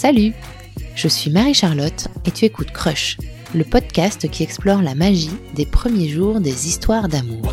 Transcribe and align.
Salut 0.00 0.32
Je 0.94 1.08
suis 1.08 1.30
Marie-Charlotte 1.30 2.08
et 2.24 2.30
tu 2.30 2.46
écoutes 2.46 2.70
Crush, 2.70 3.18
le 3.54 3.64
podcast 3.64 4.30
qui 4.30 4.42
explore 4.42 4.80
la 4.80 4.94
magie 4.94 5.36
des 5.54 5.66
premiers 5.66 6.08
jours 6.08 6.40
des 6.40 6.68
histoires 6.68 7.06
d'amour. 7.06 7.52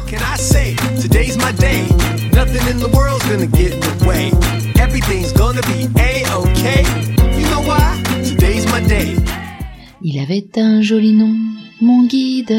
Il 10.02 10.20
avait 10.22 10.48
un 10.56 10.82
joli 10.82 11.12
nom, 11.12 11.36
mon 11.82 12.08
guide, 12.08 12.56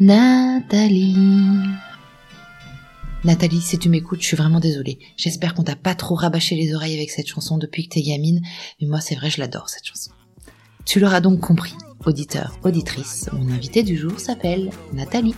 Nathalie. 0.00 1.16
Nathalie, 3.24 3.60
si 3.60 3.78
tu 3.78 3.88
m'écoutes, 3.88 4.20
je 4.20 4.26
suis 4.26 4.36
vraiment 4.36 4.58
désolée. 4.58 4.98
J'espère 5.16 5.54
qu'on 5.54 5.62
t'a 5.62 5.76
pas 5.76 5.94
trop 5.94 6.16
rabâché 6.16 6.56
les 6.56 6.74
oreilles 6.74 6.96
avec 6.96 7.10
cette 7.10 7.28
chanson 7.28 7.56
depuis 7.56 7.84
que 7.84 7.94
t'es 7.94 8.02
gamine, 8.02 8.40
mais 8.80 8.88
moi 8.88 9.00
c'est 9.00 9.14
vrai, 9.14 9.30
je 9.30 9.38
l'adore 9.38 9.68
cette 9.68 9.86
chanson. 9.86 10.10
Tu 10.84 10.98
l'auras 10.98 11.20
donc 11.20 11.38
compris, 11.38 11.74
auditeur, 12.04 12.58
auditrice, 12.64 13.28
mon 13.32 13.52
invité 13.52 13.84
du 13.84 13.96
jour 13.96 14.18
s'appelle 14.18 14.70
Nathalie. 14.92 15.36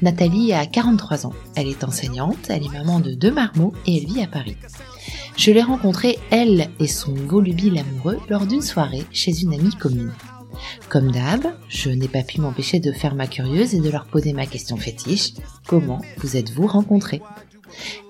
Nathalie 0.00 0.54
a 0.54 0.64
43 0.64 1.26
ans, 1.26 1.34
elle 1.56 1.68
est 1.68 1.84
enseignante, 1.84 2.48
elle 2.48 2.64
est 2.64 2.72
maman 2.72 3.00
de 3.00 3.12
deux 3.12 3.30
marmots 3.32 3.74
et 3.86 3.98
elle 3.98 4.06
vit 4.06 4.22
à 4.22 4.26
Paris. 4.26 4.56
Je 5.36 5.52
l'ai 5.52 5.62
rencontrée, 5.62 6.18
elle 6.30 6.70
et 6.78 6.86
son 6.86 7.12
volubile 7.12 7.78
amoureux, 7.78 8.18
lors 8.30 8.46
d'une 8.46 8.62
soirée 8.62 9.04
chez 9.12 9.42
une 9.42 9.52
amie 9.52 9.76
commune. 9.76 10.12
Comme 10.88 11.10
d'hab, 11.10 11.46
je 11.68 11.90
n'ai 11.90 12.08
pas 12.08 12.22
pu 12.22 12.40
m'empêcher 12.40 12.80
de 12.80 12.92
faire 12.92 13.14
ma 13.14 13.26
curieuse 13.26 13.74
et 13.74 13.80
de 13.80 13.90
leur 13.90 14.06
poser 14.06 14.32
ma 14.32 14.46
question 14.46 14.76
fétiche. 14.76 15.32
Comment 15.66 16.00
vous 16.18 16.36
êtes-vous 16.36 16.66
rencontrés? 16.66 17.22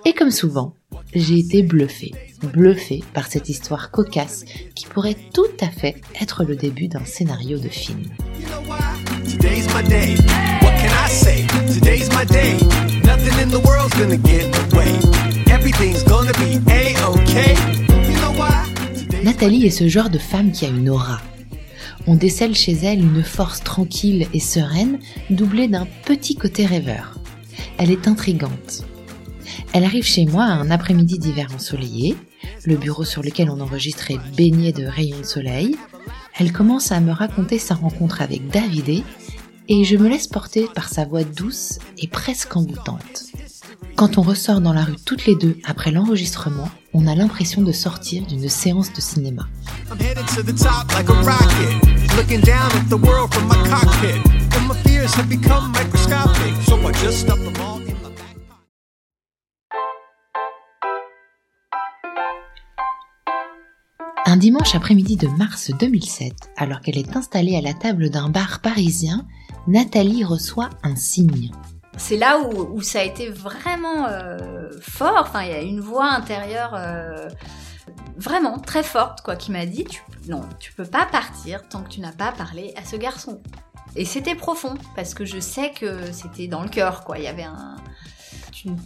Et 0.05 0.13
comme 0.13 0.31
souvent, 0.31 0.75
j'ai 1.15 1.39
été 1.39 1.63
bluffée, 1.63 2.13
bluffée 2.43 3.03
par 3.13 3.27
cette 3.27 3.49
histoire 3.49 3.91
cocasse 3.91 4.45
qui 4.75 4.87
pourrait 4.87 5.17
tout 5.35 5.43
à 5.61 5.69
fait 5.69 6.01
être 6.21 6.45
le 6.45 6.57
début 6.57 6.89
d'un 6.89 7.05
scénario 7.05 7.59
de 7.59 7.69
film. 7.69 8.05
Nathalie 19.23 19.67
est 19.67 19.71
ce 19.71 19.89
genre 19.89 20.09
de 20.09 20.19
femme 20.19 20.53
qui 20.53 20.65
a 20.65 20.69
une 20.69 20.89
aura. 20.89 21.21
On 22.07 22.15
décèle 22.15 22.55
chez 22.55 22.73
elle 22.73 23.01
une 23.01 23.23
force 23.23 23.63
tranquille 23.63 24.27
et 24.33 24.41
sereine, 24.41 24.99
doublée 25.31 25.69
d'un 25.69 25.87
petit 26.05 26.35
côté 26.35 26.67
rêveur. 26.67 27.19
Elle 27.79 27.91
est 27.91 28.09
intrigante. 28.09 28.85
Elle 29.73 29.85
arrive 29.85 30.05
chez 30.05 30.27
moi 30.27 30.45
un 30.45 30.71
après-midi 30.71 31.19
d'hiver 31.19 31.49
ensoleillé, 31.55 32.17
le 32.65 32.77
bureau 32.77 33.05
sur 33.05 33.23
lequel 33.23 33.51
on 33.51 33.61
enregistre 33.61 34.11
est 34.11 34.37
baigné 34.37 34.73
de 34.73 34.85
rayons 34.85 35.21
de 35.21 35.25
soleil. 35.25 35.77
Elle 36.39 36.53
commence 36.53 36.93
à 36.93 37.01
me 37.01 37.13
raconter 37.13 37.59
sa 37.59 37.75
rencontre 37.75 38.23
avec 38.23 38.49
Davidé 38.49 39.03
et 39.69 39.85
je 39.85 39.97
me 39.97 40.09
laisse 40.09 40.27
porter 40.27 40.67
par 40.75 40.89
sa 40.89 41.05
voix 41.05 41.25
douce 41.25 41.79
et 41.99 42.09
presque 42.09 42.57
envoûtante. 42.57 43.30
Quand 44.01 44.17
on 44.17 44.23
ressort 44.23 44.63
dans 44.63 44.73
la 44.73 44.83
rue 44.83 44.97
toutes 45.05 45.27
les 45.27 45.37
deux 45.37 45.59
après 45.63 45.91
l'enregistrement, 45.91 46.71
on 46.95 47.07
a 47.07 47.15
l'impression 47.15 47.61
de 47.61 47.71
sortir 47.71 48.25
d'une 48.25 48.49
séance 48.49 48.91
de 48.95 49.01
cinéma. 49.03 49.47
Un 64.25 64.37
dimanche 64.39 64.75
après-midi 64.75 65.17
de 65.19 65.29
mars 65.37 65.73
2007, 65.79 66.33
alors 66.57 66.81
qu'elle 66.81 66.97
est 66.97 67.19
installée 67.19 67.55
à 67.55 67.61
la 67.61 67.75
table 67.75 68.09
d'un 68.09 68.31
bar 68.31 68.61
parisien, 68.63 69.27
Nathalie 69.69 70.25
reçoit 70.25 70.71
un 70.83 70.97
signe. 70.97 71.51
C'est 71.97 72.17
là 72.17 72.39
où, 72.41 72.81
ça 72.83 73.01
a 73.01 73.03
été 73.03 73.29
vraiment 73.29 74.07
euh, 74.07 74.71
fort. 74.81 75.19
Enfin, 75.21 75.43
il 75.43 75.51
y 75.51 75.55
a 75.55 75.61
une 75.61 75.81
voix 75.81 76.11
intérieure 76.11 76.75
euh, 76.75 77.29
vraiment 78.17 78.59
très 78.59 78.83
forte, 78.83 79.23
quoi, 79.23 79.37
qui 79.37 79.51
m'a 79.51 79.67
dit 79.67 79.85
tu, 79.85 80.03
non, 80.29 80.43
tu 80.59 80.73
peux 80.73 80.85
pas 80.85 81.07
partir 81.07 81.69
tant 81.69 81.83
que 81.83 81.89
tu 81.89 82.01
n'as 82.01 82.13
pas 82.13 82.33
parlé 82.33 82.73
à 82.77 82.85
ce 82.85 82.97
garçon. 82.97 83.43
Et 83.97 84.05
c'était 84.05 84.37
profond 84.37 84.75
parce 84.95 85.15
que 85.15 85.25
je 85.25 85.41
sais 85.41 85.73
que 85.73 86.13
c'était 86.13 86.47
dans 86.47 86.63
le 86.63 86.69
cœur, 86.69 87.05
quoi. 87.05 87.19
Il 87.19 87.25
y 87.25 87.29
avait 87.29 87.43
un, 87.43 87.77
tu 88.53 88.69
ne 88.69 88.77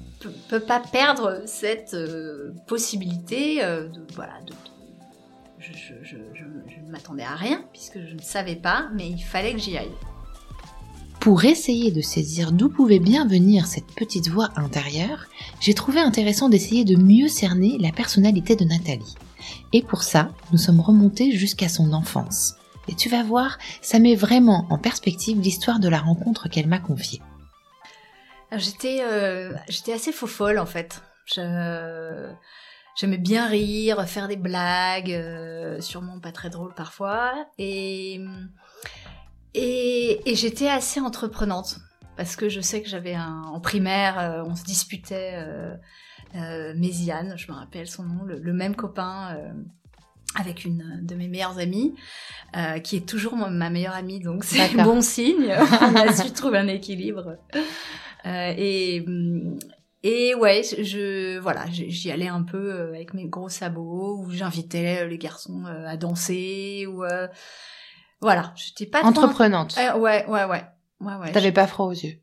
peux, 0.49 0.61
pas 0.61 0.81
perdre 0.81 1.43
cette 1.45 1.95
euh, 1.95 2.55
possibilité 2.67 3.61
de, 3.61 4.07
voilà, 4.15 4.41
je 5.59 6.17
ne 6.17 6.91
m'attendais 6.91 7.23
à 7.23 7.35
rien 7.35 7.65
puisque 7.73 8.01
je 8.01 8.15
ne 8.15 8.23
savais 8.23 8.57
pas, 8.57 8.89
mais 8.95 9.09
il 9.09 9.23
fallait 9.23 9.53
que 9.53 9.59
j'y 9.59 9.77
aille. 9.77 9.93
Pour 11.25 11.43
essayer 11.47 11.91
de 11.91 12.03
saisir 12.03 12.53
d'où 12.53 12.69
pouvait 12.69 12.99
bien 12.99 13.27
venir 13.27 13.67
cette 13.67 13.87
petite 13.95 14.29
voix 14.29 14.51
intérieure, 14.57 15.25
j'ai 15.59 15.73
trouvé 15.73 16.01
intéressant 16.01 16.51
d'essayer 16.51 16.85
de 16.85 16.97
mieux 16.97 17.29
cerner 17.29 17.79
la 17.79 17.93
personnalité 17.93 18.57
de 18.57 18.65
Nathalie. 18.67 19.15
Et 19.73 19.81
pour 19.81 20.03
ça, 20.03 20.33
nous 20.53 20.59
sommes 20.59 20.81
remontés 20.81 21.33
jusqu'à 21.33 21.71
son 21.71 21.95
enfance. 21.95 22.57
Et 22.89 22.95
tu 22.95 23.09
vas 23.09 23.23
voir, 23.23 23.57
ça 23.81 24.01
met 24.01 24.15
vraiment 24.15 24.67
en 24.69 24.77
perspective 24.77 25.41
l'histoire 25.41 25.81
de 25.81 25.89
la 25.89 25.99
rencontre 25.99 26.51
qu'elle 26.51 26.69
m'a 26.69 26.79
confiée. 26.79 27.23
J'étais 28.53 28.99
euh, 29.01 29.55
j'étais 29.71 29.95
assez 29.95 30.13
faux 30.13 30.27
folle 30.27 30.59
en 30.59 30.67
fait. 30.67 31.01
J'aimais 32.97 33.17
bien 33.17 33.47
rire, 33.47 34.07
faire 34.07 34.29
des 34.29 34.37
blagues, 34.37 35.11
euh, 35.11 35.81
sûrement 35.81 36.21
pas 36.21 36.33
très 36.33 36.51
drôles 36.51 36.75
parfois. 36.75 37.33
Et, 37.57 38.21
et, 39.55 40.21
et 40.31 40.35
j'étais 40.35 40.69
assez 40.69 41.01
entreprenante. 41.01 41.79
Parce 42.17 42.37
que 42.37 42.49
je 42.49 42.61
sais 42.61 42.81
que 42.83 42.89
j'avais 42.89 43.15
un... 43.15 43.43
En 43.43 43.61
primaire, 43.61 44.19
euh, 44.21 44.43
on 44.47 44.55
se 44.55 44.63
disputait 44.65 45.33
euh, 45.35 45.75
euh, 46.37 46.73
Méziane, 46.77 47.35
je 47.37 47.51
me 47.51 47.57
rappelle 47.57 47.89
son 47.89 48.05
nom, 48.05 48.23
le, 48.25 48.39
le 48.39 48.53
même 48.53 48.77
copain 48.77 49.35
euh, 49.37 49.53
avec 50.39 50.65
une 50.65 51.01
de 51.03 51.15
mes 51.17 51.27
meilleures 51.27 51.59
amies, 51.59 51.95
euh, 52.57 52.79
qui 52.79 52.97
est 52.97 53.09
toujours 53.09 53.37
ma- 53.37 53.51
ma 53.51 53.69
meilleure 53.69 53.95
amie, 53.95 54.21
donc 54.21 54.45
c'est 54.45 54.75
bon 54.85 55.01
signe. 55.01 55.53
on 55.81 55.95
a 55.97 56.13
su 56.15 56.31
trouver 56.33 56.59
un 56.59 56.69
équilibre. 56.69 57.37
Euh, 58.27 58.55
et, 58.57 59.03
hum, 59.07 59.59
et 60.05 60.35
ouais, 60.37 60.63
je 60.63 61.39
voilà, 61.39 61.65
j'y 61.71 62.11
allais 62.13 62.29
un 62.29 62.43
peu 62.43 62.73
avec 62.91 63.13
mes 63.15 63.27
gros 63.27 63.49
sabots, 63.49 64.19
où 64.25 64.31
j'invitais 64.31 65.07
les 65.09 65.19
garçons 65.19 65.65
à 65.67 65.97
danser, 65.97 66.87
ou 66.89 67.05
euh, 67.05 67.27
voilà, 68.25 68.53
j'étais 68.57 68.87
pas 68.87 69.01
trop- 69.01 69.09
Entreprenante. 69.11 69.77
Euh, 69.79 69.99
ouais, 69.99 70.27
ouais, 70.27 70.45
ouais, 70.45 70.65
ouais, 71.01 71.15
ouais. 71.17 71.33
T'avais 71.33 71.53
pas 71.53 71.67
froid 71.67 71.87
aux 71.87 71.93
yeux. 71.93 72.19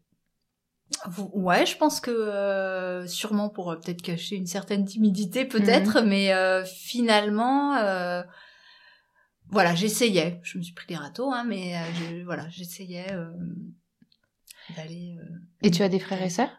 Ouais, 1.34 1.66
je 1.66 1.78
pense 1.78 2.00
que 2.02 2.12
euh, 2.12 3.08
sûrement 3.08 3.50
pour 3.50 3.72
euh, 3.72 3.76
peut-être 3.78 4.02
cacher 4.02 4.36
une 4.36 4.46
certaine 4.48 4.84
timidité, 4.86 5.46
peut-être, 5.46 6.02
mais 6.02 6.34
euh, 6.34 6.66
finalement, 6.66 7.76
euh, 7.78 8.24
voilà, 9.50 9.74
j'essayais. 9.76 10.40
Je 10.44 10.58
me 10.58 10.64
suis 10.64 10.74
pris 10.74 10.88
des 10.88 10.96
râteaux, 10.96 11.32
hein, 11.32 11.44
mais 11.46 11.78
euh, 11.78 11.80
je- 11.94 12.24
voilà, 12.24 12.48
j'essayais 12.50 13.12
euh, 13.14 13.32
d'aller. 14.76 15.16
euh, 15.20 15.36
Et 15.64 15.72
tu 15.72 15.84
as 15.84 15.90
des 15.90 16.00
frères 16.00 16.22
et 16.22 16.30
sœurs? 16.30 16.50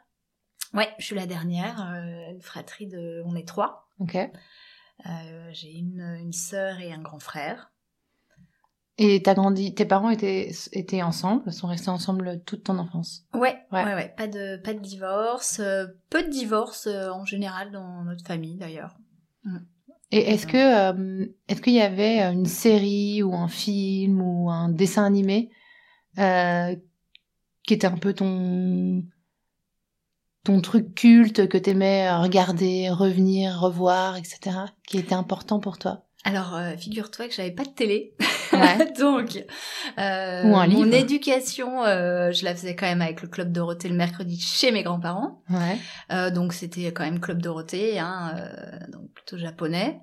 Ouais, 0.72 0.88
je 0.98 1.04
suis 1.04 1.16
la 1.16 1.26
dernière, 1.26 1.80
euh, 1.92 2.30
une 2.32 2.40
fratrie 2.42 2.86
de, 2.86 3.22
on 3.26 3.34
est 3.34 3.46
trois. 3.46 3.88
Ok. 3.98 4.16
Euh, 4.16 5.50
J'ai 5.52 5.72
une, 5.72 6.00
une 6.20 6.32
sœur 6.32 6.80
et 6.80 6.92
un 6.92 7.00
grand 7.02 7.18
frère. 7.18 7.71
Et 8.98 9.22
t'as 9.22 9.34
grandi, 9.34 9.74
tes 9.74 9.86
parents 9.86 10.10
étaient, 10.10 10.50
étaient 10.72 11.02
ensemble, 11.02 11.50
sont 11.50 11.66
restés 11.66 11.88
ensemble 11.88 12.42
toute 12.44 12.64
ton 12.64 12.78
enfance? 12.78 13.24
Ouais, 13.32 13.56
Ouais. 13.72 13.84
ouais, 13.84 13.94
ouais, 13.94 14.14
pas 14.16 14.26
de, 14.26 14.56
pas 14.58 14.74
de 14.74 14.80
divorce, 14.80 15.60
euh, 15.60 15.86
peu 16.10 16.22
de 16.22 16.28
divorce 16.28 16.86
euh, 16.86 17.10
en 17.10 17.24
général 17.24 17.70
dans 17.72 18.04
notre 18.04 18.24
famille 18.26 18.56
d'ailleurs. 18.56 18.96
Et 20.10 20.30
est-ce 20.30 20.46
que, 20.46 20.92
euh, 20.92 21.26
est-ce 21.48 21.62
qu'il 21.62 21.72
y 21.72 21.80
avait 21.80 22.20
une 22.20 22.44
série 22.44 23.22
ou 23.22 23.34
un 23.34 23.48
film 23.48 24.20
ou 24.20 24.50
un 24.50 24.68
dessin 24.68 25.04
animé 25.04 25.50
qui 26.16 27.74
était 27.74 27.86
un 27.86 27.96
peu 27.96 28.12
ton 28.12 29.02
ton 30.44 30.60
truc 30.60 30.94
culte 30.96 31.48
que 31.48 31.56
t'aimais 31.56 32.12
regarder, 32.14 32.90
revenir, 32.90 33.60
revoir, 33.60 34.16
etc., 34.16 34.74
qui 34.86 34.98
était 34.98 35.14
important 35.14 35.60
pour 35.60 35.78
toi? 35.78 36.02
Alors, 36.24 36.58
figure-toi 36.76 37.28
que 37.28 37.34
j'avais 37.34 37.52
pas 37.52 37.64
de 37.64 37.70
télé. 37.70 38.14
Ouais. 38.52 38.92
Donc, 38.98 39.36
euh, 39.98 40.42
Ou 40.44 40.56
un 40.56 40.66
mon 40.68 40.90
éducation, 40.92 41.84
euh, 41.84 42.32
je 42.32 42.44
la 42.44 42.54
faisais 42.54 42.74
quand 42.76 42.86
même 42.86 43.02
avec 43.02 43.22
le 43.22 43.28
Club 43.28 43.52
Dorothée 43.52 43.88
le 43.88 43.94
mercredi 43.96 44.40
chez 44.40 44.70
mes 44.72 44.82
grands-parents. 44.82 45.42
Ouais. 45.50 45.78
Euh, 46.12 46.30
donc, 46.30 46.52
c'était 46.52 46.92
quand 46.92 47.04
même 47.04 47.20
Club 47.20 47.40
Dorothée, 47.42 47.98
hein, 47.98 48.34
euh, 48.38 48.90
donc 48.90 49.10
plutôt 49.12 49.38
japonais. 49.38 50.00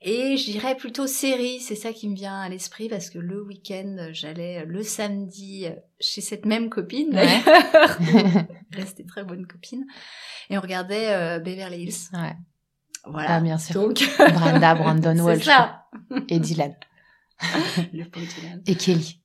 Et 0.00 0.36
je 0.36 0.44
dirais 0.52 0.76
plutôt 0.76 1.08
série, 1.08 1.58
c'est 1.58 1.74
ça 1.74 1.92
qui 1.92 2.08
me 2.08 2.14
vient 2.14 2.40
à 2.40 2.48
l'esprit 2.48 2.88
parce 2.88 3.10
que 3.10 3.18
le 3.18 3.42
week-end, 3.42 3.96
j'allais 4.12 4.64
le 4.64 4.84
samedi 4.84 5.66
chez 5.98 6.20
cette 6.20 6.46
même 6.46 6.70
copine 6.70 7.12
Ouais. 7.16 7.40
Restée 8.72 9.04
très 9.08 9.24
bonne 9.24 9.44
copine. 9.46 9.84
Et 10.50 10.56
on 10.58 10.60
regardait 10.60 11.08
euh, 11.08 11.38
Beverly 11.40 11.82
Hills. 11.82 11.94
ouais. 12.12 12.36
Voilà. 13.06 13.36
Ah, 13.36 13.40
bien 13.40 13.58
sûr. 13.58 13.74
Donc, 13.74 14.08
Brenda, 14.18 14.74
Brandon 14.74 15.18
Walsh. 15.24 15.44
ça. 15.44 15.86
et 16.28 16.38
Dylan. 16.38 16.74
Le 17.92 18.04
pauvre 18.04 18.26
Dylan. 18.26 18.62
Et 18.66 18.74
Kelly. 18.74 19.20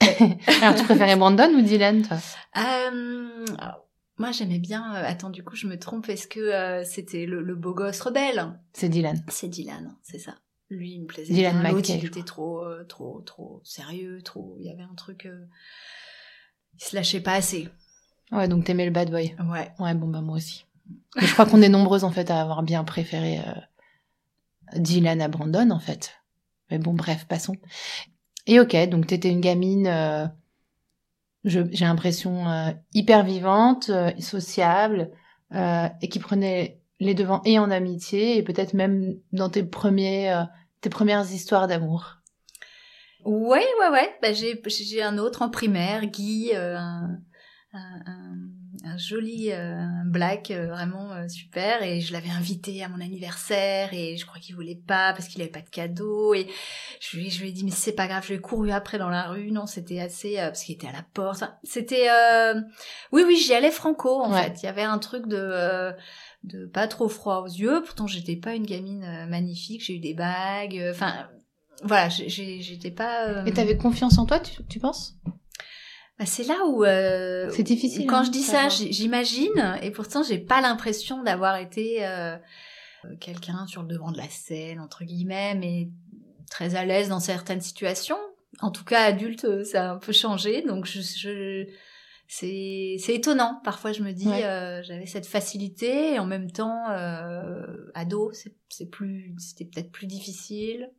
Alors, 0.62 0.74
tu 0.76 0.84
préférais 0.84 1.16
Brandon 1.16 1.50
ou 1.54 1.60
Dylan, 1.62 2.02
toi? 2.02 2.16
Euh, 2.56 3.44
alors, 3.58 3.86
moi, 4.18 4.32
j'aimais 4.32 4.58
bien. 4.58 4.94
euh, 4.94 5.02
Attends, 5.06 5.28
du 5.30 5.44
coup, 5.44 5.56
je 5.56 5.66
me 5.66 5.78
trompe. 5.78 6.08
Est-ce 6.08 6.26
que 6.26 6.40
euh, 6.40 6.84
c'était 6.84 7.26
le, 7.26 7.42
le 7.42 7.54
beau 7.54 7.74
gosse 7.74 8.00
rebelle? 8.00 8.58
C'est 8.72 8.88
Dylan. 8.88 9.22
C'est 9.28 9.48
Dylan, 9.48 9.96
c'est 10.02 10.18
ça. 10.18 10.36
Lui, 10.70 10.92
il 10.92 11.02
me 11.02 11.06
plaisait 11.06 11.34
Dylan 11.34 11.60
bien. 11.60 11.70
L'autre, 11.70 11.90
McKay, 11.90 11.98
il 11.98 12.06
était 12.06 12.22
trop, 12.22 12.64
trop, 12.88 13.20
trop 13.22 13.60
sérieux, 13.64 14.22
trop. 14.22 14.56
Il 14.58 14.66
y 14.66 14.70
avait 14.70 14.82
un 14.84 14.94
truc. 14.94 15.28
Il 16.74 16.84
se 16.84 16.94
lâchait 16.96 17.20
pas 17.20 17.34
assez. 17.34 17.68
Ouais, 18.32 18.46
donc 18.48 18.64
t'aimais 18.64 18.84
le 18.86 18.92
bad 18.92 19.10
boy. 19.10 19.34
Ouais. 19.50 19.72
Ouais, 19.78 19.94
bon, 19.94 20.06
bah 20.08 20.20
moi 20.20 20.36
aussi. 20.36 20.64
Mais 21.16 21.26
je 21.26 21.32
crois 21.32 21.44
qu'on 21.46 21.60
est 21.62 21.68
nombreuses, 21.68 22.04
en 22.04 22.10
fait, 22.12 22.30
à 22.30 22.40
avoir 22.40 22.62
bien 22.62 22.84
préféré 22.84 23.40
Dylan 24.76 25.20
à 25.20 25.28
Brandon, 25.28 25.70
en 25.70 25.80
fait. 25.80 26.12
Mais 26.70 26.78
bon, 26.78 26.94
bref, 26.94 27.26
passons. 27.26 27.56
Et 28.46 28.60
ok, 28.60 28.76
donc 28.88 29.06
t'étais 29.06 29.30
une 29.30 29.40
gamine, 29.40 29.86
euh, 29.86 30.26
j'ai 31.44 31.64
l'impression, 31.84 32.48
euh, 32.48 32.70
hyper 32.94 33.24
vivante, 33.24 33.90
euh, 33.90 34.10
sociable, 34.18 35.10
et 35.52 36.08
qui 36.08 36.20
prenait 36.20 36.80
les 37.00 37.14
devants 37.14 37.42
et 37.44 37.58
en 37.58 37.72
amitié, 37.72 38.36
et 38.36 38.42
peut-être 38.44 38.72
même 38.72 39.16
dans 39.32 39.48
tes 39.48 39.64
premiers, 39.64 40.44
tes 40.80 40.90
premières 40.90 41.28
histoires 41.32 41.66
d'amour. 41.66 42.18
Ouais, 43.24 43.66
ouais, 43.80 43.88
ouais. 43.90 44.16
Bah, 44.22 44.32
j'ai, 44.32 45.02
un 45.02 45.18
autre 45.18 45.42
en 45.42 45.50
primaire, 45.50 46.06
Guy, 46.06 46.52
un- 46.54 47.18
un 48.84 48.96
joli 48.96 49.50
euh, 49.52 49.84
black, 50.06 50.50
euh, 50.50 50.68
vraiment 50.68 51.12
euh, 51.12 51.28
super. 51.28 51.82
Et 51.82 52.00
je 52.00 52.12
l'avais 52.12 52.30
invité 52.30 52.82
à 52.82 52.88
mon 52.88 53.00
anniversaire 53.00 53.92
et 53.92 54.16
je 54.16 54.24
crois 54.26 54.38
qu'il 54.40 54.54
voulait 54.54 54.80
pas 54.86 55.12
parce 55.12 55.28
qu'il 55.28 55.40
avait 55.42 55.50
pas 55.50 55.60
de 55.60 55.68
cadeau. 55.68 56.34
Et 56.34 56.46
je 57.00 57.16
lui, 57.16 57.30
je 57.30 57.40
lui 57.42 57.50
ai 57.50 57.52
dit, 57.52 57.64
mais 57.64 57.70
c'est 57.70 57.92
pas 57.92 58.06
grave, 58.06 58.22
je 58.22 58.28
lui 58.28 58.34
ai 58.36 58.40
couru 58.40 58.70
après 58.70 58.98
dans 58.98 59.10
la 59.10 59.24
rue. 59.28 59.50
Non, 59.52 59.66
c'était 59.66 60.00
assez, 60.00 60.38
euh, 60.38 60.46
parce 60.46 60.62
qu'il 60.64 60.74
était 60.74 60.88
à 60.88 60.92
la 60.92 61.04
porte. 61.14 61.44
C'était, 61.62 62.08
euh, 62.10 62.60
oui, 63.12 63.22
oui, 63.26 63.36
j'y 63.36 63.52
allais 63.54 63.70
franco, 63.70 64.20
en 64.22 64.32
Ouais. 64.32 64.44
fait. 64.44 64.62
Il 64.62 64.66
y 64.66 64.68
avait 64.68 64.82
un 64.82 64.98
truc 64.98 65.26
de, 65.26 65.36
euh, 65.38 65.92
de 66.44 66.66
pas 66.66 66.88
trop 66.88 67.08
froid 67.08 67.42
aux 67.42 67.48
yeux. 67.52 67.82
Pourtant, 67.84 68.06
j'étais 68.06 68.36
pas 68.36 68.54
une 68.54 68.66
gamine 68.66 69.26
magnifique. 69.28 69.84
J'ai 69.84 69.96
eu 69.96 70.00
des 70.00 70.14
bagues. 70.14 70.82
Enfin, 70.90 71.28
voilà, 71.82 72.08
j'étais 72.08 72.90
pas. 72.90 73.26
euh, 73.28 73.44
Et 73.46 73.52
t'avais 73.52 73.76
confiance 73.76 74.18
en 74.18 74.26
toi, 74.26 74.40
tu, 74.40 74.62
tu 74.68 74.78
penses? 74.78 75.14
Bah, 76.20 76.26
c'est 76.26 76.44
là 76.44 76.66
où 76.66 76.84
euh, 76.84 77.48
C'est 77.50 77.62
difficile, 77.62 78.06
Quand 78.06 78.18
hein, 78.18 78.24
je 78.24 78.30
dis 78.30 78.42
ça, 78.42 78.68
j'imagine, 78.68 79.78
et 79.80 79.90
pourtant 79.90 80.22
j'ai 80.22 80.38
pas 80.38 80.60
l'impression 80.60 81.22
d'avoir 81.22 81.56
été 81.56 82.06
euh, 82.06 82.36
euh, 83.06 83.16
quelqu'un 83.18 83.66
sur 83.66 83.80
le 83.80 83.88
devant 83.88 84.12
de 84.12 84.18
la 84.18 84.28
scène 84.28 84.80
entre 84.80 85.04
guillemets, 85.04 85.54
mais 85.54 85.88
très 86.50 86.74
à 86.74 86.84
l'aise 86.84 87.08
dans 87.08 87.20
certaines 87.20 87.62
situations. 87.62 88.18
En 88.60 88.70
tout 88.70 88.84
cas, 88.84 89.02
adulte, 89.04 89.46
euh, 89.46 89.64
ça 89.64 89.88
a 89.88 89.94
un 89.94 89.96
peu 89.96 90.12
changé, 90.12 90.60
donc 90.60 90.84
je, 90.84 91.00
je 91.00 91.66
c'est 92.28 92.96
c'est 92.98 93.14
étonnant. 93.14 93.58
Parfois, 93.64 93.92
je 93.92 94.02
me 94.02 94.12
dis, 94.12 94.28
Ouais. 94.28 94.44
euh, 94.44 94.82
j'avais 94.82 95.06
cette 95.06 95.26
facilité, 95.26 96.12
et 96.14 96.18
en 96.18 96.26
même 96.26 96.50
temps, 96.50 96.90
euh, 96.90 97.90
ado, 97.94 98.30
c'est 98.34 98.54
c'est 98.68 98.90
plus, 98.90 99.34
c'était 99.38 99.64
peut-être 99.64 99.90
plus 99.90 100.06
difficile. 100.06 100.90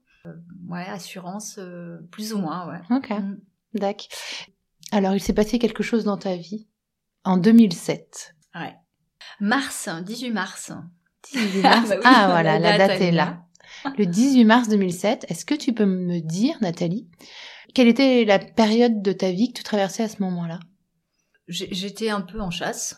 Ouais, 0.68 0.86
assurance, 0.88 1.58
euh, 1.60 1.98
plus 2.12 2.34
ou 2.34 2.40
moins, 2.40 2.68
ouais. 2.68 2.96
Ok. 2.98 3.10
Mm. 3.12 3.38
D'accord. 3.76 4.08
Alors, 4.92 5.16
il 5.16 5.22
s'est 5.22 5.34
passé 5.34 5.58
quelque 5.58 5.84
chose 5.84 6.04
dans 6.04 6.18
ta 6.18 6.36
vie 6.36 6.68
en 7.24 7.38
2007. 7.38 8.36
Ouais. 8.56 8.76
Mars, 9.40 9.88
18 9.88 10.32
mars. 10.32 10.72
18 11.34 11.62
mars. 11.62 11.90
Bah 11.90 11.96
oui, 11.96 12.02
ah, 12.04 12.28
voilà, 12.30 12.60
la 12.60 12.78
date 12.78 13.02
est 13.02 13.12
là. 13.12 13.46
Le 13.98 14.06
18 14.06 14.44
mars 14.44 14.68
2007, 14.68 15.26
est-ce 15.30 15.46
que 15.46 15.56
tu 15.56 15.74
peux 15.74 15.86
me 15.86 16.20
dire, 16.20 16.58
Nathalie, 16.62 17.08
quelle 17.74 17.88
était 17.88 18.26
la 18.26 18.38
période 18.38 19.02
de 19.02 19.14
ta 19.14 19.32
vie 19.32 19.54
que 19.54 19.60
tu 19.60 19.64
traversais 19.64 20.04
à 20.04 20.10
ce 20.10 20.22
moment-là? 20.22 20.60
J'étais 21.48 22.10
un 22.10 22.22
peu 22.22 22.42
en 22.42 22.52
chasse. 22.52 22.98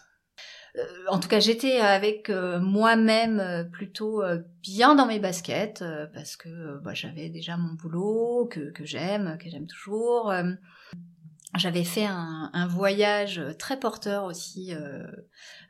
Euh, 0.76 0.82
en 1.10 1.20
tout 1.20 1.28
cas, 1.28 1.40
j'étais 1.40 1.78
avec 1.78 2.32
euh, 2.32 2.60
moi-même 2.60 3.40
euh, 3.40 3.64
plutôt 3.64 4.24
bien 4.62 4.96
dans 4.96 5.06
mes 5.06 5.20
baskets 5.20 5.84
parce 6.14 6.36
que 6.36 6.80
bah, 6.80 6.96
j'avais 6.96 7.30
déjà 7.30 7.58
mon 7.58 7.74
boulot 7.74 8.50
que 8.50 8.86
j'aime, 8.86 9.38
que 9.40 9.50
j'aime 9.50 9.68
toujours. 9.68 10.34
Euh, 11.56 11.60
j'avais 11.60 11.84
fait 11.84 12.06
un, 12.06 12.50
un 12.54 12.68
voyage 12.68 13.42
très 13.60 13.80
porteur 13.80 14.24
aussi 14.26 14.74
euh, 14.74 15.06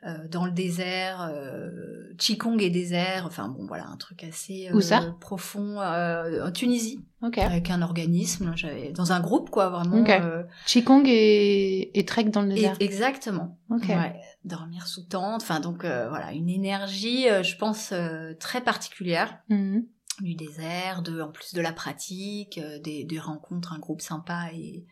euh, 0.06 0.28
dans 0.28 0.46
le 0.46 0.50
désert, 0.52 1.28
euh, 1.32 2.14
Qigong 2.18 2.58
et 2.60 2.70
désert. 2.70 3.24
Enfin 3.26 3.48
bon, 3.48 3.66
voilà, 3.66 3.86
un 3.88 3.96
truc 3.96 4.24
assez 4.24 4.70
Où 4.72 4.80
ça? 4.80 5.14
profond 5.20 5.80
euh, 5.80 6.46
en 6.46 6.52
Tunisie 6.52 7.00
Ok. 7.22 7.38
avec 7.38 7.70
un 7.70 7.82
organisme. 7.82 8.52
J'avais 8.56 8.92
dans 8.92 9.12
un 9.12 9.20
groupe 9.20 9.50
quoi, 9.50 9.68
vraiment. 9.68 10.00
Ok. 10.00 10.10
euh, 10.10 10.42
Qigong 10.66 11.04
et, 11.06 11.98
et 11.98 12.04
trek 12.04 12.24
dans 12.24 12.42
le 12.42 12.52
et- 12.52 12.54
désert. 12.54 12.76
exactement. 12.80 13.58
Ok. 13.70 13.84
Ouais, 13.88 14.14
dormir 14.44 14.86
sous 14.86 15.02
tente, 15.02 15.42
enfin 15.42 15.60
donc 15.60 15.84
euh, 15.84 16.08
voilà, 16.08 16.32
une 16.32 16.48
énergie, 16.48 17.28
euh, 17.28 17.42
je 17.42 17.56
pense, 17.56 17.90
euh, 17.92 18.34
très 18.40 18.60
particulière 18.62 19.38
Mhm. 19.50 19.84
du 20.20 20.34
désert, 20.34 21.02
de, 21.02 21.20
en 21.20 21.30
plus 21.30 21.52
de 21.54 21.60
la 21.60 21.72
pratique, 21.72 22.58
euh, 22.58 22.78
des, 22.78 23.04
des 23.04 23.18
rencontres, 23.18 23.72
un 23.72 23.78
groupe 23.78 24.00
sympa 24.00 24.48
et 24.54 24.84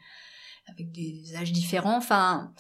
avec 0.73 0.93
des 0.93 1.37
âges 1.37 1.53
différents, 1.53 1.97
enfin... 1.97 2.53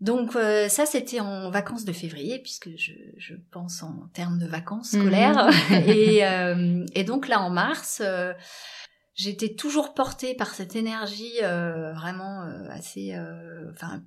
Donc 0.00 0.36
euh, 0.36 0.68
ça 0.68 0.86
c'était 0.86 1.18
en 1.18 1.50
vacances 1.50 1.84
de 1.84 1.92
février 1.92 2.38
puisque 2.38 2.68
je, 2.76 2.92
je 3.16 3.34
pense 3.50 3.82
en 3.82 4.06
termes 4.12 4.38
de 4.38 4.46
vacances 4.46 4.92
Mhm. 4.92 5.00
scolaires 5.00 5.50
et, 5.88 6.24
euh, 6.24 6.86
et 6.94 7.02
donc 7.02 7.26
là 7.26 7.40
en 7.40 7.50
mars 7.50 8.00
euh, 8.04 8.32
j'étais 9.16 9.54
toujours 9.56 9.94
portée 9.94 10.34
par 10.36 10.54
cette 10.54 10.76
énergie 10.76 11.32
vraiment 11.40 12.42
assez 12.70 13.12
enfin 13.72 14.00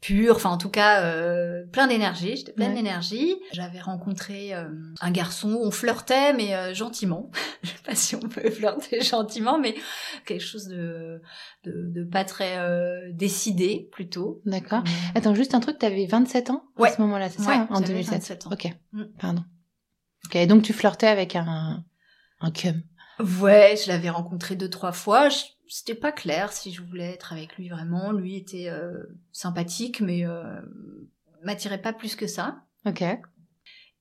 pure 0.00 0.36
enfin 0.36 0.50
en 0.50 0.56
tout 0.58 0.70
cas 0.70 1.02
euh, 1.04 1.66
plein 1.72 1.86
d'énergie 1.86 2.34
j'étais 2.36 2.52
pleine 2.52 2.70
Ouais. 2.70 2.76
d'énergie 2.76 3.34
j'avais 3.52 3.80
rencontré 3.80 4.54
euh, 4.54 4.64
un 5.00 5.10
garçon 5.10 5.58
on 5.62 5.70
flirtait 5.70 6.32
mais 6.32 6.54
euh, 6.54 6.72
gentiment 6.72 7.30
je 7.62 7.68
sais 7.68 7.82
pas 7.84 7.94
si 7.94 8.16
on 8.16 8.20
peut 8.20 8.48
flirter 8.50 9.02
gentiment 9.02 9.58
mais 9.58 9.74
quelque 10.24 10.42
chose 10.42 10.68
de 10.68 11.20
de, 11.64 11.90
de 11.90 12.04
pas 12.04 12.24
très 12.24 12.56
euh, 12.58 13.10
décidé 13.12 13.88
plutôt 13.92 14.40
D'accord. 14.46 14.80
Euh, 14.86 15.18
Attends, 15.18 15.34
juste 15.34 15.54
un 15.54 15.60
truc, 15.60 15.78
t'avais 15.78 16.06
27 16.06 16.48
ans 16.50 16.64
à 16.78 16.80
Ouais. 16.80 16.90
ce 16.90 17.00
moment-là, 17.02 17.28
c'est 17.28 17.42
ça, 17.42 17.48
Ouais, 17.50 17.54
hein, 17.56 17.66
en 17.70 17.74
j'avais 17.80 17.88
2007 17.88 18.12
27 18.14 18.46
ans. 18.46 18.50
Ok, 18.52 18.68
Mm. 18.92 19.02
pardon. 19.18 19.44
Ok, 20.26 20.46
donc 20.46 20.62
tu 20.62 20.72
flirtais 20.72 21.06
avec 21.08 21.36
un, 21.36 21.84
un 22.40 22.50
cum? 22.50 22.82
Ouais, 23.40 23.74
je 23.76 23.88
l'avais 23.88 24.08
rencontré 24.08 24.56
deux 24.56 24.70
trois 24.70 24.92
fois. 24.92 25.28
Je- 25.28 25.44
C'était 25.72 25.94
pas 25.94 26.10
clair 26.10 26.52
si 26.52 26.72
je 26.72 26.82
voulais 26.82 27.12
être 27.12 27.32
avec 27.32 27.56
lui 27.56 27.68
vraiment. 27.68 28.10
Lui 28.10 28.34
était 28.34 28.68
euh, 28.68 29.04
sympathique, 29.30 30.00
mais 30.00 30.26
euh, 30.26 30.60
m'attirait 31.44 31.80
pas 31.80 31.92
plus 31.92 32.16
que 32.16 32.26
ça. 32.26 32.64
Ok. 32.86 33.04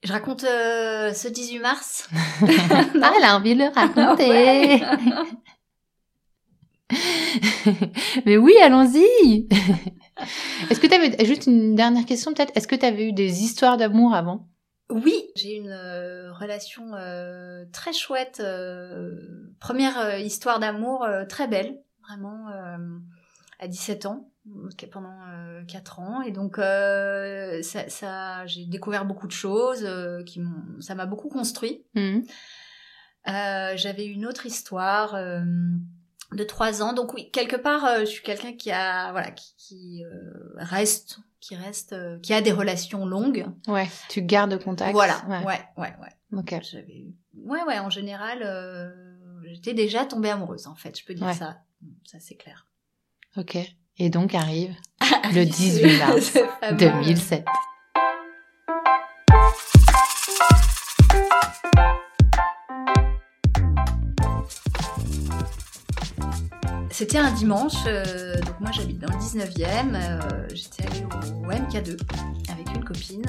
Je 0.03 0.11
raconte 0.11 0.45
euh, 0.45 1.13
ce 1.13 1.27
18 1.27 1.59
mars. 1.59 2.09
ah, 2.41 3.13
elle 3.15 3.23
a 3.23 3.35
envie 3.35 3.53
de 3.53 3.59
le 3.59 3.69
raconter. 3.69 4.83
Mais 8.25 8.37
oui, 8.37 8.55
allons-y. 8.63 9.47
Est-ce 10.71 10.79
que 10.79 10.87
tu 10.87 10.93
avais 10.95 11.23
juste 11.23 11.45
une 11.45 11.75
dernière 11.75 12.07
question 12.07 12.33
peut-être 12.33 12.57
Est-ce 12.57 12.67
que 12.67 12.75
tu 12.75 12.85
avais 12.85 13.09
eu 13.09 13.13
des 13.13 13.43
histoires 13.43 13.77
d'amour 13.77 14.15
avant? 14.15 14.49
Oui, 14.89 15.29
j'ai 15.35 15.55
une 15.55 15.69
euh, 15.69 16.31
relation 16.33 16.93
euh, 16.95 17.63
très 17.71 17.93
chouette. 17.93 18.39
euh, 18.43 19.15
première 19.59 19.99
euh, 19.99 20.17
histoire 20.17 20.59
d'amour 20.59 21.03
euh, 21.03 21.25
très 21.25 21.47
belle, 21.47 21.79
vraiment 22.07 22.49
euh, 22.49 22.77
à 23.59 23.67
17 23.67 24.07
ans, 24.07 24.31
pendant 24.91 25.15
euh, 25.27 25.63
4 25.65 25.99
ans. 25.99 26.21
Et 26.23 26.31
donc, 26.31 26.57
euh, 26.57 27.61
ça, 27.61 27.87
ça, 27.89 28.45
j'ai 28.47 28.65
découvert 28.65 29.05
beaucoup 29.05 29.27
de 29.27 29.31
choses 29.31 29.83
euh, 29.85 30.23
qui 30.23 30.41
ça 30.79 30.95
m'a 30.95 31.05
beaucoup 31.05 31.29
construit. 31.29 31.85
Euh, 33.27 33.73
J'avais 33.75 34.05
une 34.07 34.25
autre 34.25 34.47
histoire 34.47 35.13
euh, 35.13 35.41
de 36.31 36.43
trois 36.43 36.81
ans. 36.81 36.93
Donc 36.93 37.13
oui, 37.13 37.29
quelque 37.29 37.57
part, 37.57 37.99
je 37.99 38.05
suis 38.05 38.23
quelqu'un 38.23 38.53
qui 38.53 38.71
a, 38.71 39.11
voilà, 39.11 39.29
qui, 39.31 39.53
qui, 39.57 40.03
euh, 40.03 40.31
reste, 40.55 41.19
qui 41.41 41.55
reste, 41.55 41.93
euh, 41.93 42.19
qui 42.19 42.33
a 42.33 42.41
des 42.41 42.51
relations 42.51 43.05
longues. 43.05 43.45
Ouais, 43.67 43.87
tu 44.09 44.21
gardes 44.21 44.61
contact. 44.61 44.91
Voilà, 44.91 45.23
Ouais. 45.27 45.45
ouais, 45.45 45.59
ouais, 45.77 45.93
ouais. 46.01 46.37
Ok. 46.39 46.53
Ouais, 47.45 47.63
ouais. 47.63 47.79
En 47.79 47.89
général, 47.89 48.39
euh, 48.43 48.89
j'étais 49.45 49.73
déjà 49.73 50.05
tombée 50.05 50.29
amoureuse. 50.29 50.67
En 50.67 50.75
fait, 50.75 50.97
je 50.99 51.05
peux 51.05 51.13
dire 51.13 51.25
Ouais. 51.27 51.33
ça. 51.33 51.59
Ça 52.05 52.19
c'est 52.19 52.35
clair. 52.35 52.67
Ok. 53.37 53.57
Et 53.97 54.09
donc 54.09 54.35
arrive 54.35 54.75
le 55.33 55.45
18 55.45 55.97
mars 55.99 56.25
Ce 56.25 56.39
fameux- 56.61 56.77
2007. 56.77 57.45
C'était 66.99 67.17
un 67.17 67.31
dimanche, 67.31 67.77
euh, 67.87 68.35
donc 68.41 68.59
moi 68.59 68.71
j'habite 68.73 68.99
dans 68.99 69.07
le 69.07 69.17
19e, 69.19 69.95
euh, 69.95 70.19
j'étais 70.53 70.83
allée 70.85 71.05
au 71.05 71.49
MK2 71.49 71.97
avec 72.51 72.75
une 72.75 72.83
copine. 72.83 73.23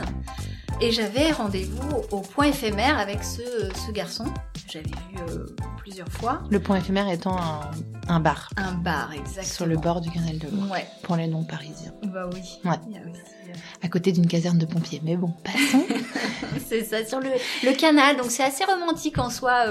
Et 0.81 0.91
j'avais 0.91 1.31
rendez-vous 1.31 2.03
au 2.11 2.21
point 2.21 2.47
éphémère 2.47 2.99
avec 2.99 3.23
ce, 3.23 3.41
ce 3.87 3.93
garçon 3.93 4.25
que 4.25 4.73
j'avais 4.73 4.87
vu 4.87 5.19
euh, 5.29 5.47
plusieurs 5.79 6.09
fois. 6.09 6.43
Le 6.51 6.59
point 6.59 6.79
éphémère 6.79 7.09
étant 7.09 7.39
un, 7.39 7.71
un 8.09 8.19
bar 8.19 8.51
Un 8.57 8.73
bar, 8.73 9.13
exactement. 9.13 9.45
sur 9.45 9.67
le 9.67 9.77
bord 9.77 10.01
du 10.01 10.11
canal 10.11 10.37
de 10.39 10.49
Loire, 10.49 10.69
Ouais, 10.73 10.87
pour 11.05 11.15
les 11.15 11.29
non 11.29 11.45
parisiens, 11.45 11.95
bah 12.09 12.29
oui. 12.35 12.43
Ouais. 12.65 12.77
Il 12.89 12.95
y 12.95 12.99
a 12.99 13.03
aussi, 13.03 13.61
à 13.83 13.89
côté 13.89 14.11
d'une 14.11 14.27
caserne 14.27 14.59
de 14.59 14.67
pompiers. 14.67 15.01
Mais 15.05 15.15
bon, 15.15 15.33
passons. 15.45 15.85
C'est 16.67 16.83
ça, 16.83 17.05
sur 17.07 17.21
le, 17.21 17.29
le 17.63 17.73
canal, 17.77 18.17
donc 18.17 18.33
c'est 18.33 18.43
assez 18.43 18.65
romantique 18.65 19.19
en 19.19 19.31
soi. 19.31 19.65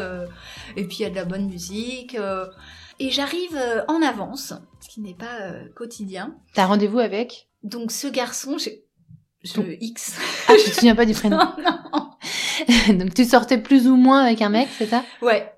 et 0.77 0.85
puis 0.85 0.99
il 0.99 1.01
y 1.01 1.05
a 1.05 1.09
de 1.09 1.15
la 1.15 1.25
bonne 1.25 1.47
musique. 1.47 2.15
Et 2.99 3.09
j'arrive 3.09 3.55
euh, 3.55 3.81
en 3.87 4.01
avance, 4.01 4.53
ce 4.81 4.89
qui 4.89 5.01
n'est 5.01 5.13
pas 5.15 5.41
euh, 5.41 5.67
quotidien. 5.75 6.35
T'as 6.53 6.65
rendez-vous 6.65 6.99
avec 6.99 7.47
Donc 7.63 7.91
ce 7.91 8.07
garçon, 8.07 8.57
j'ai- 8.57 8.85
je 9.43 9.53
Ton- 9.53 9.65
X. 9.79 10.17
Ah, 10.47 10.53
je 10.57 10.65
te 10.69 10.75
souviens 10.75 10.95
pas 10.95 11.05
du 11.05 11.13
prénom. 11.13 11.37
non, 11.57 11.79
non. 11.93 12.97
Donc 12.97 13.13
tu 13.13 13.25
sortais 13.25 13.57
plus 13.57 13.87
ou 13.87 13.95
moins 13.95 14.21
avec 14.23 14.41
un 14.41 14.49
mec, 14.49 14.67
c'est 14.77 14.87
ça? 14.87 15.03
Ouais, 15.21 15.51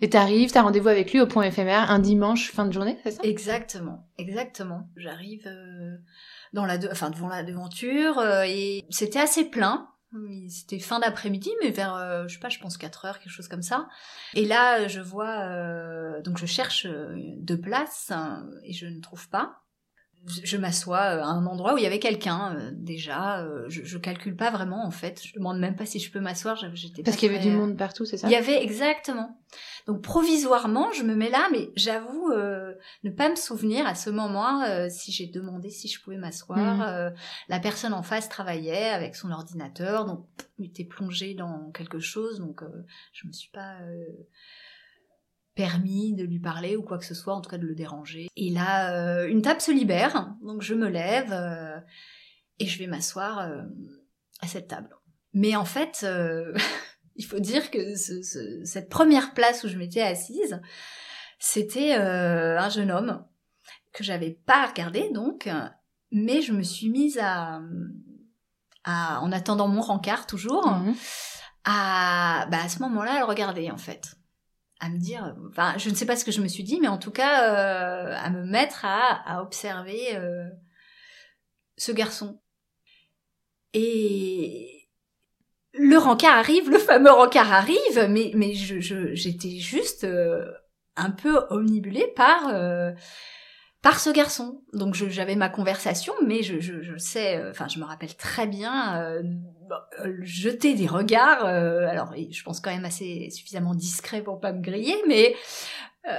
Et 0.00 0.10
t'arrives, 0.10 0.50
t'as 0.50 0.62
rendez-vous 0.62 0.88
avec 0.88 1.12
lui 1.12 1.20
au 1.20 1.26
point 1.26 1.44
éphémère 1.44 1.90
un 1.90 2.00
dimanche 2.00 2.50
fin 2.50 2.66
de 2.66 2.72
journée, 2.72 2.98
c'est 3.04 3.12
ça? 3.12 3.22
Exactement, 3.22 4.06
exactement. 4.18 4.88
J'arrive 4.96 5.46
euh, 5.46 5.96
dans 6.52 6.66
la, 6.66 6.76
de- 6.78 6.88
enfin 6.90 7.10
devant 7.10 7.28
la 7.28 7.44
devanture 7.44 8.18
euh, 8.18 8.42
et 8.46 8.84
c'était 8.90 9.20
assez 9.20 9.44
plein. 9.44 9.88
C'était 10.48 10.78
fin 10.78 11.00
d'après-midi, 11.00 11.50
mais 11.62 11.70
vers, 11.70 11.94
euh, 11.94 12.28
je 12.28 12.34
sais 12.34 12.40
pas, 12.40 12.48
je 12.48 12.58
pense 12.58 12.76
4 12.76 13.04
heures, 13.04 13.18
quelque 13.18 13.32
chose 13.32 13.48
comme 13.48 13.62
ça. 13.62 13.88
Et 14.34 14.44
là, 14.44 14.86
je 14.86 15.00
vois, 15.00 15.40
euh, 15.40 16.22
donc 16.22 16.38
je 16.38 16.46
cherche 16.46 16.86
euh, 16.86 17.16
deux 17.38 17.60
places 17.60 18.10
hein, 18.10 18.46
et 18.62 18.72
je 18.72 18.86
ne 18.86 19.00
trouve 19.00 19.28
pas. 19.28 19.63
Je, 20.26 20.56
m'assois 20.56 21.16
euh, 21.16 21.22
à 21.22 21.26
un 21.26 21.44
endroit 21.46 21.74
où 21.74 21.78
il 21.78 21.84
y 21.84 21.86
avait 21.86 21.98
quelqu'un 21.98 22.56
euh, 22.56 22.70
déjà. 22.72 23.40
euh, 23.40 23.64
je, 23.68 23.84
je 23.84 23.98
calcule 23.98 24.36
pas 24.36 24.50
vraiment 24.50 24.86
en 24.86 24.90
fait. 24.90 25.20
Je 25.24 25.34
demande 25.34 25.58
même 25.58 25.76
pas 25.76 25.86
si 25.86 25.98
je 25.98 26.10
peux 26.10 26.20
m'asseoir. 26.20 26.56
J'étais 26.74 27.02
Parce 27.02 27.16
qu'il 27.16 27.30
y 27.30 27.34
avait 27.34 27.44
du 27.44 27.50
monde 27.50 27.76
partout, 27.76 28.04
c'est 28.04 28.16
ça? 28.16 28.26
Il 28.28 28.32
y 28.32 28.36
avait 28.36 28.62
exactement. 28.62 29.38
Donc 29.86 30.00
provisoirement, 30.02 30.90
je 30.92 31.02
me 31.02 31.14
mets 31.14 31.28
là, 31.28 31.48
mais 31.52 31.70
j'avoue 31.76 32.30
euh, 32.32 32.72
ne 33.02 33.10
pas 33.10 33.28
me 33.28 33.36
souvenir 33.36 33.86
à 33.86 33.94
ce 33.94 34.08
moment 34.08 34.62
euh, 34.62 34.88
si 34.88 35.12
j'ai 35.12 35.26
demandé 35.26 35.68
si 35.68 35.88
je 35.88 36.00
pouvais 36.00 36.16
m'asseoir. 36.16 36.76
Mhm. 36.76 36.82
Euh, 36.82 37.10
la 37.48 37.60
personne 37.60 37.92
en 37.92 38.02
face 38.02 38.28
travaillait 38.28 38.88
avec 38.88 39.14
son 39.16 39.30
ordinateur, 39.30 40.06
donc 40.06 40.26
était 40.62 40.84
plongé 40.84 41.34
dans 41.34 41.70
quelque 41.72 41.98
chose, 41.98 42.38
donc 42.38 42.62
euh, 42.62 42.86
je 43.12 43.26
me 43.26 43.32
suis 43.32 43.50
pas 43.50 43.74
euh, 43.82 44.06
permis 45.54 46.14
de 46.14 46.24
lui 46.24 46.40
parler 46.40 46.76
ou 46.76 46.82
quoi 46.82 46.98
que 46.98 47.04
ce 47.04 47.14
soit, 47.14 47.34
en 47.34 47.40
tout 47.40 47.50
cas 47.50 47.58
de 47.58 47.66
le 47.66 47.74
déranger. 47.74 48.28
Et 48.36 48.50
là, 48.50 48.94
euh, 48.96 49.28
une 49.28 49.42
table 49.42 49.60
se 49.60 49.70
libère, 49.70 50.34
donc 50.42 50.62
je 50.62 50.74
me 50.74 50.88
lève 50.88 51.32
euh, 51.32 51.78
et 52.58 52.66
je 52.66 52.78
vais 52.78 52.86
m'asseoir 52.86 53.38
euh, 53.38 53.62
à 54.40 54.46
cette 54.48 54.68
table. 54.68 54.90
Mais 55.32 55.54
en 55.56 55.64
fait, 55.64 56.00
euh, 56.04 56.54
il 57.16 57.24
faut 57.24 57.40
dire 57.40 57.70
que 57.70 57.94
ce- 57.96 58.22
ce- 58.22 58.64
cette 58.64 58.88
première 58.88 59.34
place 59.34 59.64
où 59.64 59.68
je 59.68 59.78
m'étais 59.78 60.02
assise, 60.02 60.60
c'était 61.38 61.96
euh, 61.98 62.58
un 62.58 62.68
jeune 62.68 62.90
homme 62.90 63.24
que 63.92 64.02
j'avais 64.02 64.32
pas 64.46 64.66
regardé 64.66 65.10
donc, 65.12 65.48
mais 66.10 66.42
je 66.42 66.52
me 66.52 66.62
suis 66.62 66.90
mise 66.90 67.18
à, 67.22 67.60
à 68.84 69.20
en 69.20 69.30
attendant 69.32 69.68
mon 69.68 69.80
rencard 69.80 70.26
toujours, 70.26 70.66
Mhm. 70.68 70.94
à 71.64 72.46
bah 72.50 72.58
à 72.64 72.68
ce 72.68 72.80
moment-là 72.80 73.14
à 73.14 73.18
le 73.20 73.24
regarder 73.24 73.70
en 73.70 73.76
fait, 73.78 74.16
à 74.80 74.88
me 74.88 74.98
dire, 74.98 75.34
enfin 75.48 75.74
je 75.78 75.90
ne 75.90 75.94
sais 75.94 76.06
pas 76.06 76.16
ce 76.16 76.24
que 76.24 76.32
je 76.32 76.40
me 76.40 76.48
suis 76.48 76.64
dit, 76.64 76.80
mais 76.80 76.88
en 76.88 76.98
tout 76.98 77.10
cas 77.10 77.52
euh, 77.52 78.14
à 78.16 78.30
me 78.30 78.44
mettre 78.44 78.84
à, 78.84 79.42
observer 79.42 80.16
euh, 80.16 80.44
ce 81.76 81.92
garçon. 81.92 82.40
Et 83.72 84.88
le 85.72 85.98
rencard 85.98 86.36
arrive, 86.36 86.70
le 86.70 86.78
fameux 86.78 87.10
rencard 87.10 87.52
arrive, 87.52 88.06
mais 88.08 88.30
mais 88.34 88.54
j'étais 88.54 89.58
juste 89.58 90.04
euh, 90.04 90.52
un 90.96 91.10
peu 91.10 91.44
omnibulée 91.50 92.12
par 92.14 92.48
par 93.84 94.00
ce 94.00 94.10
garçon. 94.10 94.62
Donc 94.72 94.94
j'avais 94.94 95.36
ma 95.36 95.48
conversation, 95.48 96.12
mais 96.26 96.42
je, 96.42 96.58
je, 96.58 96.82
je 96.82 96.96
sais, 96.96 97.36
euh, 97.36 97.50
enfin 97.50 97.68
je 97.68 97.78
me 97.78 97.84
rappelle 97.84 98.16
très 98.16 98.46
bien 98.48 99.00
euh, 99.00 99.22
euh, 100.00 100.16
jeter 100.22 100.74
des 100.74 100.86
regards. 100.88 101.44
euh, 101.44 101.86
alors 101.86 102.12
je 102.16 102.42
pense 102.42 102.58
quand 102.60 102.70
même 102.72 102.84
assez 102.86 103.30
suffisamment 103.30 103.74
discret 103.74 104.22
pour 104.22 104.40
pas 104.40 104.52
me 104.52 104.60
griller, 104.62 104.96
mais 105.06 105.36
euh, 106.08 106.12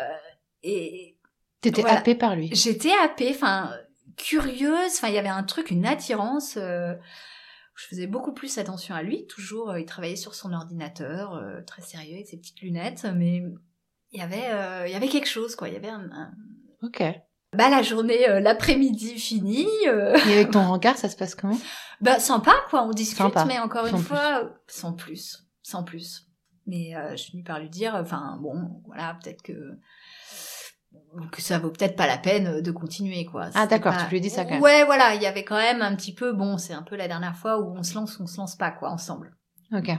et 0.64 1.18
T'étais 1.62 1.82
Voilà. 1.82 1.98
happée 1.98 2.16
par 2.16 2.36
lui. 2.36 2.50
j'étais 2.54 2.94
happée, 3.04 3.32
enfin 3.32 3.74
curieuse. 4.16 4.92
Enfin 4.96 5.08
il 5.10 5.16
y 5.16 5.18
avait 5.18 5.28
un 5.28 5.44
truc, 5.44 5.72
une 5.72 5.86
attirance. 5.88 6.54
je 6.56 6.98
faisais 7.90 8.06
beaucoup 8.08 8.32
plus 8.34 8.58
attention 8.60 8.94
à 8.96 9.02
lui. 9.02 9.26
Toujours, 9.28 9.76
il 9.78 9.86
travaillait 9.86 10.16
sur 10.16 10.36
son 10.36 10.54
ordinateur, 10.54 11.44
très 11.66 11.82
sérieux 11.82 12.14
avec 12.14 12.28
ses 12.28 12.38
petites 12.38 12.62
lunettes, 12.62 13.06
mais 13.16 13.42
il 14.12 14.20
y 14.20 14.22
avait, 14.24 14.88
il 14.88 14.92
y 14.94 14.96
avait 14.96 15.08
quelque 15.08 15.28
chose, 15.28 15.56
quoi. 15.56 15.68
Il 15.68 15.74
y 15.74 15.78
avait 15.78 15.90
un, 15.90 16.08
un- 16.12 16.32
Ok. 16.84 17.02
Et 17.56 17.58
bah 17.58 17.70
la 17.70 17.82
journée, 17.82 18.28
euh, 18.30 18.42
l'après-midi 18.42 19.18
finie. 19.18 19.68
euh, 19.88 20.14
avec 20.14 20.52
ton 20.52 20.68
rencard, 20.68 20.98
ça 20.98 21.08
se 21.08 21.16
passe 21.16 21.36
comment? 21.36 21.58
Bah 22.02 22.20
sympa, 22.20 22.54
quoi. 22.70 22.84
On 22.84 22.92
discute, 22.92 23.18
Sympa. 23.18 23.46
mais 23.46 23.60
encore 23.60 23.88
Sans 23.88 23.92
une 23.98 24.04
plus. 24.04 24.08
fois, 24.16 24.42
euh, 24.44 24.50
sans 24.68 24.92
plus, 24.94 25.48
sans 25.64 25.84
plus. 25.84 26.28
Mais 26.68 26.96
euh, 26.96 27.16
je 27.16 27.24
finis 27.24 27.44
par 27.44 27.60
lui 27.60 27.70
dire, 27.70 27.96
enfin 27.96 28.38
bon, 28.42 28.82
voilà, 28.86 29.18
peut-être 29.24 29.42
que 29.42 29.80
que 31.32 31.42
ça 31.42 31.60
vaut 31.60 31.70
peut-être 31.70 31.96
pas 31.96 32.08
la 32.08 32.18
peine 32.18 32.60
de 32.62 32.72
continuer, 32.72 33.26
quoi. 33.26 33.48
Ah, 33.54 33.68
d'accord, 33.68 33.94
pas- 33.96 34.04
tu 34.04 34.10
lui 34.12 34.20
dis 34.22 34.30
ça 34.30 34.44
quand 34.44 34.52
même. 34.56 34.62
Ouais, 34.62 34.84
voilà, 34.84 35.16
il 35.16 35.22
y 35.22 35.26
avait 35.26 35.46
quand 35.46 35.56
même 35.58 35.82
un 35.82 35.96
petit 35.96 36.14
peu, 36.14 36.34
bon, 36.34 36.58
c'est 36.58 36.74
un 36.74 36.82
peu 36.84 36.96
la 36.98 37.08
dernière 37.08 37.38
fois 37.38 37.60
où 37.62 37.74
on 37.78 37.84
se 37.84 37.94
lance, 37.96 38.20
on 38.20 38.28
se 38.28 38.36
lance 38.38 38.56
pas, 38.58 38.72
quoi, 38.72 38.90
ensemble. 38.90 39.34
Ok. 39.74 39.90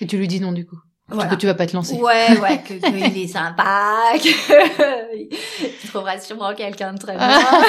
Et 0.00 0.06
tu 0.08 0.16
lui 0.18 0.26
dis 0.26 0.40
non 0.40 0.50
du 0.52 0.66
coup? 0.66 0.80
Voilà. 1.08 1.28
Que 1.30 1.34
tu 1.36 1.46
vas 1.46 1.54
pas 1.54 1.66
te 1.66 1.76
lancer. 1.76 1.96
Ouais, 1.96 2.38
ouais, 2.40 2.62
que 2.66 2.74
qu'il 2.74 3.18
est 3.22 3.28
sympa, 3.28 4.12
que 4.14 5.16
il 5.84 5.88
trouvera 5.88 6.18
sûrement 6.18 6.54
quelqu'un 6.54 6.94
de 6.94 6.98
très 6.98 7.16
bien. 7.16 7.28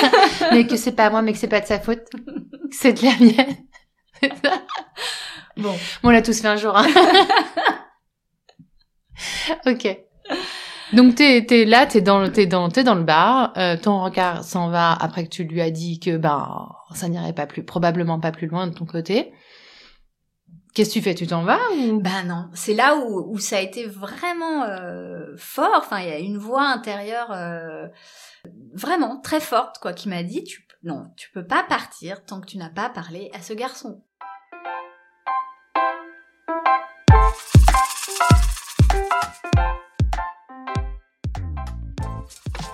mais 0.52 0.66
que 0.66 0.78
c'est 0.78 0.94
pas 0.94 1.10
moi, 1.10 1.22
mais 1.22 1.34
que 1.34 1.38
c'est 1.38 1.50
pas 1.50 1.60
de 1.60 1.66
sa 1.66 1.80
faute. 1.80 2.04
Que 2.12 2.20
c'est 2.72 2.94
de 2.94 3.04
la 3.06 3.16
mienne. 3.20 3.58
Bon, 5.58 5.70
Bon, 5.72 5.76
on 6.04 6.10
l'a 6.12 6.22
tous 6.22 6.42
fait 6.42 6.48
un 6.48 6.56
jour. 6.56 6.76
Hein. 6.78 6.88
ok. 9.66 9.98
Donc 10.94 11.16
t'es 11.16 11.46
t'es 11.46 11.66
là, 11.66 11.86
t'es 11.86 12.02
dans 12.02 12.30
t'es 12.30 12.46
dans 12.46 12.70
t'es 12.70 12.84
dans 12.84 12.96
le 12.96 13.04
bar. 13.04 13.54
euh, 13.58 13.76
ton 13.76 13.98
rencard 14.00 14.44
s'en 14.44 14.70
va 14.70 14.94
après 14.94 15.24
que 15.26 15.30
tu 15.30 15.44
lui 15.44 15.62
as 15.62 15.72
dit 15.72 16.00
que 16.00 16.18
ben 16.18 16.70
ça 16.94 17.08
n'irait 17.10 17.34
pas 17.34 17.48
plus 17.48 17.64
probablement 17.64 18.20
pas 18.20 18.32
plus 18.32 18.48
loin 18.48 18.68
de 18.68 18.74
ton 18.74 18.86
côté. 18.86 19.34
Qu'est-ce 20.76 20.90
que 20.90 20.94
tu 20.96 21.02
fais 21.02 21.16
Tu 21.16 21.26
t'en 21.26 21.44
vas 21.44 21.58
Ben 22.02 22.24
non, 22.26 22.50
c'est 22.54 22.74
là 22.74 22.98
où, 22.98 23.40
ça 23.40 23.56
a 23.56 23.62
été 23.62 23.86
vraiment 23.86 24.64
euh, 24.64 25.34
fort. 25.38 25.72
Enfin, 25.78 26.02
il 26.02 26.10
y 26.10 26.12
a 26.12 26.20
une 26.20 26.38
voix 26.38 26.68
intérieure 26.68 27.32
euh, 27.32 27.88
vraiment 28.74 29.22
très 29.22 29.40
forte, 29.40 29.78
quoi, 29.78 29.94
qui 29.94 30.10
m'a 30.10 30.22
dit 30.22 30.44
non, 30.84 31.08
tu 31.16 31.32
peux 31.32 31.48
pas 31.48 31.64
partir 31.64 32.26
tant 32.26 32.42
que 32.42 32.48
tu 32.48 32.58
n'as 32.58 32.70
pas 32.70 32.90
parlé 32.90 33.32
à 33.34 33.42
ce 33.42 33.54
garçon. 33.54 34.04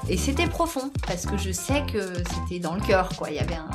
Et 0.10 0.18
c'était 0.18 0.48
profond 0.48 0.92
parce 1.06 1.28
que 1.28 1.38
je 1.38 1.52
sais 1.52 1.86
que 1.86 2.16
c'était 2.16 2.60
dans 2.60 2.74
le 2.74 2.82
cœur, 2.82 3.10
quoi. 3.16 3.30
Il 3.30 3.36
y 3.36 3.40
avait 3.40 3.56
un, 3.56 3.70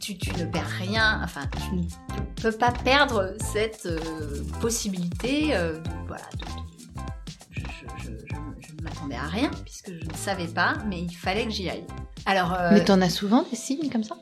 tu, 0.00 0.16
tu 0.18 0.30
ne 0.34 0.44
perds 0.44 0.66
rien, 0.78 1.20
enfin, 1.24 1.42
tu 1.56 1.74
ne 1.76 1.82
peux 2.42 2.52
pas 2.52 2.72
perdre 2.72 3.34
cette 3.52 3.86
euh, 3.86 3.98
possibilité. 4.60 5.54
euh, 5.56 5.78
voilà, 6.06 6.24
de- 6.38 6.44
je, 7.52 7.60
je- 7.60 7.64
je- 8.02 8.10
je- 8.10 8.66
je 8.68 8.74
ne 8.74 8.82
m'attendais 8.82 9.16
à 9.16 9.26
rien 9.26 9.50
puisque 9.64 9.92
je 9.92 10.04
ne 10.08 10.14
savais 10.14 10.46
pas, 10.48 10.74
mais 10.86 11.00
il 11.02 11.14
fallait 11.14 11.44
que 11.44 11.50
j'y 11.50 11.68
aille. 11.68 11.84
Alors, 12.26 12.52
euh, 12.54 12.70
Mais 12.72 12.84
t'en 12.84 13.00
as 13.00 13.10
souvent 13.10 13.42
des 13.50 13.56
signes 13.56 13.90
comme 13.90 14.04
ça? 14.04 14.16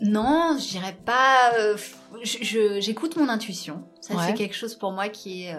Non, 0.00 0.56
je 0.58 0.68
dirais 0.68 0.96
pas. 1.04 1.52
euh, 1.58 1.76
J'écoute 2.24 3.16
mon 3.16 3.28
intuition. 3.28 3.84
Ça, 4.00 4.14
Ouais. 4.14 4.24
c'est 4.26 4.34
quelque 4.34 4.56
chose 4.56 4.74
pour 4.74 4.92
moi 4.92 5.08
qui 5.08 5.44
est 5.44 5.56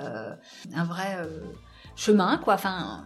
un 0.73 0.83
vrai 0.83 1.17
chemin, 1.95 2.37
quoi. 2.37 2.55
Enfin, 2.55 3.05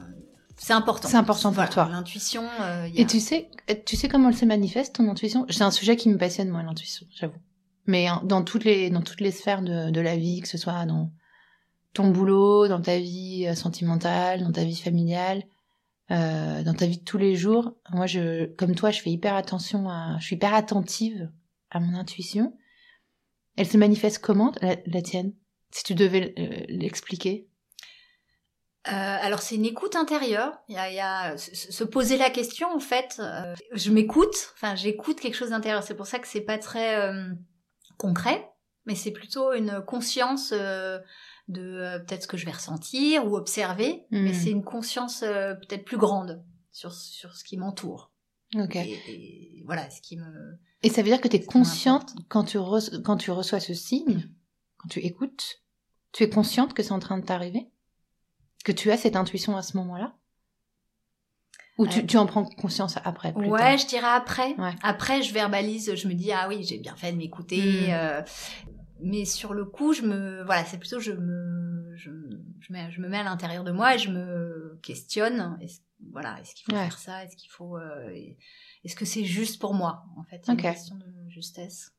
c'est 0.58 0.74
important. 0.74 1.08
C'est 1.08 1.16
important 1.18 1.50
pour 1.50 1.56
Voilà, 1.56 1.70
toi. 1.72 1.88
L'intuition. 1.90 2.44
euh, 2.44 2.84
a- 2.84 2.88
Et 2.88 3.06
tu 3.06 3.20
sais, 3.20 3.50
tu 3.86 3.96
sais 3.96 4.08
comment 4.10 4.30
elle 4.30 4.36
se 4.36 4.46
manifeste 4.46 4.96
ton 4.96 5.10
intuition? 5.10 5.46
C'est 5.50 5.64
un 5.64 5.72
sujet 5.72 5.96
qui 5.96 6.10
me 6.10 6.18
passionne 6.18 6.50
moi 6.50 6.64
l'intuition, 6.64 7.06
j'avoue. 7.16 7.38
Mais 7.86 8.08
hein, 8.08 8.22
dans 8.26 8.44
toutes 8.44 8.66
les 8.66 8.90
dans 8.90 9.02
toutes 9.02 9.22
les 9.22 9.32
sphères 9.32 9.62
de, 9.62 9.90
de 9.92 10.02
la 10.02 10.18
vie, 10.18 10.42
que 10.42 10.48
ce 10.48 10.58
soit 10.58 10.86
dans 10.86 11.12
ton 11.94 12.10
boulot, 12.10 12.68
dans 12.68 12.82
ta 12.82 13.00
vie 13.00 13.46
euh, 13.48 13.56
sentimentale, 13.56 14.42
dans 14.44 14.52
ta 14.52 14.64
vie 14.66 14.76
familiale, 14.76 15.44
euh, 16.12 16.64
dans 16.64 16.74
ta 16.74 16.86
vie 16.86 16.98
de 16.98 17.04
tous 17.04 17.18
les 17.18 17.36
jours, 17.36 17.74
moi 17.92 18.06
je 18.08 18.46
comme 18.56 18.76
toi, 18.76 18.92
je 18.92 19.02
fais 19.02 19.10
hyper 19.12 19.36
attention 19.36 19.90
à, 19.90 20.18
je 20.20 20.26
suis 20.26 20.36
hyper 20.36 20.54
attentive 20.54 21.32
à 21.70 21.80
mon 21.80 21.94
intuition. 21.98 22.58
Elle 23.56 23.68
se 23.68 23.78
manifeste 23.78 24.20
comment 24.20 24.52
la, 24.62 24.76
la 24.86 25.02
tienne? 25.02 25.34
Si 25.72 25.84
tu 25.84 25.96
devais 25.96 26.34
euh, 26.40 26.66
l'expliquer? 26.70 27.48
Euh, 28.88 28.92
alors 29.22 29.42
c'est 29.42 29.56
une 29.56 29.66
écoute 29.66 29.96
intérieure. 29.96 30.54
Il 30.70 30.76
y 30.76 30.78
a, 30.78 30.90
il 30.90 30.96
y 30.96 31.00
a 31.00 31.38
se, 31.38 31.54
se 31.72 31.84
poser 31.84 32.18
la 32.18 32.30
question 32.30 32.68
en 32.74 32.80
fait. 32.80 33.18
euh, 33.20 33.54
je 33.74 33.92
m'écoute. 33.92 34.36
Enfin, 34.56 34.76
j'écoute 34.76 35.20
quelque 35.20 35.36
chose 35.36 35.50
d'intérieur. 35.50 35.84
C'est 35.84 35.96
pour 35.96 36.08
ça 36.08 36.20
que 36.20 36.28
c'est 36.28 36.42
pas 36.42 36.58
très 36.58 36.96
euh, 37.02 37.30
concret, 37.98 38.50
mais 38.86 38.96
c'est 38.96 39.12
plutôt 39.12 39.54
une 39.54 39.82
conscience 39.86 40.52
euh, 40.54 41.00
de 41.48 41.62
euh, 41.62 42.00
peut-être 42.00 42.24
ce 42.24 42.28
que 42.28 42.38
je 42.38 42.46
vais 42.46 42.52
ressentir 42.52 43.26
ou 43.26 43.36
observer. 43.36 44.06
Mhm. 44.12 44.24
Mais 44.24 44.34
c'est 44.34 44.52
une 44.52 44.64
conscience 44.64 45.24
euh, 45.24 45.54
peut-être 45.56 45.84
plus 45.86 45.98
grande 45.98 46.44
sur 46.72 46.94
sur 46.94 47.36
ce 47.36 47.44
qui 47.44 47.58
m'entoure. 47.58 48.12
Ok. 48.56 48.76
Et, 48.78 49.60
et 49.60 49.64
voilà, 49.66 49.90
ce 49.90 50.02
qui 50.02 50.16
me. 50.18 50.58
Et 50.84 50.90
ça 50.90 51.02
veut 51.02 51.10
dire 51.10 51.20
que 51.20 51.28
tu 51.28 51.36
es 51.38 51.44
consciente 51.44 52.14
quand 52.30 52.44
tu, 52.46 52.58
re- 52.58 53.02
quand 53.02 53.18
tu 53.18 53.32
reçois 53.32 53.60
ce 53.60 53.74
signe, 53.74 54.30
quand 54.78 54.88
tu 54.88 55.00
écoutes, 55.00 55.62
tu 56.14 56.24
es 56.24 56.30
consciente 56.30 56.74
que 56.76 56.84
c'est 56.84 56.92
en 56.94 57.00
train 57.00 57.18
de 57.18 57.26
t'arriver? 57.26 57.68
Que 58.64 58.72
tu 58.72 58.92
as 58.92 58.98
cette 58.98 59.16
intuition 59.16 59.56
à 59.56 59.62
ce 59.62 59.78
moment-là? 59.78 60.16
Ou 61.78 61.86
tu, 61.88 62.00
Ouais. 62.00 62.06
tu 62.08 62.18
en 62.18 62.26
prends 62.26 62.44
conscience 62.44 62.98
après 63.06 63.34
plus 63.34 63.50
Ouais, 63.50 63.60
tard? 63.60 63.78
je 63.78 63.86
dirais 63.88 64.08
après. 64.08 64.56
Ouais. 64.56 64.74
Après, 64.82 65.22
je 65.22 65.32
verbalise, 65.32 65.94
je 65.96 66.08
me 66.08 66.14
dis 66.14 66.32
ah 66.32 66.48
oui, 66.50 66.64
j'ai 66.64 66.80
bien 66.80 66.96
fait 66.96 67.12
de 67.12 67.18
m'écouter. 67.18 67.88
Mm. 67.88 67.92
euh, 67.92 68.22
mais 69.00 69.26
sur 69.26 69.54
le 69.54 69.64
coup, 69.64 69.94
je 69.94 70.02
me 70.02 70.44
voilà, 70.44 70.66
c'est 70.66 70.80
plutôt 70.80 71.00
je 71.00 71.12
me 71.12 71.94
je, 71.96 72.10
je, 72.60 72.74
mets, 72.74 72.92
je 72.92 73.00
me 73.02 73.08
mets 73.08 73.20
à 73.20 73.24
l'intérieur 73.24 73.64
de 73.64 73.72
moi 73.72 73.94
et 73.96 74.00
je 74.00 74.10
me 74.10 74.80
questionne. 74.82 75.58
Est-ce, 75.62 75.80
voilà, 76.12 76.40
est-ce 76.42 76.56
qu'il 76.56 76.66
faut 76.66 76.74
Ouais. 76.74 76.84
faire 76.86 76.98
ça? 76.98 77.24
Est-ce 77.24 77.36
qu'il 77.36 77.50
faut 77.50 77.78
euh, 77.78 78.10
Est-ce 78.84 78.96
que 78.96 79.06
c'est 79.06 79.24
juste 79.26 79.60
pour 79.62 79.74
moi 79.76 80.04
En 80.18 80.24
fait, 80.24 80.42
c'est 80.44 80.52
une 80.54 80.58
question 80.62 80.96
de 80.96 81.30
justesse. 81.30 81.94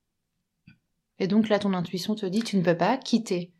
Et 1.21 1.27
donc 1.29 1.49
là, 1.49 1.59
ton 1.61 1.73
intuition 1.73 2.15
te 2.17 2.27
dit 2.27 2.43
tu 2.43 2.57
ne 2.57 2.63
peux 2.63 2.77
pas 2.77 2.97
quitter 2.97 3.53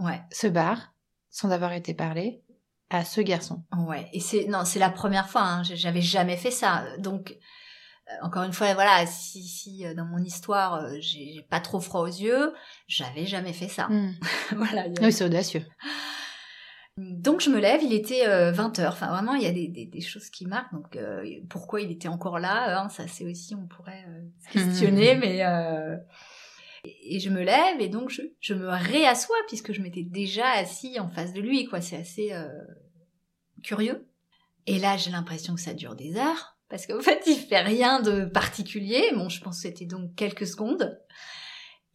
Ouais, 0.00 0.20
ce 0.32 0.48
bar 0.48 0.93
sans 1.34 1.50
avoir 1.50 1.72
été 1.72 1.94
parlé 1.94 2.42
à 2.90 3.04
ce 3.04 3.20
garçon. 3.20 3.64
ouais. 3.88 4.08
Et 4.12 4.20
c'est 4.20 4.44
non, 4.46 4.64
c'est 4.64 4.78
la 4.78 4.90
première 4.90 5.28
fois. 5.28 5.42
Hein, 5.42 5.62
j'avais 5.64 6.00
jamais 6.00 6.36
fait 6.36 6.52
ça. 6.52 6.84
Donc 6.98 7.32
euh, 7.32 8.12
encore 8.22 8.44
une 8.44 8.52
fois, 8.52 8.72
voilà, 8.74 9.04
si 9.06 9.42
si 9.42 9.84
euh, 9.84 9.94
dans 9.94 10.04
mon 10.04 10.18
histoire 10.22 10.74
euh, 10.74 10.94
j'ai 11.00 11.44
pas 11.50 11.58
trop 11.58 11.80
froid 11.80 12.02
aux 12.02 12.06
yeux, 12.06 12.54
j'avais 12.86 13.26
jamais 13.26 13.52
fait 13.52 13.66
ça. 13.68 13.88
Hmm. 13.88 14.12
voilà. 14.56 14.86
il 14.86 14.94
y 14.94 14.98
a- 14.98 15.06
Oui, 15.06 15.12
c'est 15.12 15.24
audacieux. 15.24 15.64
Donc 16.96 17.40
je 17.40 17.50
me 17.50 17.58
lève, 17.58 17.82
il 17.82 17.92
était 17.92 18.24
20h. 18.52 18.86
Enfin 18.86 19.08
vraiment, 19.08 19.34
il 19.34 19.42
y 19.42 19.46
a 19.46 19.50
des, 19.52 19.66
des, 19.66 19.86
des 19.86 20.00
choses 20.00 20.30
qui 20.30 20.46
marquent. 20.46 20.72
Donc 20.72 20.94
euh, 20.94 21.24
pourquoi 21.50 21.80
il 21.80 21.90
était 21.90 22.06
encore 22.06 22.38
là 22.38 22.80
hein, 22.82 22.88
Ça 22.90 23.08
c'est 23.08 23.24
aussi, 23.24 23.56
on 23.56 23.66
pourrait 23.66 24.04
euh, 24.08 24.22
se 24.46 24.52
questionner. 24.52 25.14
Mhm. 25.16 25.20
Mais 25.20 25.44
euh, 25.44 25.96
et 26.84 27.20
je 27.20 27.30
me 27.30 27.42
lève 27.42 27.80
et 27.80 27.88
donc 27.88 28.10
je, 28.10 28.22
je 28.40 28.54
me 28.54 28.68
réassois 28.68 29.36
puisque 29.48 29.72
je 29.72 29.80
m'étais 29.80 30.02
déjà 30.02 30.50
assis 30.50 30.98
en 31.00 31.08
face 31.08 31.32
de 31.32 31.40
lui. 31.40 31.64
quoi. 31.66 31.80
C'est 31.80 31.96
assez 31.96 32.32
euh, 32.32 32.48
curieux. 33.62 34.06
Et 34.66 34.78
là, 34.78 34.96
j'ai 34.96 35.10
l'impression 35.10 35.54
que 35.54 35.60
ça 35.60 35.74
dure 35.74 35.94
des 35.94 36.16
heures 36.16 36.56
parce 36.68 36.86
qu'en 36.86 37.00
fait, 37.02 37.22
il 37.26 37.36
fait 37.36 37.60
rien 37.60 38.00
de 38.00 38.24
particulier. 38.24 39.10
Bon, 39.14 39.28
je 39.28 39.40
pense 39.40 39.56
que 39.56 39.68
c'était 39.68 39.86
donc 39.86 40.14
quelques 40.14 40.46
secondes. 40.46 41.00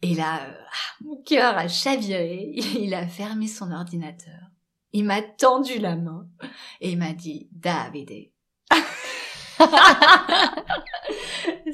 Et 0.02 0.14
là, 0.14 0.46
euh, 0.46 0.52
ah, 0.54 1.04
mon 1.04 1.22
cœur 1.22 1.56
a 1.58 1.68
chaviré. 1.68 2.52
Il 2.78 2.94
a 2.94 3.06
fermé 3.06 3.46
son 3.46 3.70
ordinateur. 3.72 4.40
Il 4.92 5.04
m'a 5.04 5.22
tendu 5.22 5.78
la 5.78 5.94
main 5.94 6.26
et 6.80 6.90
il 6.90 6.98
m'a 6.98 7.12
dit 7.12 7.48
Davide. 7.52 8.32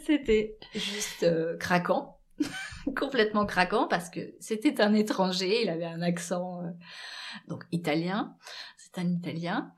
c'était 0.07 0.59
juste 0.75 1.23
euh, 1.23 1.57
craquant, 1.57 2.16
complètement 2.97 3.47
craquant 3.47 3.87
parce 3.89 4.11
que 4.11 4.21
c'était 4.41 4.81
un 4.81 4.95
étranger, 4.95 5.63
il 5.63 5.69
avait 5.71 5.87
un 5.87 6.03
accent 6.03 6.63
euh, 6.63 6.71
donc 7.49 7.65
italien, 7.73 8.37
c'est 8.77 8.99
un 9.01 9.09
italien. 9.09 9.73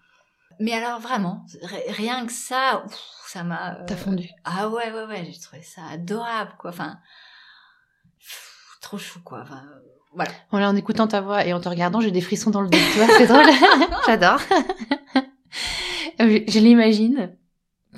Mais 0.61 0.73
alors 0.73 0.99
vraiment, 0.99 1.45
rien 1.89 2.27
que 2.27 2.33
ça, 2.33 2.83
ouf, 2.85 2.99
ça 3.27 3.45
m'a. 3.45 3.77
euh, 3.77 3.85
T'as 3.87 3.97
fondu. 3.97 4.29
ah 4.45 4.69
ouais 4.69 4.91
ouais 4.93 5.05
ouais, 5.07 5.29
j'ai 5.31 5.39
trouvé 5.41 5.63
ça 5.63 5.83
adorable 5.93 6.53
quoi. 6.59 6.71
Enfin, 6.71 6.99
pff, 8.19 8.79
trop 8.81 8.99
chou 8.99 9.21
quoi. 9.23 9.41
Enfin, 9.43 9.63
voilà. 10.15 10.31
Voilà, 10.51 10.69
en 10.71 10.75
écoutant 10.77 11.07
ta 11.07 11.21
voix 11.21 11.45
et 11.47 11.53
en 11.53 11.61
te 11.61 11.69
regardant, 11.69 12.01
j'ai 12.01 12.11
des 12.11 12.21
frissons 12.23 12.51
dans 12.51 12.63
le 12.63 12.69
dos. 12.71 12.79
Tu 12.93 12.99
vois, 12.99 13.07
c'est 13.19 13.27
drôle. 13.29 13.45
J'adore. 14.07 14.41
Je 16.19 16.45
je 16.49 16.59
l'imagine. 16.59 17.37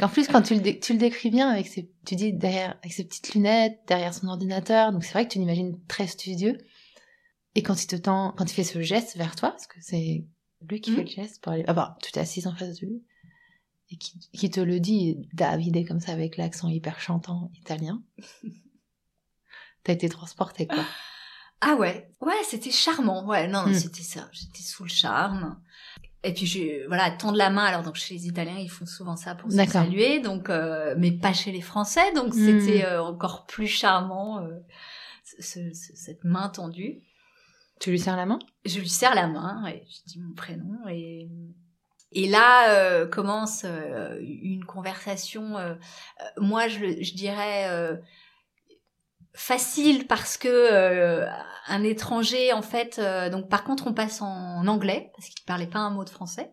En 0.00 0.08
plus, 0.08 0.28
quand 0.28 0.42
tu 0.42 0.54
le, 0.54 0.60
dé- 0.60 0.78
tu 0.78 0.92
le 0.92 0.98
décris 0.98 1.30
bien 1.30 1.48
avec 1.50 1.66
ses, 1.66 1.90
tu 2.06 2.14
dis 2.16 2.32
derrière, 2.32 2.76
avec 2.82 2.92
ses 2.92 3.04
petites 3.04 3.34
lunettes, 3.34 3.78
derrière 3.88 4.14
son 4.14 4.28
ordinateur. 4.28 4.92
Donc 4.92 5.04
c'est 5.04 5.12
vrai 5.12 5.26
que 5.26 5.32
tu 5.32 5.38
l'imagines 5.38 5.78
très 5.88 6.06
studieux. 6.06 6.56
Et 7.56 7.62
quand 7.62 7.82
il 7.82 7.86
te 7.88 7.96
tend, 7.96 8.32
quand 8.36 8.44
il 8.50 8.54
fait 8.54 8.64
ce 8.64 8.80
geste 8.80 9.16
vers 9.16 9.34
toi, 9.34 9.50
parce 9.50 9.66
que 9.66 9.78
c'est 9.80 10.24
lui 10.68 10.80
qui 10.80 10.92
fait 10.94 11.02
le 11.02 11.08
geste 11.08 11.42
pour 11.42 11.52
aller, 11.52 11.64
ah 11.66 11.72
bah, 11.74 11.96
tu 12.02 12.12
t'es 12.12 12.20
assise 12.20 12.46
en 12.46 12.54
face 12.54 12.78
de 12.80 12.86
lui. 12.86 13.02
Et 13.90 13.96
qui, 13.96 14.20
qui 14.32 14.48
te 14.50 14.60
le 14.60 14.78
dit, 14.78 15.28
Davide, 15.32 15.86
comme 15.88 15.98
ça, 15.98 16.12
avec 16.12 16.36
l'accent 16.36 16.68
hyper 16.68 17.00
chantant 17.00 17.50
italien. 17.58 18.02
T'as 19.82 19.92
été 19.94 20.08
transporté, 20.08 20.66
quoi. 20.66 20.84
Ah 21.62 21.74
ouais, 21.74 22.10
ouais, 22.20 22.34
c'était 22.44 22.70
charmant. 22.70 23.26
Ouais, 23.26 23.48
non, 23.48 23.66
Hmm. 23.66 23.74
c'était 23.74 24.02
ça. 24.02 24.28
J'étais 24.32 24.62
sous 24.62 24.84
le 24.84 24.88
charme. 24.90 25.60
Et 26.22 26.34
puis 26.34 26.44
je, 26.46 26.86
voilà, 26.86 27.10
tendre 27.10 27.38
la 27.38 27.48
main. 27.50 27.64
Alors 27.64 27.82
donc 27.82 27.96
chez 27.96 28.14
les 28.14 28.26
Italiens, 28.26 28.58
ils 28.58 28.68
font 28.70 28.84
souvent 28.86 29.16
ça 29.16 29.34
pour 29.34 29.50
se 29.50 29.56
saluer, 29.66 30.20
donc 30.20 30.50
euh, 30.50 30.94
mais 30.98 31.12
pas 31.12 31.32
chez 31.32 31.50
les 31.52 31.62
Français. 31.62 32.12
Donc 32.14 32.34
Hmm. 32.34 32.60
c'était 32.60 32.84
euh, 32.84 33.02
encore 33.02 33.46
plus 33.46 33.66
charmant 33.66 34.40
euh, 34.42 34.50
ce- 35.40 35.72
ce- 35.72 35.96
cette 35.96 36.24
main 36.24 36.48
tendue. 36.50 37.00
Tu 37.80 37.90
lui 37.90 37.98
serres 37.98 38.16
la 38.18 38.26
main? 38.26 38.38
Je 38.66 38.78
lui 38.80 38.88
serre 38.90 39.14
la 39.14 39.26
main 39.28 39.64
et 39.66 39.82
je 39.88 40.12
dis 40.12 40.20
mon 40.20 40.34
prénom 40.34 40.86
et 40.88 41.28
et 42.12 42.28
là 42.28 42.74
euh, 42.74 43.06
commence 43.06 43.62
euh, 43.64 44.18
une 44.20 44.64
conversation. 44.64 45.56
euh, 45.56 45.74
moi, 46.36 46.68
je, 46.68 46.78
je 47.02 47.14
dirais 47.14 47.68
euh, 47.70 47.96
facile 49.40 50.06
parce 50.06 50.36
que 50.36 50.48
euh, 50.48 51.26
un 51.68 51.82
étranger 51.82 52.52
en 52.52 52.62
fait. 52.62 52.98
euh, 52.98 53.30
donc 53.30 53.48
par 53.48 53.64
contre, 53.64 53.86
on 53.86 53.94
passe 53.94 54.20
en 54.20 54.66
anglais 54.66 55.10
parce 55.16 55.28
qu'il 55.30 55.44
parlait 55.46 55.66
pas 55.66 55.78
un 55.78 55.90
mot 55.90 56.04
de 56.04 56.10
français. 56.10 56.50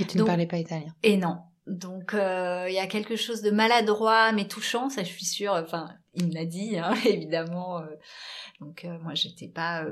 Et 0.00 0.04
tu 0.06 0.16
Donc- 0.16 0.26
ne 0.26 0.30
parlais 0.32 0.46
pas 0.46 0.56
italien. 0.56 0.94
Et 1.02 1.16
non. 1.18 1.38
Donc 1.66 2.14
euh, 2.14 2.64
il 2.68 2.74
y 2.74 2.78
a 2.78 2.86
quelque 2.86 3.14
chose 3.16 3.42
de 3.42 3.50
maladroit 3.50 4.32
mais 4.32 4.48
touchant, 4.48 4.88
ça 4.88 5.02
je 5.04 5.08
suis 5.10 5.26
sûre. 5.26 5.52
Enfin, 5.52 5.90
il 6.14 6.28
me 6.28 6.32
l'a 6.34 6.46
dit 6.46 6.78
hein, 6.78 6.94
évidemment. 7.04 7.82
donc 8.60 8.86
moi 9.02 9.12
j'étais 9.14 9.48
pas, 9.48 9.84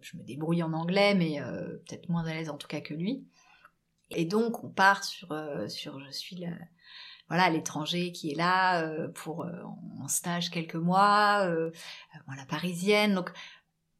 je 0.00 0.16
me 0.16 0.22
débrouille 0.22 0.62
en 0.62 0.72
anglais, 0.72 1.14
mais 1.14 1.40
peut-être 1.86 2.08
moins 2.08 2.24
à 2.26 2.32
l'aise 2.32 2.48
en 2.48 2.56
tout 2.56 2.68
cas 2.68 2.80
que 2.80 2.94
lui. 2.94 3.22
Et 4.10 4.24
donc 4.24 4.64
on 4.64 4.70
part 4.70 5.04
sur 5.04 5.28
sur 5.68 6.00
je 6.00 6.10
suis 6.10 6.36
la, 6.36 6.48
voilà 7.28 7.48
l'étranger 7.50 8.12
qui 8.12 8.30
est 8.30 8.34
là 8.36 8.82
euh, 8.82 9.08
pour 9.08 9.44
euh, 9.44 9.52
en 10.02 10.08
stage 10.08 10.50
quelques 10.50 10.74
mois, 10.74 11.46
euh, 11.46 11.70
moi 12.26 12.36
la 12.36 12.44
parisienne. 12.46 13.14
Donc 13.14 13.30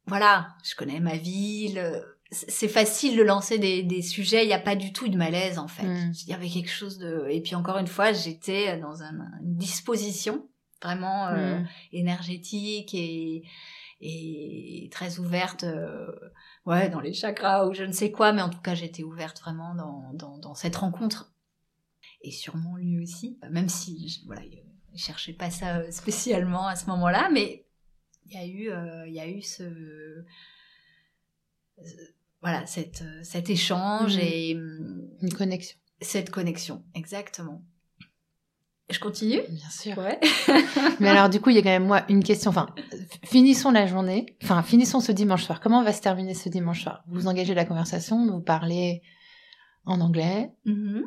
voilà, 0.07 0.49
je 0.63 0.75
connais 0.75 0.99
ma 0.99 1.17
ville. 1.17 1.79
euh, 1.79 1.99
c'est 2.31 2.49
c'est 2.51 2.67
facile 2.67 3.15
de 3.17 3.23
lancer 3.23 3.59
des, 3.59 3.83
des 3.83 4.01
sujets, 4.01 4.43
il 4.43 4.47
n'y 4.47 4.53
a 4.53 4.59
pas 4.59 4.75
du 4.75 4.91
tout 4.93 5.07
de 5.07 5.17
malaise 5.17 5.59
en 5.59 5.67
fait. 5.67 5.87
Mm. 5.87 6.11
Il 6.23 6.29
y 6.29 6.33
avait 6.33 6.49
quelque 6.49 6.71
chose 6.71 6.97
de... 6.97 7.27
Et 7.29 7.39
puis 7.41 7.53
encore 7.55 7.77
une 7.77 7.87
fois, 7.87 8.13
j'étais 8.13 8.77
dans 8.79 9.03
un- 9.03 9.31
une 9.41 9.55
disposition 9.57 10.47
vraiment 10.81 11.27
euh, 11.27 11.59
Mm. 11.59 11.67
énergétique 11.93 12.93
et, 12.93 13.43
et 14.01 14.89
très 14.91 15.19
ouverte, 15.19 15.63
euh, 15.63 16.07
ouais, 16.65 16.89
dans 16.89 16.99
les 16.99 17.13
chakras 17.13 17.65
ou 17.67 17.73
je 17.73 17.83
ne 17.83 17.91
sais 17.91 18.11
quoi, 18.11 18.33
mais 18.33 18.41
en 18.41 18.49
tout 18.49 18.61
cas, 18.61 18.75
j'étais 18.75 19.03
ouverte 19.03 19.39
vraiment 19.41 19.73
dans, 19.75 20.11
dans, 20.13 20.37
dans 20.37 20.55
cette 20.55 20.75
rencontre. 20.75 21.31
Et 22.27 22.31
sûrement 22.31 22.75
lui 22.75 22.99
aussi, 22.99 23.37
même 23.51 23.69
si, 23.69 24.09
je- 24.09 24.25
voilà, 24.25 24.43
il 24.43 24.61
il 24.93 24.97
cherchait 24.99 25.33
pas 25.33 25.49
ça 25.51 25.79
euh, 25.79 25.91
spécialement 25.91 26.67
à 26.67 26.75
ce 26.77 26.85
moment-là, 26.87 27.29
mais 27.31 27.65
il 28.27 28.33
y 28.33 28.37
a 28.37 28.45
eu, 28.45 28.69
euh, 28.71 29.05
il 29.07 29.13
y 29.13 29.19
a 29.19 29.27
eu 29.27 29.41
ce, 29.41 29.63
euh, 29.63 30.25
voilà, 32.41 32.65
cette, 32.65 33.01
euh, 33.01 33.19
cet 33.23 33.49
échange 33.49 34.15
Mhm. 34.15 34.21
et 34.23 34.55
hum, 34.55 35.09
Une 35.21 35.33
connexion. 35.33 35.77
cette 36.01 36.29
connexion, 36.29 36.83
exactement. 36.93 37.61
Je 38.89 38.99
continue? 38.99 39.41
Bien 39.49 39.69
sûr. 39.69 39.97
Ouais. 39.97 40.19
Mais 41.01 41.09
alors, 41.09 41.27
du 41.29 41.41
coup, 41.41 41.49
il 41.49 41.55
y 41.55 41.59
a 41.59 41.63
quand 41.63 41.69
même, 41.69 41.87
moi, 41.87 42.05
une 42.07 42.23
question. 42.23 42.51
Enfin, 42.51 42.67
finissons 43.23 43.71
la 43.71 43.87
journée. 43.87 44.37
Enfin, 44.43 44.61
finissons 44.61 44.99
ce 44.99 45.11
dimanche 45.11 45.43
soir. 45.43 45.59
Comment 45.59 45.83
va 45.83 45.91
se 45.91 46.01
terminer 46.01 46.35
ce 46.35 46.49
dimanche 46.49 46.83
soir? 46.83 47.03
Vous 47.07 47.25
engagez 47.27 47.55
la 47.55 47.65
conversation, 47.65 48.25
vous 48.31 48.41
parlez 48.41 49.01
en 49.85 49.99
anglais. 50.01 50.51
Mhm. 50.65 51.03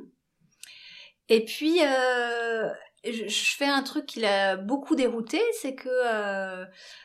Et 1.28 1.44
puis, 1.44 1.80
euh, 1.84 2.68
je, 3.04 3.28
je 3.28 3.56
fais 3.56 3.66
un 3.66 3.82
truc 3.82 4.06
qui 4.06 4.20
l'a 4.20 4.56
beaucoup 4.56 4.94
dérouté, 4.94 5.40
c'est 5.60 5.74
que 5.74 5.88
euh, 5.88 6.64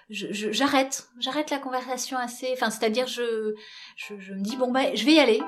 j'arrête, 0.10 1.08
j'arrête 1.20 1.50
la 1.50 1.60
conversation 1.60 2.18
assez. 2.18 2.50
Enfin, 2.54 2.70
c'est-à-dire, 2.70 3.08
je, 3.08 3.54
je, 3.98 4.18
je 4.20 4.34
me 4.34 4.42
dis 4.42 4.56
bon 4.56 4.72
bah, 4.72 4.96
je 4.96 5.06
vais 5.06 5.14
y 5.14 5.20
aller. 5.20 5.42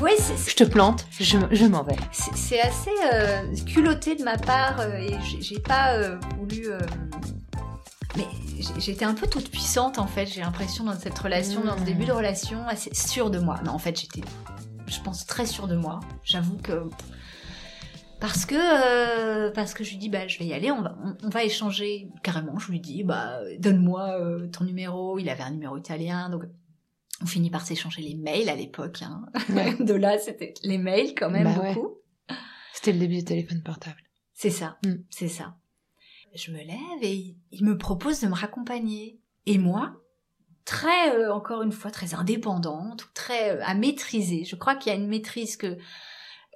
Ouais, 0.00 0.16
Je 0.46 0.54
te 0.54 0.64
plante, 0.64 1.04
je, 1.18 1.36
je 1.50 1.66
m'en 1.66 1.82
vais. 1.82 1.96
c'est 2.12 2.60
assez 2.60 2.90
euh, 3.12 3.42
culotté 3.66 4.14
de 4.14 4.22
ma 4.24 4.38
part 4.38 4.82
et 4.96 5.14
j'ai- 5.40 5.58
pas 5.60 5.98
voulu. 6.38 6.68
Mais 8.16 8.26
j'étais 8.78 9.04
un 9.04 9.14
peu 9.14 9.26
toute 9.26 9.50
puissante 9.50 9.98
en 9.98 10.06
fait. 10.06 10.26
J'ai 10.26 10.40
l'impression 10.40 10.84
dans 10.84 10.98
cette 10.98 11.18
relation, 11.18 11.64
dans 11.64 11.78
ce 11.78 11.84
début 11.84 12.04
de 12.04 12.12
relation, 12.12 12.66
assez 12.66 12.92
sûre 12.94 13.30
de 13.30 13.38
moi. 13.38 13.60
Non, 13.64 13.72
en 13.72 13.78
fait, 13.78 13.98
j'étais, 14.00 14.22
je 14.86 15.00
pense, 15.00 15.26
très 15.26 15.46
sûre 15.46 15.68
de 15.68 15.76
moi. 15.76 16.00
J'avoue 16.24 16.56
que 16.58 16.88
parce 18.20 18.44
que 18.44 18.54
euh, 18.54 19.50
parce 19.52 19.72
que 19.72 19.82
je 19.82 19.90
lui 19.92 19.96
dis 19.96 20.08
bah 20.10 20.28
je 20.28 20.38
vais 20.38 20.44
y 20.46 20.52
aller, 20.52 20.70
on 20.70 20.82
va 20.82 20.94
on, 21.02 21.16
on 21.22 21.28
va 21.30 21.44
échanger 21.44 22.08
carrément. 22.22 22.58
Je 22.58 22.70
lui 22.70 22.80
dis 22.80 23.02
bah 23.02 23.38
donne-moi 23.58 24.18
euh, 24.20 24.46
ton 24.48 24.64
numéro. 24.64 25.18
Il 25.18 25.28
avait 25.30 25.42
un 25.42 25.50
numéro 25.52 25.76
italien 25.76 26.28
donc. 26.28 26.42
On 27.22 27.26
finit 27.26 27.50
par 27.50 27.66
s'échanger 27.66 28.00
les 28.00 28.14
mails 28.14 28.48
à 28.48 28.54
l'époque. 28.54 29.02
Hein. 29.02 29.26
Ouais. 29.50 29.74
de 29.80 29.92
là, 29.92 30.18
c'était 30.18 30.54
les 30.62 30.78
mails 30.78 31.14
quand 31.14 31.28
même 31.30 31.44
Bah 31.44 31.60
ouais. 31.60 31.74
beaucoup. 31.74 31.96
C'était 32.72 32.92
le 32.92 32.98
début 32.98 33.16
du 33.18 33.24
téléphone 33.24 33.62
portable. 33.62 33.98
C'est 34.32 34.48
ça, 34.48 34.78
Mm. 34.86 34.94
c'est 35.10 35.28
ça. 35.28 35.54
Je 36.34 36.52
me 36.52 36.58
lève 36.58 37.02
et 37.02 37.12
il- 37.12 37.36
il 37.50 37.64
me 37.64 37.76
propose 37.76 38.20
de 38.20 38.28
me 38.28 38.34
raccompagner. 38.34 39.20
Et 39.46 39.58
moi, 39.58 39.92
très, 40.64 41.16
euh, 41.16 41.32
encore 41.34 41.62
une 41.62 41.72
fois, 41.72 41.90
très 41.90 42.14
indépendante, 42.14 43.08
très 43.14 43.56
euh, 43.56 43.64
à 43.64 43.74
maîtriser. 43.74 44.44
Je 44.44 44.54
crois 44.56 44.76
qu'il 44.76 44.92
y 44.92 44.94
a 44.94 44.98
une 44.98 45.08
maîtrise 45.08 45.56
que, 45.56 45.66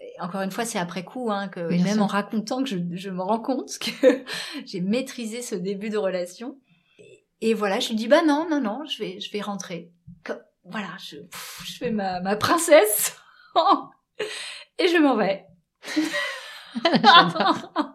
et 0.00 0.20
encore 0.20 0.42
une 0.42 0.50
fois, 0.52 0.64
c'est 0.64 0.78
après 0.78 1.04
coup, 1.04 1.30
hein, 1.32 1.48
que, 1.48 1.72
et 1.72 1.78
même 1.78 1.94
sûr. 1.94 2.02
en 2.02 2.06
racontant 2.06 2.62
que 2.62 2.68
je, 2.68 2.76
je 2.92 3.10
me 3.10 3.22
rends 3.22 3.40
compte 3.40 3.78
que 3.80 4.24
j'ai 4.66 4.80
maîtrisé 4.80 5.42
ce 5.42 5.54
début 5.54 5.90
de 5.90 5.98
relation. 5.98 6.58
Et, 6.98 7.24
et 7.40 7.54
voilà, 7.54 7.80
je 7.80 7.88
lui 7.88 7.96
dis, 7.96 8.06
bah 8.08 8.22
non, 8.24 8.46
non, 8.48 8.60
non, 8.60 8.84
je 8.84 8.98
vais, 9.02 9.20
je 9.20 9.30
vais 9.32 9.40
rentrer. 9.40 9.90
Comme- 10.22 10.42
voilà, 10.66 10.88
je, 11.04 11.16
pff, 11.16 11.62
je 11.66 11.76
fais 11.78 11.90
ma, 11.90 12.20
ma 12.20 12.36
princesse. 12.36 13.16
et 14.78 14.88
je 14.88 14.98
m'en 14.98 15.16
vais. 15.16 15.44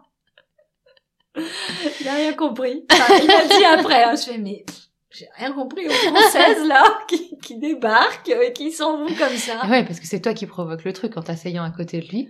il 2.00 2.08
a 2.08 2.14
rien 2.14 2.32
compris. 2.34 2.84
Enfin, 2.90 3.14
il 3.22 3.30
a 3.30 3.46
dit 3.46 3.64
après, 3.64 4.04
hein, 4.04 4.14
je 4.16 4.22
fais, 4.32 4.38
mais 4.38 4.64
j'ai 5.10 5.26
rien 5.36 5.52
compris 5.52 5.86
aux 5.86 5.90
Françaises, 5.90 6.64
là, 6.66 6.82
qui, 7.08 7.36
qui 7.42 7.58
débarquent 7.58 8.28
et 8.28 8.52
qui 8.52 8.72
s'en 8.72 8.98
vont 8.98 9.14
comme 9.14 9.36
ça. 9.36 9.66
Ouais, 9.68 9.84
parce 9.84 10.00
que 10.00 10.06
c'est 10.06 10.20
toi 10.20 10.34
qui 10.34 10.46
provoque 10.46 10.84
le 10.84 10.92
truc 10.92 11.16
en 11.16 11.22
t'asseyant 11.22 11.64
à 11.64 11.70
côté 11.70 12.00
de 12.00 12.06
lui. 12.08 12.28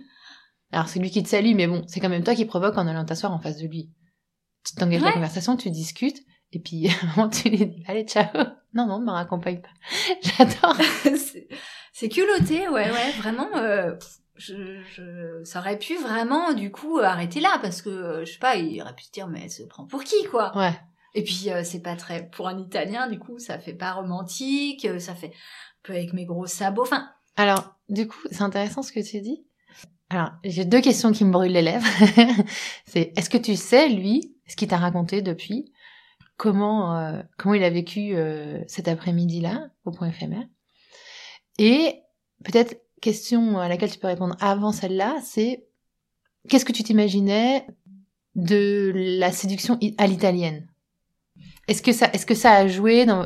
Alors 0.71 0.87
c'est 0.87 0.99
lui 0.99 1.11
qui 1.11 1.21
te 1.21 1.29
salue, 1.29 1.53
mais 1.53 1.67
bon, 1.67 1.83
c'est 1.87 1.99
quand 1.99 2.09
même 2.09 2.23
toi 2.23 2.33
qui 2.33 2.45
provoque 2.45 2.77
en 2.77 2.87
allant 2.87 3.03
t'asseoir 3.05 3.33
en 3.33 3.39
face 3.39 3.57
de 3.57 3.67
lui. 3.67 3.89
Tu 4.65 4.75
t'engages 4.75 5.01
la 5.01 5.07
Ouais. 5.07 5.13
conversation, 5.13 5.57
tu 5.57 5.69
discutes, 5.69 6.19
et 6.53 6.59
puis 6.59 6.87
à 6.89 6.91
un 7.03 7.07
moment, 7.15 7.29
tu 7.29 7.49
lui 7.49 7.57
dis 7.65 7.83
allez 7.87 8.03
ciao. 8.05 8.27
Non 8.73 8.87
non, 8.87 8.99
ne 8.99 9.05
me 9.05 9.11
raccompagne 9.11 9.59
pas. 9.61 9.69
J'adore. 10.37 10.77
c'est 11.93 12.09
culotté, 12.09 12.69
ouais, 12.69 12.89
ouais, 12.89 13.11
vraiment. 13.17 13.49
euh, 13.57 13.91
je, 14.41 14.81
je, 14.95 15.43
ça 15.43 15.59
aurait 15.59 15.77
pu 15.77 15.95
vraiment, 15.97 16.53
du 16.53 16.71
coup, 16.71 16.99
arrêter 16.99 17.39
là, 17.39 17.59
parce 17.61 17.81
que, 17.81 17.89
euh, 17.89 18.25
je 18.25 18.33
sais 18.33 18.39
pas, 18.39 18.55
il 18.55 18.81
aurait 18.81 18.95
pu 18.95 19.03
se 19.03 19.11
dire, 19.11 19.27
mais 19.27 19.41
elle 19.43 19.51
se 19.51 19.63
prend 19.63 19.85
pour 19.85 20.03
qui, 20.03 20.23
quoi? 20.29 20.55
Ouais. 20.57 20.73
Et 21.13 21.23
puis, 21.23 21.49
euh, 21.49 21.63
c'est 21.63 21.81
pas 21.81 21.95
très... 21.95 22.29
Pour 22.29 22.47
un 22.47 22.57
Italien, 22.57 23.07
du 23.07 23.19
coup, 23.19 23.37
ça 23.39 23.59
fait 23.59 23.73
pas 23.73 23.93
romantique, 23.93 24.85
euh, 24.85 24.99
ça 24.99 25.13
fait 25.13 25.27
un 25.27 25.83
peu 25.83 25.93
avec 25.93 26.13
mes 26.13 26.25
gros 26.25 26.47
sabots, 26.47 26.83
enfin... 26.83 27.09
Alors, 27.37 27.75
du 27.89 28.07
coup, 28.07 28.19
c'est 28.31 28.41
intéressant 28.41 28.81
ce 28.81 28.91
que 28.91 28.99
tu 28.99 29.21
dis. 29.21 29.45
Alors, 30.09 30.31
j'ai 30.43 30.65
deux 30.65 30.81
questions 30.81 31.13
qui 31.13 31.23
me 31.23 31.31
brûlent 31.31 31.53
les 31.53 31.61
lèvres. 31.61 31.87
c'est 32.85 33.13
est-ce 33.15 33.29
que 33.29 33.37
tu 33.37 33.55
sais, 33.55 33.87
lui, 33.87 34.35
ce 34.45 34.57
qu'il 34.57 34.67
t'a 34.67 34.77
raconté 34.77 35.21
depuis, 35.21 35.71
comment 36.35 36.97
euh, 36.97 37.21
comment 37.37 37.53
il 37.53 37.63
a 37.63 37.69
vécu 37.69 38.15
euh, 38.15 38.61
cet 38.67 38.87
après-midi-là 38.87 39.69
au 39.85 39.91
point 39.91 40.09
éphémère? 40.09 40.43
Et 41.57 42.01
peut-être 42.43 42.81
question 43.01 43.59
à 43.59 43.67
laquelle 43.67 43.91
tu 43.91 43.99
peux 43.99 44.07
répondre 44.07 44.35
avant 44.39 44.71
celle-là, 44.71 45.17
c'est 45.23 45.67
qu'est-ce 46.49 46.65
que 46.65 46.71
tu 46.71 46.83
t'imaginais 46.83 47.67
de 48.35 48.91
la 48.95 49.31
séduction 49.31 49.77
à 49.97 50.07
l'italienne? 50.07 50.67
Est-ce 51.67 51.81
que 51.81 51.91
ça 51.91 52.09
est-ce 52.13 52.25
que 52.25 52.35
ça 52.35 52.53
a 52.53 52.67
joué 52.67 53.05
dans 53.05 53.25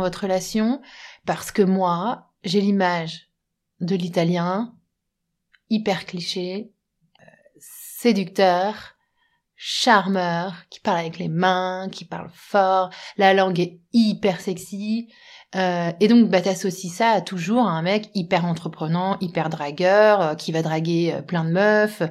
votre 0.00 0.22
relation? 0.22 0.80
Parce 1.24 1.50
que 1.50 1.62
moi, 1.62 2.30
j'ai 2.44 2.60
l'image 2.60 3.30
de 3.80 3.96
l'italien 3.96 4.74
hyper 5.70 6.06
cliché, 6.06 6.72
euh, 7.20 7.24
séducteur, 7.58 8.94
charmeur, 9.56 10.54
qui 10.70 10.80
parle 10.80 10.98
avec 10.98 11.18
les 11.18 11.28
mains, 11.28 11.88
qui 11.90 12.04
parle 12.04 12.30
fort, 12.32 12.90
la 13.16 13.34
langue 13.34 13.58
est 13.58 13.80
hyper 13.92 14.40
sexy. 14.40 15.12
Euh, 15.54 15.92
et 16.00 16.08
donc, 16.08 16.28
bah, 16.28 16.40
t'associes 16.42 16.90
ça 16.90 17.10
à 17.10 17.20
toujours 17.20 17.66
à 17.66 17.70
un 17.70 17.82
mec 17.82 18.10
hyper 18.14 18.44
entreprenant, 18.44 19.16
hyper 19.20 19.48
dragueur, 19.48 20.20
euh, 20.20 20.34
qui 20.34 20.50
va 20.52 20.60
draguer 20.60 21.14
euh, 21.14 21.22
plein 21.22 21.44
de 21.44 21.50
meufs, 21.50 22.02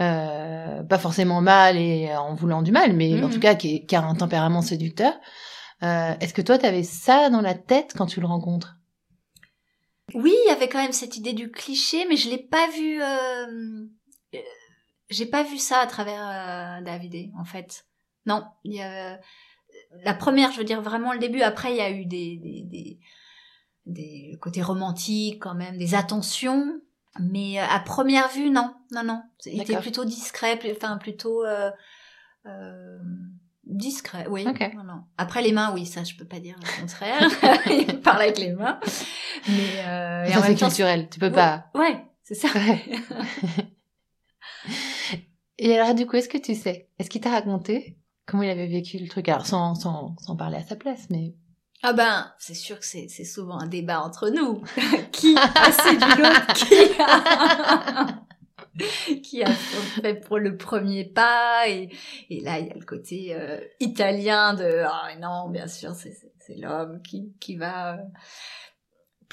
euh, 0.00 0.82
pas 0.84 0.98
forcément 0.98 1.40
mal 1.40 1.76
et 1.76 2.08
euh, 2.10 2.18
en 2.20 2.34
voulant 2.34 2.62
du 2.62 2.70
mal, 2.72 2.92
mais 2.94 3.12
en 3.22 3.26
Mhm. 3.26 3.32
tout 3.32 3.40
cas 3.40 3.54
qui, 3.56 3.76
est- 3.76 3.84
qui 3.86 3.96
a 3.96 4.02
un 4.02 4.14
tempérament 4.14 4.62
séducteur. 4.62 5.12
Euh, 5.82 6.14
Est-ce 6.20 6.32
que 6.32 6.40
toi, 6.40 6.56
t'avais 6.56 6.84
ça 6.84 7.28
dans 7.30 7.40
la 7.42 7.54
tête 7.54 7.92
quand 7.96 8.06
tu 8.06 8.20
le 8.20 8.26
rencontres? 8.26 8.76
Oui, 10.14 10.32
il 10.44 10.48
y 10.48 10.52
avait 10.52 10.68
quand 10.68 10.80
même 10.82 10.92
cette 10.92 11.16
idée 11.16 11.32
du 11.32 11.50
cliché, 11.50 12.06
mais 12.08 12.16
je 12.16 12.30
l'ai 12.30 12.38
pas 12.38 12.68
vu... 12.76 13.00
J'ai 15.10 15.26
pas 15.26 15.42
vu 15.42 15.58
ça 15.58 15.78
à 15.80 15.86
travers 15.86 16.22
euh, 16.26 16.82
Davidé, 16.82 17.30
en 17.38 17.44
fait. 17.44 17.86
Non, 18.26 18.44
il 18.64 18.74
y 18.74 18.82
a... 18.82 19.18
La 20.02 20.14
première, 20.14 20.50
je 20.52 20.58
veux 20.58 20.64
dire 20.64 20.82
vraiment 20.82 21.12
le 21.12 21.18
début. 21.18 21.42
Après, 21.42 21.70
il 21.72 21.76
y 21.76 21.80
a 21.80 21.90
eu 21.90 22.04
des, 22.06 22.36
des, 22.36 22.62
des, 22.62 22.98
des 23.86 24.28
le 24.32 24.38
côté 24.38 24.62
romantique 24.62 25.40
quand 25.42 25.54
même, 25.54 25.78
des 25.78 25.94
attentions. 25.94 26.80
Mais 27.20 27.60
euh, 27.60 27.64
à 27.70 27.78
première 27.80 28.28
vue, 28.28 28.50
non, 28.50 28.74
non, 28.92 29.04
non. 29.04 29.22
Il 29.46 29.62
était 29.62 29.78
plutôt 29.78 30.04
discret, 30.04 30.58
enfin 30.72 30.98
plutôt 30.98 31.44
euh, 31.44 31.70
euh, 32.46 32.98
discret. 33.64 34.26
Oui. 34.28 34.44
Ok. 34.48 34.72
Non, 34.74 34.82
non. 34.82 35.04
Après 35.16 35.40
les 35.42 35.52
mains, 35.52 35.72
oui, 35.74 35.86
ça 35.86 36.02
je 36.02 36.16
peux 36.16 36.24
pas 36.24 36.40
dire 36.40 36.56
le 36.60 36.80
contraire. 36.80 37.22
il 37.88 38.00
parle 38.00 38.22
avec 38.22 38.38
les 38.38 38.52
mains. 38.52 38.80
Mais 39.48 39.84
euh, 39.86 40.24
et 40.24 40.36
en 40.36 40.40
Ça, 40.40 40.46
c'est 40.48 40.54
culturel, 40.56 41.08
tu 41.08 41.20
peux 41.20 41.26
Ouais. 41.26 41.32
pas... 41.32 41.66
Ouais, 41.74 42.04
c'est 42.24 42.34
ça. 42.34 42.48
Et 45.58 45.78
alors, 45.78 45.94
du 45.94 46.06
coup, 46.06 46.16
est-ce 46.16 46.28
que 46.28 46.38
tu 46.38 46.54
sais 46.54 46.88
Est-ce 46.98 47.08
qu'il 47.08 47.20
t'a 47.20 47.30
raconté 47.30 47.96
comment 48.26 48.42
il 48.42 48.50
avait 48.50 48.66
vécu 48.66 48.98
le 48.98 49.08
truc. 49.08 49.28
Alors, 49.28 49.46
sans, 49.46 49.74
sans, 49.74 50.16
sans 50.20 50.36
parler 50.36 50.56
à 50.58 50.62
sa 50.62 50.76
place, 50.76 51.08
mais... 51.10 51.34
Ah 51.82 51.92
ben, 51.92 52.32
c'est 52.38 52.54
sûr 52.54 52.78
que 52.78 52.86
c'est 52.86 53.08
souvent 53.24 53.58
un 53.58 53.66
débat 53.66 54.02
entre 54.02 54.30
nous. 54.30 54.62
qui 55.12 55.36
a 55.36 55.70
séduit 55.70 56.22
l'autre 56.22 56.54
Qui 59.22 59.42
a... 59.44 59.52
fait 59.52 60.14
pour 60.14 60.38
le 60.38 60.56
premier 60.56 61.04
pas? 61.04 61.68
Et, 61.68 61.90
et 62.30 62.40
là, 62.40 62.58
il 62.58 62.68
y 62.68 62.70
a 62.70 62.74
le 62.74 62.84
côté 62.84 63.34
euh, 63.34 63.60
italien 63.80 64.54
de 64.54 64.82
«Ah 64.86 65.10
non, 65.20 65.50
bien 65.50 65.68
sûr, 65.68 65.92
c'est 65.94 66.56
l'homme 66.56 67.02
qui, 67.02 67.34
qui 67.38 67.56
va... 67.56 67.94
euh, 67.94 68.02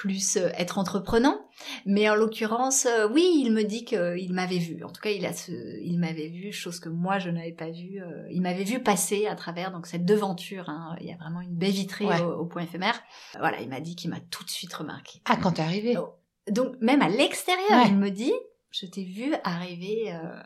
plus 0.02 0.38
euh, 0.38 0.50
être 0.58 0.80
entreprenant. 0.80 1.40
Mais 1.86 2.10
en 2.10 2.16
l'occurrence, 2.16 2.88
euh, 2.88 3.08
oui, 3.08 3.44
il 3.46 3.52
me 3.54 3.62
dit 3.64 3.86
qu'il 3.86 4.34
m'avait 4.34 4.58
vu. 4.58 4.84
En 4.84 4.90
tout 4.90 5.00
cas, 5.00 5.12
il 5.12 5.24
a 5.28 5.32
ce, 5.34 5.52
il 5.84 6.00
m'avait 6.00 6.30
vu, 6.30 6.52
chose 6.52 6.80
que 6.80 6.90
moi 6.90 7.20
je 7.20 7.30
n'avais 7.30 7.52
pas 7.52 7.70
vue. 7.70 8.02
euh, 8.02 8.26
il 8.32 8.42
m'avait 8.42 8.64
vu 8.64 8.82
passer 8.82 9.28
à 9.28 9.36
travers 9.36 9.72
donc 9.72 9.86
cette 9.86 10.04
devanture. 10.04 10.70
hein. 10.70 10.96
Il 11.00 11.06
y 11.06 11.14
a 11.14 11.18
vraiment 11.18 11.42
une 11.42 11.54
baie 11.56 11.70
vitrée 11.70 12.06
Ouais. 12.06 12.20
au, 12.22 12.32
au 12.40 12.46
point 12.48 12.64
éphémère. 12.64 13.00
Voilà, 13.38 13.62
il 13.62 13.70
m'a 13.70 13.80
dit 13.80 13.96
qu'il 13.96 14.10
m'a 14.10 14.20
tout 14.32 14.44
de 14.44 14.50
suite 14.50 14.74
remarqué. 14.74 15.22
Ah, 15.26 15.38
quand 15.38 15.52
t'es 15.52 15.62
arrivé 15.62 15.96
Oh. 16.00 16.16
Donc 16.50 16.76
même 16.82 17.04
à 17.04 17.10
l'extérieur, 17.10 17.70
Ouais. 17.84 17.90
il 17.90 17.98
me 17.98 18.10
dit, 18.10 18.34
je 18.72 18.88
t'ai 18.88 19.04
vu 19.04 19.36
arriver. 19.44 20.12
euh, 20.14 20.42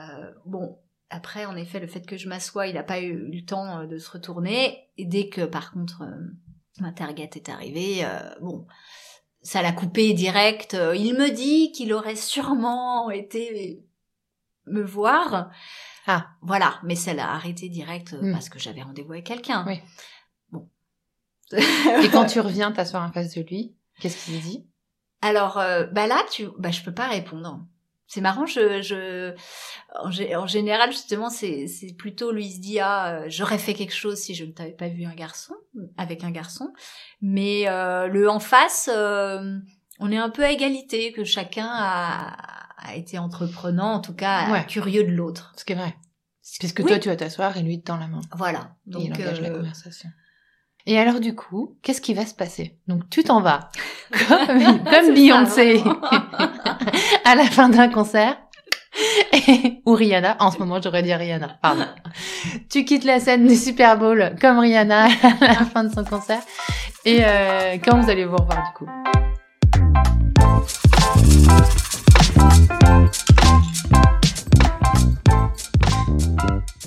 euh, 0.00 0.30
bon. 0.46 0.78
Après, 1.12 1.44
en 1.44 1.56
effet, 1.56 1.80
le 1.80 1.88
fait 1.88 2.06
que 2.06 2.16
je 2.16 2.28
m'assois, 2.28 2.68
il 2.68 2.74
n'a 2.74 2.84
pas 2.84 3.00
eu, 3.00 3.14
le 3.16 3.44
temps 3.44 3.84
de 3.84 3.98
se 3.98 4.08
retourner. 4.10 4.78
Et 4.96 5.04
dès 5.04 5.28
que, 5.28 5.40
par 5.44 5.72
contre, 5.72 6.02
euh, 6.02 6.30
ma 6.80 6.92
target 6.92 7.30
est 7.34 7.48
arrivée, 7.48 8.04
euh, 8.04 8.34
bon, 8.40 8.66
ça 9.42 9.62
l'a 9.62 9.72
coupé 9.72 10.12
direct. 10.12 10.74
Euh, 10.74 10.94
Il 10.96 11.14
me 11.14 11.30
dit 11.30 11.72
qu'il 11.72 11.92
aurait 11.92 12.16
sûrement 12.16 13.10
été 13.10 13.82
me 14.66 14.82
voir. 14.82 15.50
Ah. 16.06 16.28
Voilà, 16.42 16.80
mais 16.84 16.94
ça 16.94 17.14
l'a 17.14 17.30
arrêté 17.30 17.68
direct 17.68 18.12
euh, 18.14 18.22
Hmm. 18.22 18.32
parce 18.32 18.48
que 18.48 18.58
j'avais 18.58 18.82
rendez-vous 18.82 19.12
avec 19.12 19.26
quelqu'un. 19.26 19.64
Oui. 19.66 19.80
Bon. 20.50 20.68
Et 21.52 22.08
quand 22.12 22.26
tu 22.32 22.40
reviens 22.40 22.72
t'asseoir 22.72 23.02
en 23.08 23.12
face 23.12 23.34
de 23.34 23.42
lui, 23.42 23.74
qu'est-ce 24.00 24.24
qu'il 24.26 24.40
dit? 24.40 24.66
Alors, 25.22 25.58
euh, 25.58 25.84
bah 25.86 26.06
là, 26.06 26.22
tu, 26.30 26.48
bah 26.58 26.70
je 26.70 26.82
peux 26.82 26.94
pas 26.94 27.08
répondre. 27.08 27.60
C'est 28.12 28.20
marrant, 28.20 28.44
je, 28.44 28.82
je, 28.82 29.32
en, 30.02 30.10
gé- 30.10 30.36
en 30.36 30.46
général 30.48 30.90
justement, 30.90 31.30
c'est, 31.30 31.66
plutôt 31.96 32.32
lui 32.32 32.50
se 32.50 32.58
dit 32.58 32.80
ah, 32.80 33.06
euh, 33.20 33.24
j'aurais 33.28 33.56
fait 33.58 33.72
quelque 33.72 33.94
chose 33.94 34.16
si 34.18 34.34
je 34.34 34.44
ne 34.44 34.50
t'avais 34.50 34.72
pas 34.72 34.88
vu 34.88 35.04
un 35.04 35.14
garçon 35.14 35.54
avec 35.96 36.24
un 36.24 36.32
garçon, 36.32 36.72
mais 37.22 37.68
euh, 37.68 38.08
le 38.08 38.28
en 38.28 38.40
face, 38.40 38.90
euh, 38.92 39.56
on 40.00 40.10
est 40.10 40.16
un 40.16 40.28
peu 40.30 40.42
à 40.44 40.50
égalité, 40.50 41.12
que 41.12 41.22
chacun 41.22 41.68
a, 41.70 42.34
a 42.78 42.96
été 42.96 43.16
entreprenant, 43.16 43.92
en 43.92 44.00
tout 44.00 44.14
cas 44.14 44.50
Ouais. 44.50 44.66
curieux 44.66 45.04
de 45.04 45.10
l'autre. 45.12 45.52
Ce 45.56 45.64
qui 45.64 45.74
est 45.74 45.76
vrai. 45.76 45.94
Puisque 46.58 46.80
Oui. 46.80 46.86
toi, 46.86 46.98
tu 46.98 47.08
vas 47.10 47.14
t'asseoir 47.16 47.56
et 47.58 47.62
lui, 47.62 47.78
te 47.80 47.84
tend 47.86 47.96
la 47.96 48.08
main. 48.08 48.22
Voilà. 48.34 48.74
et 48.88 48.90
il 49.04 49.08
Donc, 49.10 49.20
engage 49.20 49.40
la 49.40 49.50
euh, 49.50 49.56
conversation. 49.58 50.08
Et 50.86 50.98
alors 50.98 51.20
du 51.20 51.34
coup, 51.36 51.76
qu'est-ce 51.82 52.00
qui 52.00 52.14
va 52.14 52.24
se 52.26 52.34
passer? 52.34 52.78
Donc 52.88 53.08
tu 53.10 53.22
t'en 53.22 53.40
vas, 53.42 53.68
comme, 54.46 54.82
comme 54.84 55.14
Beyoncé. 55.14 55.82
à 57.24 57.34
la 57.34 57.44
fin 57.44 57.68
d'un 57.68 57.88
concert. 57.88 58.36
Ou 59.86 59.94
Rihanna, 59.94 60.36
en 60.40 60.50
ce 60.50 60.58
moment 60.58 60.80
j'aurais 60.82 61.02
dit 61.02 61.14
Rihanna, 61.14 61.58
pardon. 61.62 61.86
tu 62.68 62.84
quittes 62.84 63.04
la 63.04 63.20
scène 63.20 63.46
du 63.46 63.54
Super 63.54 63.96
Bowl 63.96 64.34
comme 64.40 64.58
Rihanna 64.58 65.04
à 65.40 65.46
la 65.46 65.64
fin 65.64 65.84
de 65.84 65.94
son 65.94 66.04
concert. 66.04 66.42
Et 67.04 67.20
euh, 67.22 67.76
quand 67.84 68.00
vous 68.00 68.10
allez 68.10 68.24
vous 68.24 68.36
revoir 68.36 68.64
du 68.66 68.72
coup? 68.78 68.90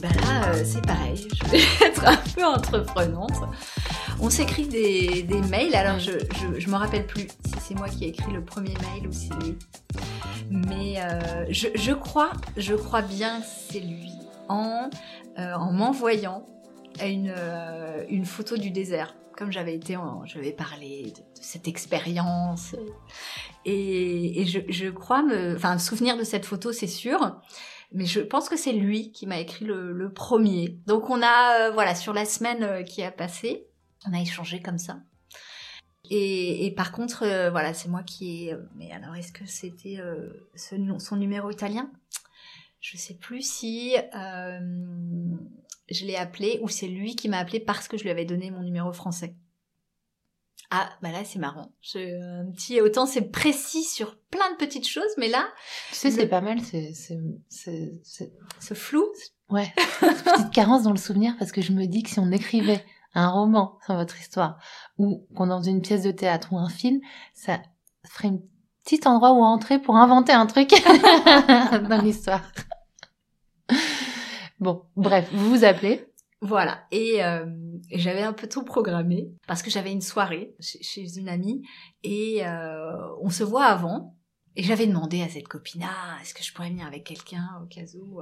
Bah 0.02 0.10
là, 0.22 0.50
euh, 0.50 0.64
c'est 0.66 0.86
pareil. 0.86 1.28
Je 1.34 1.52
vais 1.52 1.64
être 1.88 2.06
un 2.06 2.18
peu 2.36 2.46
entreprenante. 2.46 3.32
On 4.26 4.30
s'écrit 4.30 4.66
des, 4.68 5.42
mails. 5.50 5.76
Alors, 5.76 6.00
je, 6.00 6.12
je, 6.12 6.58
je 6.58 6.70
me 6.70 6.76
rappelle 6.76 7.06
plus 7.06 7.28
si 7.46 7.60
c'est 7.60 7.76
moi 7.76 7.90
qui 7.90 8.06
ai 8.06 8.08
écrit 8.08 8.32
le 8.32 8.42
premier 8.42 8.74
mail 8.76 9.06
ou 9.06 9.12
si 9.12 9.28
c'est 9.28 9.46
lui. 9.46 9.58
Mais 10.50 10.96
euh, 11.02 11.46
je, 11.50 11.68
je 11.76 11.92
crois, 11.92 12.32
je 12.56 12.74
crois 12.74 13.02
bien 13.02 13.42
que 13.42 13.46
c'est 13.46 13.82
lui. 13.82 14.14
En, 14.48 14.90
euh, 15.38 15.54
en 15.56 15.74
m'envoyant 15.74 16.46
une, 17.04 17.34
euh, 17.36 18.06
une 18.08 18.24
photo 18.24 18.56
du 18.56 18.72
désert. 18.72 19.14
Comme 19.36 19.52
j'avais 19.52 19.76
été, 19.76 19.98
en, 19.98 20.26
je 20.26 20.40
vais 20.40 20.54
parler 20.54 21.12
de, 21.14 21.22
cette 21.42 21.68
expérience. 21.68 22.78
Et, 23.66 24.46
je, 24.46 24.90
crois 24.90 25.22
me, 25.22 25.54
enfin, 25.58 25.78
souvenir 25.78 26.16
de 26.16 26.24
cette 26.24 26.46
photo, 26.46 26.72
c'est 26.72 26.88
sûr. 26.88 27.42
Mais 27.92 28.06
je 28.06 28.22
pense 28.22 28.48
que 28.48 28.56
c'est 28.56 28.72
lui 28.72 29.12
qui 29.12 29.28
m'a 29.28 29.40
écrit 29.40 29.66
le, 29.66 30.14
premier. 30.14 30.80
Donc 30.88 31.10
on 31.10 31.22
a, 31.22 31.72
voilà, 31.72 31.94
sur 31.94 32.14
la 32.14 32.24
semaine 32.24 32.86
qui 32.86 33.04
a 33.04 33.12
passé, 33.12 33.68
on 34.08 34.14
a 34.14 34.22
échangé 34.22 34.62
comme 34.62 34.78
ça. 34.78 35.00
Et, 36.10 36.66
et 36.66 36.72
par 36.72 36.92
contre, 36.92 37.24
euh, 37.24 37.50
voilà, 37.50 37.74
c'est 37.74 37.88
moi 37.90 38.04
qui 38.04 38.48
ai. 38.48 38.54
euh, 38.54 38.62
Mais 38.76 38.92
alors, 38.92 39.16
est-ce 39.16 39.32
que 39.32 39.46
c'était 39.46 40.00
euh, 40.00 40.50
ce 40.56 40.76
son 41.00 41.16
numéro 41.16 41.50
italien? 41.50 41.90
Je 42.82 42.98
sais 42.98 43.14
plus 43.14 43.42
si 43.42 43.96
je 45.90 46.06
l'ai 46.06 46.16
appelé 46.18 46.60
ou 46.62 46.68
c'est 46.68 46.88
lui 46.88 47.16
qui 47.16 47.30
m'a 47.30 47.38
appelé 47.38 47.62
parce 47.62 47.88
que 47.88 47.98
je 47.98 48.04
lui 48.04 48.10
avais 48.10 48.26
donné 48.26 48.52
mon 48.52 48.62
numéro 48.62 48.92
français. 48.92 49.36
Ah, 50.70 50.90
bah 51.02 51.12
là, 51.12 51.24
c'est 51.24 51.40
marrant. 51.40 51.72
Je, 51.82 52.00
un 52.42 52.52
petit, 52.52 52.82
autant 52.82 53.06
c'est 53.06 53.30
précis 53.32 53.84
sur 53.84 54.18
plein 54.32 54.52
de 54.52 54.58
petites 54.58 54.88
choses, 54.88 55.12
mais 55.18 55.30
là, 55.30 55.48
Tu 55.92 55.96
sais, 55.96 56.12
c'est 56.12 56.28
pas 56.28 56.42
mal, 56.42 56.60
c'est, 56.60 56.92
ce 56.92 58.74
flou, 58.74 59.06
ouais, 59.50 59.72
cette 60.00 60.24
petite 60.24 60.52
carence 60.52 60.84
dans 60.84 60.92
le 60.92 60.98
souvenir 60.98 61.36
parce 61.38 61.52
que 61.52 61.62
je 61.62 61.72
me 61.72 61.86
dis 61.86 62.04
que 62.04 62.10
si 62.10 62.20
on 62.20 62.32
écrivait 62.32 62.84
un 63.14 63.30
roman 63.30 63.78
sur 63.86 63.96
votre 63.96 64.20
histoire 64.20 64.58
ou 64.98 65.28
qu'on 65.36 65.48
dans 65.48 65.62
une 65.62 65.82
pièce 65.82 66.04
de 66.04 66.12
théâtre 66.12 66.54
ou 66.54 66.58
un 66.58 66.70
film, 66.70 67.00
ça 67.34 67.60
ferait 68.06 68.30
un 68.30 68.40
petit 68.84 69.08
endroit 69.08 69.34
où 69.34 69.42
entrer 69.44 69.80
pour 69.80 69.96
inventer 69.96 70.34
un 70.34 70.46
truc 70.46 70.70
dans 71.90 72.02
l'histoire. 72.04 72.42
Bon, 74.60 74.84
bref, 74.96 75.30
vous 75.32 75.50
vous 75.50 75.66
appelez. 75.66 76.08
Voilà, 76.42 76.86
et, 76.92 77.24
euh, 77.24 77.46
j'avais 77.92 78.22
un 78.22 78.34
peu 78.34 78.50
tout 78.50 78.66
programmé 78.66 79.32
parce 79.48 79.62
que 79.62 79.70
j'avais 79.70 79.94
une 79.94 80.02
soirée 80.02 80.56
chez, 80.60 81.18
une 81.18 81.30
amie 81.30 81.66
et 82.04 82.46
euh, 82.46 82.92
on 83.22 83.30
se 83.30 83.44
voit 83.44 83.66
avant. 83.66 84.18
Et 84.56 84.62
j'avais 84.62 84.86
demandé 84.86 85.24
à 85.24 85.30
cette 85.30 85.48
copine, 85.48 85.84
ah, 85.84 86.22
est-ce 86.22 86.36
que 86.36 86.44
je 86.44 86.54
pourrais 86.54 86.70
venir 86.70 86.86
avec 86.86 87.06
quelqu'un 87.06 87.50
au 87.64 87.66
cas 87.66 87.82
où? 87.96 88.22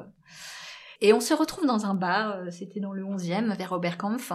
Et 1.02 1.14
on 1.14 1.20
se 1.20 1.34
retrouve 1.34 1.66
dans 1.66 1.86
un 1.86 1.96
bar, 1.96 2.36
euh, 2.36 2.52
c'était 2.52 2.80
dans 2.80 2.94
le 2.94 3.04
11e, 3.04 3.56
vers 3.58 3.72
Oberkampf. 3.72 4.32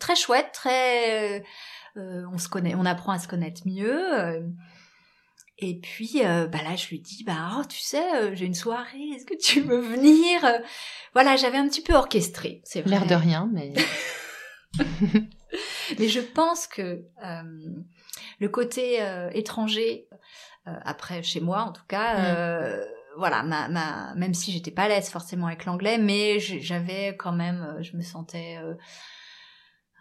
Très 0.00 0.16
chouette, 0.16 0.50
très... 0.52 1.38
euh, 1.38 1.42
euh, 1.96 2.22
on 2.32 2.38
se 2.38 2.48
connaît, 2.48 2.74
on 2.74 2.84
apprend 2.86 3.12
à 3.12 3.18
se 3.18 3.28
connaître 3.28 3.62
mieux. 3.66 4.18
euh. 4.20 4.40
et 5.58 5.78
puis, 5.80 6.22
euh, 6.24 6.46
bah 6.48 6.58
là, 6.64 6.74
je 6.76 6.88
lui 6.88 7.00
dis, 7.00 7.22
bah, 7.24 7.50
oh, 7.58 7.62
tu 7.68 7.78
sais, 7.78 8.34
j'ai 8.34 8.46
une 8.46 8.54
soirée, 8.54 9.10
est-ce 9.14 9.24
que 9.26 9.36
tu 9.40 9.60
veux 9.60 9.80
venir 9.80 10.40
Voilà, 11.12 11.36
j'avais 11.36 11.58
un 11.58 11.68
petit 11.68 11.82
peu 11.82 11.94
orchestré, 11.94 12.60
c'est 12.64 12.80
vrai. 12.82 12.90
L'air 12.90 13.06
de 13.06 13.14
rien, 13.14 13.48
mais 13.52 13.72
Mais 15.98 16.08
je 16.08 16.20
pense 16.20 16.66
que 16.66 17.04
le 18.40 18.48
côté 18.48 18.98
étranger, 19.34 20.08
après 20.64 21.22
chez 21.22 21.40
moi 21.40 21.62
en 21.62 21.72
tout 21.72 21.84
cas, 21.86 22.14
Mm. 22.16 22.84
voilà, 23.16 23.42
ma, 23.44 23.68
ma, 23.68 24.14
même 24.16 24.34
si 24.34 24.50
j'étais 24.50 24.72
pas 24.72 24.84
à 24.84 24.88
l'aise 24.88 25.08
forcément 25.10 25.46
avec 25.46 25.64
l'anglais, 25.66 25.98
mais 25.98 26.40
j'avais 26.40 27.14
quand 27.16 27.30
même, 27.32 27.76
je 27.82 27.96
me 27.96 28.02
sentais 28.02 28.58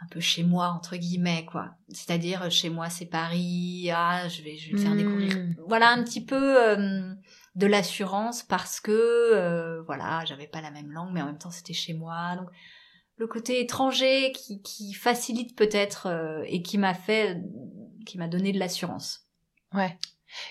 un 0.03 0.07
peu 0.09 0.19
chez 0.19 0.43
moi 0.43 0.69
entre 0.69 0.95
guillemets 0.95 1.45
quoi. 1.45 1.71
C'est-à-dire 1.89 2.43
euh, 2.43 2.49
chez 2.49 2.69
moi 2.69 2.89
c'est 2.89 3.05
Paris, 3.05 3.89
ah 3.93 4.27
je 4.27 4.41
vais 4.41 4.57
je 4.57 4.67
vais 4.67 4.77
le 4.77 4.83
faire 4.83 4.95
découvrir. 4.95 5.35
Voilà 5.67 5.89
un 5.89 6.03
petit 6.03 6.23
peu 6.23 6.61
euh, 6.61 7.13
de 7.55 7.67
l'assurance 7.67 8.43
parce 8.43 8.79
que 8.79 8.91
euh, 8.91 9.81
voilà 9.83 10.23
j'avais 10.25 10.47
pas 10.47 10.61
la 10.61 10.71
même 10.71 10.91
langue, 10.91 11.11
mais 11.13 11.21
en 11.21 11.27
même 11.27 11.37
temps 11.37 11.51
c'était 11.51 11.73
chez 11.73 11.93
moi 11.93 12.35
donc 12.35 12.49
le 13.17 13.27
côté 13.27 13.61
étranger 13.61 14.31
qui, 14.31 14.61
qui 14.61 14.93
facilite 14.93 15.55
peut-être 15.55 16.07
euh, 16.07 16.43
et 16.47 16.61
qui 16.63 16.77
m'a 16.77 16.95
fait, 16.95 17.37
qui 18.05 18.17
m'a 18.17 18.27
donné 18.27 18.51
de 18.51 18.59
l'assurance. 18.59 19.21
ouais. 19.73 19.97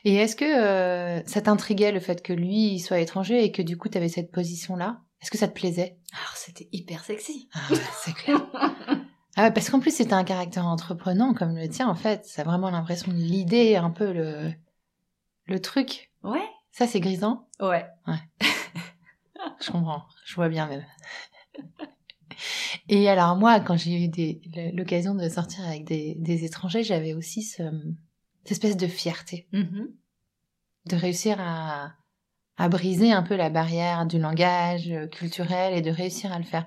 Et 0.04 0.14
est-ce 0.14 0.36
que 0.36 1.28
ça 1.28 1.40
t'intriguait 1.40 1.90
le 1.90 1.98
fait 1.98 2.22
que 2.22 2.32
lui 2.32 2.74
il 2.74 2.78
soit 2.78 3.00
étranger 3.00 3.42
et 3.42 3.50
que 3.50 3.62
du 3.62 3.76
coup 3.76 3.88
tu 3.88 3.98
avais 3.98 4.08
cette 4.08 4.30
position-là? 4.30 5.00
Est-ce 5.20 5.30
que 5.32 5.38
ça 5.38 5.48
te 5.48 5.54
plaisait? 5.54 5.98
Alors 6.12 6.36
c'était 6.36 6.68
hyper 6.70 7.04
sexy. 7.04 7.48
Ah 7.52 7.74
c'est 8.00 8.14
clair. 8.14 8.46
Ah 9.36 9.44
ouais, 9.44 9.50
parce 9.52 9.70
qu'en 9.70 9.80
plus 9.80 9.94
c'était 9.96 10.12
un 10.12 10.24
caractère 10.24 10.66
entreprenant 10.66 11.32
comme 11.34 11.56
le 11.56 11.68
tien 11.68 11.88
en 11.88 11.94
fait. 11.94 12.24
Ça 12.26 12.42
a 12.42 12.44
vraiment 12.44 12.70
l'impression 12.70 13.12
de 13.12 13.16
l'idée, 13.16 13.76
un 13.76 13.90
peu 13.90 14.12
le 14.12 14.52
le 15.46 15.60
truc. 15.60 16.10
Ouais. 16.22 16.48
Ça 16.70 16.86
c'est 16.86 17.00
grisant. 17.00 17.48
Ouais. 17.60 17.84
Je 19.60 19.70
comprends. 19.70 20.04
Je 20.24 20.34
vois 20.34 20.48
bien 20.48 20.66
même. 20.66 20.84
Et 22.88 23.08
alors 23.08 23.36
moi, 23.36 23.60
quand 23.60 23.76
j'ai 23.76 24.04
eu 24.06 24.10
l'occasion 24.74 25.14
de 25.14 25.28
sortir 25.28 25.64
avec 25.66 25.84
des, 25.84 26.14
des 26.18 26.44
étrangers, 26.44 26.82
j'avais 26.82 27.12
aussi 27.14 27.42
ce, 27.42 27.62
cette 28.42 28.52
espèce 28.52 28.76
de 28.76 28.86
fierté 28.86 29.46
Mhm. 29.52 29.88
de 30.86 30.96
réussir 30.96 31.36
à, 31.40 31.92
à 32.56 32.68
briser 32.68 33.12
un 33.12 33.22
peu 33.22 33.36
la 33.36 33.50
barrière 33.50 34.06
du 34.06 34.18
langage 34.18 34.90
euh, 34.90 35.06
culturel 35.06 35.74
et 35.74 35.82
de 35.82 35.90
réussir 35.90 36.32
à 36.32 36.38
le 36.38 36.44
faire. 36.44 36.66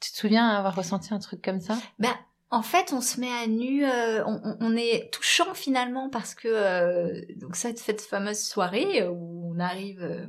Tu 0.00 0.12
te 0.12 0.16
souviens 0.16 0.48
avoir 0.48 0.74
ressenti 0.74 1.12
un 1.14 1.18
truc 1.18 1.42
comme 1.42 1.60
ça? 1.60 1.76
Bah, 1.98 2.16
en 2.50 2.62
fait, 2.62 2.92
on 2.92 3.00
se 3.00 3.18
met 3.20 3.32
à 3.32 3.46
nu, 3.46 3.84
euh, 3.84 4.24
on, 4.26 4.56
on- 4.60 4.76
est 4.76 5.10
touchant 5.12 5.54
finalement 5.54 6.08
parce 6.10 6.34
que 6.34 6.48
euh, 6.48 7.20
donc 7.36 7.56
cette, 7.56 7.78
cette 7.78 8.00
fameuse 8.02 8.40
soirée 8.40 9.02
euh, 9.02 9.10
où 9.10 9.52
on 9.54 9.58
arrive 9.58 10.02
euh, 10.02 10.26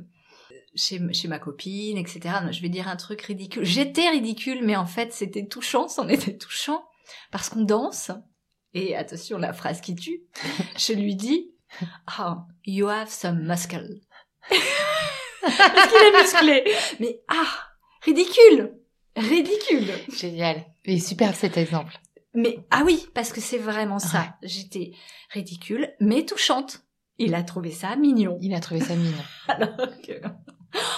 chez, 0.74 1.00
chez 1.12 1.28
ma 1.28 1.38
copine, 1.38 1.96
etc. 1.98 2.20
Je 2.50 2.60
vais 2.62 2.68
dire 2.70 2.88
un 2.88 2.96
truc 2.96 3.22
ridicule. 3.22 3.64
J'étais 3.64 4.08
ridicule, 4.08 4.64
mais 4.64 4.74
en 4.76 4.86
fait, 4.86 5.12
c'était 5.12 5.46
touchant, 5.46 5.86
c'en 5.88 6.08
était 6.08 6.36
touchant 6.36 6.84
parce 7.30 7.48
qu'on 7.50 7.62
danse. 7.62 8.10
Et 8.74 8.96
attention, 8.96 9.38
la 9.38 9.52
phrase 9.52 9.80
qui 9.80 9.94
tue. 9.94 10.22
Je 10.76 10.92
lui 10.92 11.14
dis, 11.14 11.50
ah, 12.06 12.46
you 12.66 12.88
have 12.88 13.08
some 13.08 13.40
muscle. 13.40 14.00
parce 15.40 15.88
qu'il 15.88 16.02
est 16.02 16.20
musclé. 16.22 16.74
Mais 17.00 17.20
ah, 17.28 17.46
ridicule, 18.02 18.77
ridicule. 19.18 19.90
Génial. 20.16 20.64
Et 20.84 20.98
superbe 21.00 21.34
cet 21.34 21.56
exemple. 21.56 21.98
Mais 22.34 22.58
ah 22.70 22.82
oui, 22.84 23.06
parce 23.14 23.32
que 23.32 23.40
c'est 23.40 23.58
vraiment 23.58 23.98
ça. 23.98 24.36
J'étais 24.42 24.92
ridicule, 25.32 25.92
mais 26.00 26.24
touchante. 26.24 26.80
Il 27.18 27.34
a 27.34 27.42
trouvé 27.42 27.72
ça 27.72 27.96
mignon. 27.96 28.38
Il 28.40 28.54
a 28.54 28.60
trouvé 28.60 28.80
ça 28.80 28.94
mignon. 28.94 29.16
Alors 29.48 29.76
que 30.06 30.12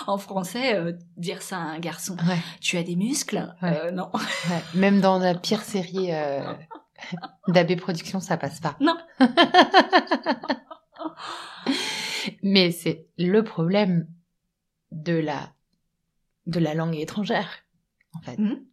en 0.07 0.19
français, 0.19 0.75
euh, 0.75 0.93
dire 1.17 1.41
ça 1.43 1.57
à 1.57 1.61
un 1.61 1.79
garçon, 1.79 2.17
Ouais, 2.29 2.37
tu 2.61 2.77
as 2.77 2.83
des 2.83 2.97
muscles? 2.97 3.55
Ouais. 3.63 3.81
Euh, 3.85 3.91
Non. 3.93 4.11
ouais. 4.13 4.61
Même 4.75 5.01
dans 5.01 5.19
la 5.19 5.35
pire 5.35 5.63
série 5.63 6.13
euh, 6.13 6.43
d'AB 7.49 7.77
Productions, 7.77 8.21
ça 8.21 8.37
passe 8.37 8.61
pas. 8.61 8.77
Non. 8.81 8.97
Mais 12.43 12.71
c'est 12.71 13.07
le 13.17 13.43
problème 13.43 14.07
de 14.91 15.15
la 15.15 15.53
de 16.47 16.59
la 16.59 16.75
langue 16.75 16.97
étrangère, 16.97 17.49
en 18.13 18.21
fait. 18.23 18.39
Mhm. 18.39 18.65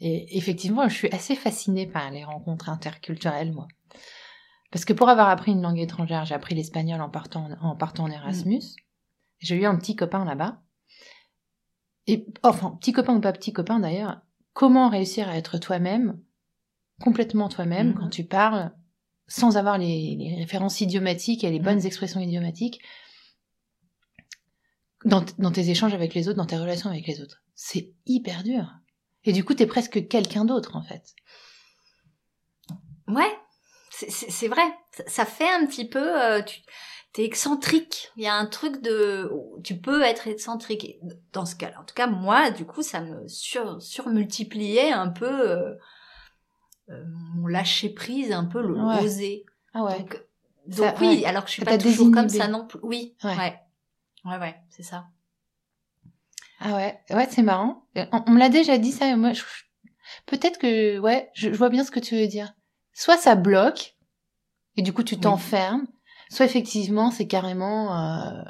Et 0.00 0.36
effectivement, 0.36 0.88
je 0.88 0.94
suis 0.94 1.10
assez 1.12 1.36
fascinée 1.36 1.86
par 1.86 2.10
les 2.10 2.24
rencontres 2.24 2.68
interculturelles, 2.68 3.52
moi. 3.52 3.68
Parce 4.70 4.84
que 4.84 4.92
pour 4.92 5.08
avoir 5.08 5.28
appris 5.28 5.52
une 5.52 5.62
langue 5.62 5.78
étrangère, 5.78 6.24
j'ai 6.24 6.34
appris 6.34 6.54
l'espagnol 6.54 7.00
en 7.00 7.10
partant 7.10 7.48
en, 7.60 7.76
partant 7.76 8.04
en 8.04 8.10
Erasmus. 8.10 8.62
J'ai 9.38 9.56
eu 9.56 9.66
un 9.66 9.76
petit 9.76 9.94
copain 9.94 10.24
là-bas. 10.24 10.62
Et 12.06 12.26
enfin, 12.42 12.76
petit 12.80 12.92
copain 12.92 13.14
ou 13.14 13.20
pas 13.20 13.32
petit 13.32 13.52
copain 13.52 13.78
d'ailleurs, 13.78 14.22
comment 14.54 14.88
réussir 14.88 15.28
à 15.28 15.36
être 15.36 15.58
toi-même, 15.58 16.18
complètement 17.00 17.48
toi-même, 17.48 17.88
Mhm. 17.90 17.94
quand 17.94 18.08
tu 18.08 18.24
parles, 18.24 18.72
sans 19.28 19.56
avoir 19.56 19.78
les, 19.78 20.16
les 20.18 20.34
références 20.36 20.80
idiomatiques 20.80 21.44
et 21.44 21.50
les 21.50 21.60
bonnes 21.60 21.86
expressions 21.86 22.20
idiomatiques, 22.20 22.80
dans, 25.04 25.24
dans 25.38 25.52
tes 25.52 25.70
échanges 25.70 25.94
avec 25.94 26.14
les 26.14 26.28
autres, 26.28 26.38
dans 26.38 26.46
tes 26.46 26.56
relations 26.56 26.90
avec 26.90 27.06
les 27.06 27.20
autres? 27.20 27.41
C'est 27.64 27.92
hyper 28.06 28.42
dur. 28.42 28.66
Et 29.24 29.32
du 29.32 29.44
coup, 29.44 29.54
t'es 29.54 29.68
presque 29.68 30.08
quelqu'un 30.08 30.44
d'autre, 30.44 30.74
en 30.74 30.82
fait. 30.82 31.14
Ouais, 33.06 33.32
c'est- 33.90 34.48
vrai. 34.48 34.62
Ça, 34.90 35.04
ça 35.06 35.24
fait 35.24 35.48
un 35.48 35.64
petit 35.66 35.88
peu. 35.88 36.20
Euh, 36.20 36.42
tu 36.42 37.20
es 37.20 37.24
excentrique. 37.24 38.10
Il 38.16 38.24
y 38.24 38.26
a 38.26 38.34
un 38.34 38.46
truc 38.46 38.82
de. 38.82 39.30
Tu 39.62 39.76
peux 39.78 40.02
être 40.02 40.26
excentrique. 40.26 40.96
Dans 41.32 41.46
ce 41.46 41.54
cas-là, 41.54 41.80
en 41.80 41.84
tout 41.84 41.94
cas, 41.94 42.08
moi, 42.08 42.50
du 42.50 42.64
coup, 42.66 42.82
ça 42.82 43.00
me 43.00 43.28
sur, 43.28 43.80
surmultipliait 43.80 44.90
un 44.90 45.08
peu 45.10 45.26
euh, 45.50 45.74
euh, 46.90 47.04
mon 47.34 47.46
lâcher 47.46 47.90
prise, 47.90 48.32
un 48.32 48.44
peu 48.46 48.60
le 48.60 48.74
Ouais. 48.74 49.04
oser. 49.04 49.46
Ah 49.72 49.84
ouais. 49.84 49.98
Donc, 50.00 50.20
Ça- 50.70 50.94
oui, 51.00 51.06
ouais. 51.20 51.24
alors 51.26 51.44
que 51.44 51.48
je 51.48 51.54
suis 51.54 51.62
Ça 51.64 51.70
pas 51.70 51.78
toujours 51.78 52.10
comme 52.10 52.28
ça 52.28 52.48
non 52.48 52.66
plus. 52.66 52.80
Oui, 52.82 53.14
Ouais. 53.22 53.36
ouais, 53.36 53.60
ouais, 54.24 54.38
ouais, 54.38 54.56
c'est 54.68 54.82
ça. 54.82 55.06
Ah 56.64 56.74
ouais, 56.76 57.00
ouais, 57.10 57.26
c'est 57.30 57.42
marrant. 57.42 57.86
Euh, 57.96 58.06
On, 58.12 58.22
on 58.26 58.30
me 58.32 58.38
l'a 58.38 58.48
déjà 58.48 58.78
dit 58.78 58.92
ça, 58.92 59.08
et 59.08 59.16
moi, 59.16 59.32
je- 59.32 59.42
peut-être 60.26 60.58
que, 60.58 60.98
ouais, 61.00 61.28
je, 61.34 61.50
je 61.50 61.56
vois 61.56 61.70
bien 61.70 61.82
ce 61.84 61.90
que 61.90 61.98
tu 62.00 62.14
veux 62.16 62.26
dire. 62.28 62.52
Soit 62.92 63.16
ça 63.16 63.34
bloque, 63.34 63.96
et 64.76 64.82
du 64.82 64.92
coup 64.92 65.02
tu 65.02 65.14
Oui. 65.16 65.20
t'enfermes, 65.22 65.86
soit 66.30 66.46
effectivement 66.46 67.10
c'est 67.10 67.26
carrément, 67.26 67.98
euh, 67.98 68.42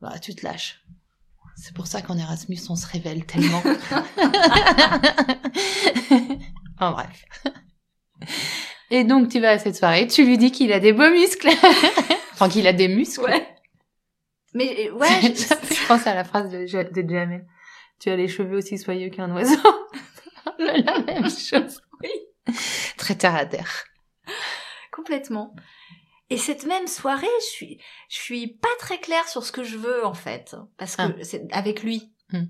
bah, 0.00 0.18
tu 0.20 0.34
te 0.34 0.46
lâches. 0.46 0.84
C'est 1.56 1.74
pour 1.74 1.86
ça 1.88 2.02
qu'en 2.02 2.16
Erasmus 2.16 2.58
on 2.68 2.76
se 2.76 2.86
révèle 2.86 3.24
tellement. 3.26 3.62
en 6.78 6.92
bref. 6.92 7.24
Et 8.90 9.04
donc 9.04 9.28
tu 9.28 9.40
vas 9.40 9.50
à 9.50 9.58
cette 9.58 9.76
soirée, 9.76 10.06
tu 10.06 10.24
lui 10.24 10.38
dis 10.38 10.50
qu'il 10.52 10.72
a 10.72 10.80
des 10.80 10.92
beaux 10.92 11.10
muscles, 11.10 11.48
enfin 12.32 12.48
qu'il 12.48 12.66
a 12.66 12.72
des 12.72 12.88
muscles. 12.88 13.22
Ouais. 13.22 13.46
Mais 14.54 14.88
euh, 14.88 14.92
ouais, 14.96 15.20
je- 15.34 15.88
penser 15.88 16.08
à 16.08 16.14
la 16.14 16.24
phrase 16.24 16.50
de, 16.50 16.58
de 16.64 17.08
Jamel. 17.08 17.46
Tu 18.00 18.10
as 18.10 18.16
les 18.16 18.28
cheveux 18.28 18.58
aussi 18.58 18.78
soyeux 18.78 19.10
qu'un 19.10 19.30
oiseau. 19.34 19.56
la 20.58 20.98
même 21.00 21.28
chose. 21.30 21.80
Oui. 22.02 22.54
Très 22.96 23.14
terre 23.16 23.34
à 23.34 23.44
terre. 23.46 23.84
complètement. 24.92 25.54
Et 26.30 26.36
cette 26.36 26.64
même 26.66 26.86
soirée, 26.86 27.26
je 27.40 27.46
suis, 27.46 27.80
je 28.10 28.16
suis 28.16 28.46
pas 28.48 28.68
très 28.78 28.98
claire 28.98 29.26
sur 29.28 29.44
ce 29.44 29.52
que 29.52 29.64
je 29.64 29.76
veux 29.78 30.04
en 30.04 30.12
fait, 30.14 30.54
parce 30.76 30.96
que 30.96 31.02
Ah. 31.02 31.12
c'est 31.24 31.46
avec 31.52 31.82
lui, 31.82 32.12
Hmm. 32.32 32.44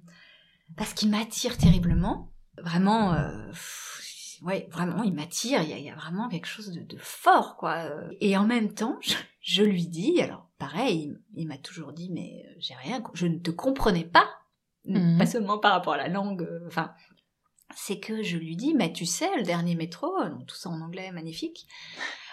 parce 0.77 0.93
qu'il 0.95 1.11
m'attire 1.11 1.57
terriblement, 1.57 2.33
vraiment. 2.61 3.13
euh, 3.15 3.47
pff, 3.51 3.98
ouais, 4.43 4.69
vraiment, 4.71 5.03
il 5.03 5.13
m'attire. 5.15 5.63
Il 5.63 5.69
y, 5.71 5.73
a, 5.73 5.79
il 5.79 5.85
y 5.85 5.91
a 5.91 5.95
vraiment 5.95 6.29
quelque 6.29 6.47
chose 6.47 6.71
de, 6.73 6.81
de 6.81 6.97
fort, 6.99 7.57
quoi. 7.57 7.77
euh. 7.91 8.09
Et 8.21 8.37
en 8.37 8.45
même 8.47 8.73
temps, 8.75 8.97
je, 9.01 9.15
je 9.41 9.63
lui 9.63 9.87
dis, 9.87 10.21
alors 10.21 10.49
pareil, 10.59 11.15
il, 11.35 11.43
il 11.43 11.47
m'a 11.49 11.59
toujours 11.59 11.93
dit, 11.93 12.11
mais 12.11 12.45
euh, 12.47 12.55
j'ai 12.59 12.75
rien, 12.75 13.03
je 13.15 13.27
ne 13.27 13.39
te 13.39 13.51
comprenais 13.51 14.05
pas, 14.05 14.29
Mhm. 14.85 15.19
pas 15.19 15.27
seulement 15.27 15.59
par 15.59 15.73
rapport 15.73 15.93
à 15.95 15.99
la 15.99 16.09
langue, 16.09 16.43
euh, 16.43 16.67
enfin. 16.67 16.93
c'est 17.77 17.99
que 18.01 18.23
je 18.23 18.37
lui 18.39 18.57
dis, 18.57 18.73
mais 18.75 18.93
tu 18.93 19.05
sais, 19.07 19.29
le 19.37 19.43
dernier 19.43 19.75
métro, 19.75 20.09
donc 20.31 20.47
tout 20.47 20.57
ça 20.57 20.71
en 20.71 20.81
anglais, 20.81 21.11
magnifique, 21.13 21.67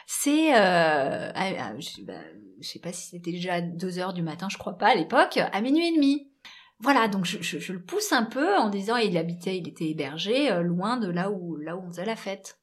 c'est, 0.07 0.53
euh, 0.55 1.31
à- 1.33 1.65
à- 1.71 1.79
je, 1.79 2.01
bah, 2.03 2.13
je 2.61 2.67
sais 2.67 2.79
pas 2.79 2.93
si 2.93 3.09
c'était 3.09 3.31
déjà 3.31 3.59
2 3.61 3.99
heures 3.99 4.13
du 4.13 4.21
matin, 4.21 4.47
je 4.49 4.57
crois 4.57 4.77
pas 4.77 4.87
à 4.91 4.95
l'époque, 4.95 5.37
à 5.37 5.61
minuit 5.61 5.87
et 5.87 5.95
demi. 5.95 6.29
Voilà, 6.79 7.07
donc 7.07 7.25
je, 7.25 7.71
le 7.73 7.81
pousse 7.81 8.11
un 8.11 8.25
peu 8.25 8.57
en 8.57 8.69
disant 8.69 8.97
il 8.97 9.17
habitait, 9.17 9.57
il 9.57 9.67
était 9.67 9.89
hébergé 9.89 10.51
euh, 10.51 10.61
loin 10.61 10.97
de 10.97 11.07
là 11.07 11.31
où 11.31 11.55
là 11.55 11.77
où 11.77 11.81
on 11.81 11.87
faisait 11.89 12.05
la 12.05 12.15
fête. 12.15 12.59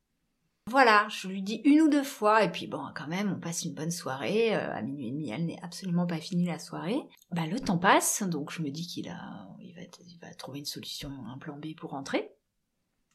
Voilà, 0.70 1.08
je 1.08 1.26
lui 1.26 1.42
dis 1.42 1.60
une 1.64 1.80
ou 1.80 1.88
deux 1.88 2.04
fois 2.04 2.44
et 2.44 2.52
puis 2.52 2.66
bon 2.66 2.84
quand 2.94 3.08
même 3.08 3.32
on 3.36 3.40
passe 3.40 3.64
une 3.64 3.74
bonne 3.74 3.90
soirée 3.90 4.54
euh, 4.54 4.72
à 4.72 4.82
minuit 4.82 5.08
et 5.08 5.10
demi, 5.10 5.30
elle 5.30 5.46
n'est 5.46 5.62
absolument 5.62 6.06
pas 6.06 6.18
finie 6.18 6.46
la 6.46 6.58
soirée. 6.58 7.00
Bah 7.30 7.46
le 7.46 7.58
temps 7.58 7.78
passe 7.78 8.22
donc 8.22 8.52
je 8.52 8.62
me 8.62 8.70
dis 8.70 8.86
qu'il 8.86 9.08
a 9.08 9.48
il 9.60 10.18
va 10.20 10.34
trouver 10.34 10.60
une 10.60 10.66
solution, 10.66 11.10
un 11.26 11.38
plan 11.38 11.56
B 11.56 11.74
pour 11.76 11.90
rentrer. 11.90 12.30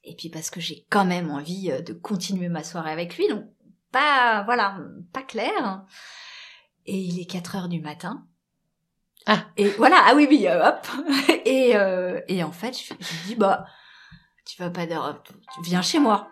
Et 0.04 0.16
puis 0.16 0.30
parce 0.30 0.50
que 0.50 0.60
j'ai 0.60 0.86
quand 0.90 1.06
même 1.06 1.30
envie 1.30 1.72
euh, 1.72 1.82
de 1.82 1.94
continuer 1.94 2.50
ma 2.50 2.64
soirée 2.64 2.92
avec 2.92 3.18
lui 3.18 3.28
donc 3.28 3.46
pas 3.92 4.44
voilà, 4.44 4.80
pas 5.14 5.24
clair. 5.24 5.86
Et 6.86 6.98
il 6.98 7.20
est 7.20 7.26
4 7.26 7.56
heures 7.56 7.70
du 7.70 7.82
matin. 7.82 8.28
Ah. 9.28 9.44
Et 9.58 9.68
voilà, 9.72 10.04
ah 10.06 10.14
oui, 10.16 10.26
oui, 10.30 10.48
euh, 10.48 10.70
hop. 10.70 10.88
Et, 11.46 11.76
euh, 11.76 12.22
et 12.28 12.44
en 12.44 12.52
fait, 12.52 12.78
je, 12.78 12.94
je 13.00 13.28
dis, 13.28 13.36
bah, 13.36 13.66
tu 14.46 14.62
vas 14.62 14.70
pas 14.70 14.86
d'heure, 14.86 15.22
tu 15.54 15.62
viens 15.64 15.82
chez 15.82 16.00
moi. 16.00 16.30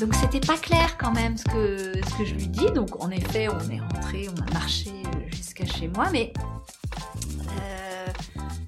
Donc 0.00 0.14
c'était 0.14 0.40
pas 0.46 0.58
clair 0.58 0.98
quand 0.98 1.12
même 1.12 1.38
ce 1.38 1.44
que, 1.44 1.92
ce 2.06 2.14
que 2.18 2.24
je 2.26 2.34
lui 2.34 2.48
dis. 2.48 2.70
Donc 2.72 3.02
en 3.02 3.10
effet, 3.10 3.48
on 3.48 3.70
est 3.70 3.80
rentré, 3.80 4.28
on 4.28 4.42
a 4.42 4.52
marché 4.52 4.90
euh, 4.90 5.30
jusqu'à 5.30 5.64
chez 5.64 5.88
moi, 5.88 6.06
mais 6.12 6.32
euh, 7.60 7.93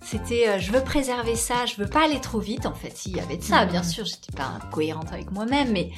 c'était 0.03 0.49
euh, 0.49 0.59
je 0.59 0.71
veux 0.73 0.83
préserver 0.85 1.37
ça, 1.37 1.67
je 1.67 1.77
veux 1.77 1.89
pas 1.89 2.05
aller 2.05 2.21
trop 2.21 2.39
vite 2.39 2.67
en 2.67 2.75
fait. 2.75 2.97
S'il 2.97 3.17
y 3.17 3.21
avait 3.21 3.37
de 3.39 3.43
ça, 3.43 3.67
bien 3.67 3.83
sûr, 3.83 4.05
j'étais 4.05 4.33
pas 4.37 4.59
cohérente 4.73 5.13
avec 5.13 5.31
moi-même, 5.31 5.73
mais 5.73 5.91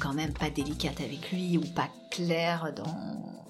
quand 0.00 0.12
même 0.14 0.32
pas 0.32 0.48
délicate 0.50 1.00
avec 1.00 1.30
lui 1.32 1.58
ou 1.58 1.74
pas 1.74 1.88
claire 2.10 2.72
dans. 2.74 3.40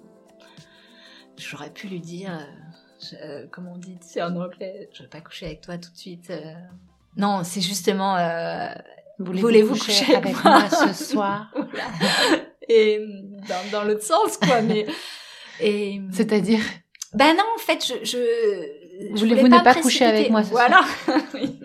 J'aurais 1.36 1.70
pu 1.70 1.88
lui 1.88 2.00
dire, 2.00 2.30
euh, 2.32 3.16
euh, 3.24 3.46
comment 3.50 3.72
on 3.74 3.78
dit, 3.78 3.96
c'est 4.02 4.20
en 4.22 4.36
anglais, 4.36 4.90
je 4.92 5.02
vais 5.04 5.08
pas 5.08 5.20
coucher 5.20 5.46
avec 5.46 5.62
toi 5.62 5.78
tout 5.78 5.90
de 5.90 5.96
suite. 5.96 6.30
euh. 6.30 6.52
Non, 7.16 7.42
c'est 7.44 7.60
justement. 7.62 8.16
euh, 8.16 8.68
Voulez-vous 9.18 9.74
coucher 9.76 10.14
avec 10.16 10.42
moi 10.44 10.68
ce 10.70 10.92
soir? 11.12 11.52
Et 12.68 13.00
dans, 13.48 13.70
dans 13.72 13.84
l'autre 13.84 14.02
sens, 14.04 14.36
quoi. 14.36 14.60
Mais 14.62 14.86
et 15.60 16.00
C'est-à-dire? 16.12 16.60
Ben 17.14 17.34
non, 17.36 17.44
en 17.56 17.58
fait, 17.58 17.84
je 18.04 18.79
Voulez-vous 19.14 19.48
ne 19.48 19.62
pas 19.62 19.74
me 19.76 19.82
coucher 19.82 20.04
avec 20.04 20.30
moi 20.30 20.42
ce 20.44 20.50
Voilà. 20.50 20.84
Oui. 21.34 21.60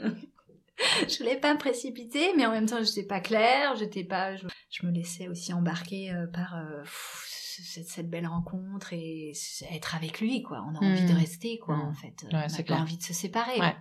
je 1.08 1.17
voulais 1.19 1.38
pas 1.38 1.54
me 1.54 1.58
précipiter, 1.60 2.34
mais 2.36 2.45
en 2.45 2.52
même 2.52 2.65
temps, 2.65 2.84
j'étais 2.84 3.04
pas 3.04 3.21
claire, 3.21 3.76
j'étais 3.78 4.04
pas, 4.04 4.36
je, 4.36 4.45
je 4.69 4.86
me 4.86 4.91
laissais 4.91 5.28
aussi 5.30 5.54
embarquer 5.54 6.12
euh, 6.12 6.28
par 6.28 6.56
euh, 6.58 6.82
pff, 6.82 7.26
cette, 7.63 7.88
cette 7.88 8.10
belle 8.10 8.28
rencontre 8.28 8.91
et 8.93 9.32
être 9.71 9.95
avec 9.95 10.19
lui, 10.19 10.43
quoi. 10.43 10.65
On 10.69 10.76
a 10.76 10.80
envie 10.86 11.06
de 11.06 11.13
rester, 11.17 11.60
quoi, 11.60 11.76
en 11.78 11.93
fait. 11.93 12.24
Ouais, 12.24 12.45
on 12.50 12.60
a 12.60 12.63
pas 12.63 12.76
envie 12.76 12.98
de 12.98 13.04
se 13.04 13.13
séparer. 13.13 13.60
Ouais. 13.60 13.76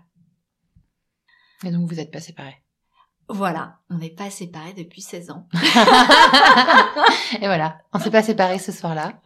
Et 1.65 1.71
donc 1.71 1.89
vous 1.89 1.99
êtes 1.99 2.11
pas 2.11 2.21
séparés. 2.21 2.57
Voilà, 3.29 3.79
on 3.89 3.97
n'est 3.97 4.11
pas 4.11 4.29
séparés 4.31 4.75
depuis 4.75 5.01
16 5.01 5.31
ans. 5.31 5.49
Et 7.41 7.47
voilà, 7.47 7.79
on 7.93 7.99
s'est 7.99 8.11
pas 8.11 8.23
séparés 8.23 8.59
ce 8.59 8.71
soir-là. 8.71 9.21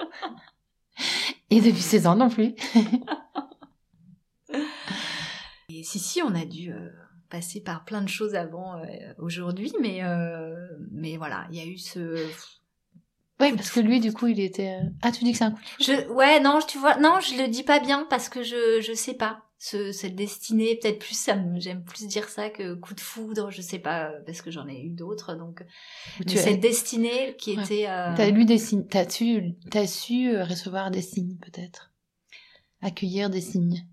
Et 1.51 1.61
depuis 1.61 1.83
16 1.83 2.07
ans 2.07 2.15
non 2.15 2.29
plus. 2.29 2.55
Si, 5.89 5.99
si, 5.99 6.23
on 6.23 6.35
a 6.35 6.45
dû 6.45 6.73
euh, 6.73 6.91
passer 7.31 7.61
par 7.63 7.85
plein 7.85 8.03
de 8.03 8.09
choses 8.09 8.35
avant 8.35 8.77
euh, 8.77 8.85
aujourd'hui, 9.19 9.73
mais, 9.81 10.05
euh, 10.05 10.55
mais 10.91 11.17
voilà, 11.17 11.47
il 11.51 11.57
y 11.57 11.61
a 11.61 11.65
eu 11.67 11.79
ce... 11.79 12.27
Oui, 13.41 13.53
parce 13.55 13.71
que 13.71 13.81
lui, 13.81 14.01
du 14.01 14.13
coup, 14.13 14.27
il 14.27 14.41
était... 14.41 14.81
Ah, 15.01 15.13
tu 15.13 15.23
dis 15.25 15.33
que 15.33 15.39
c'est 15.39 15.45
un 15.45 15.53
coup 15.53 15.61
de 15.63 15.85
foudre 15.85 16.01
Je, 16.09 16.13
ouais, 16.13 16.41
non, 16.41 16.59
tu 16.67 16.77
vois, 16.79 16.97
non, 16.99 17.21
je 17.21 17.41
le 17.41 17.49
dis 17.49 17.63
pas 17.63 17.79
bien 17.79 18.07
parce 18.11 18.29
que 18.29 18.43
je, 18.43 18.81
je 18.83 18.93
sais 18.93 19.15
pas. 19.15 19.45
Ce, 19.61 19.91
cette 19.93 20.15
destinée, 20.15 20.77
peut-être 20.81 20.99
plus, 21.01 21.17
ça 21.19 21.35
me, 21.37 21.59
j'aime 21.59 21.83
plus 21.85 22.07
dire 22.07 22.29
ça 22.29 22.49
que 22.51 22.75
coup 22.75 22.95
de 22.95 23.01
foudre, 23.01 23.51
je 23.51 23.61
sais 23.63 23.79
pas, 23.81 24.13
parce 24.27 24.41
que 24.43 24.51
j'en 24.53 24.69
ai 24.69 24.81
eu 24.83 24.91
d'autres, 24.91 25.35
donc. 25.35 25.63
As- 26.27 26.37
cette 26.37 26.61
destinée 26.61 27.35
qui 27.39 27.57
Ouais. 27.57 27.65
était. 27.65 27.87
euh, 27.89 28.15
T'as 28.17 28.31
lu 28.31 28.45
des 28.45 28.59
signes, 28.59 28.87
t'as 28.87 29.09
su, 29.09 29.55
t'as 29.71 29.87
su 29.89 30.37
recevoir 30.41 30.91
des 30.93 31.03
signes, 31.03 31.37
peut-être? 31.39 31.91
Accueillir 32.83 33.31
des 33.31 33.41
signes. 33.41 33.85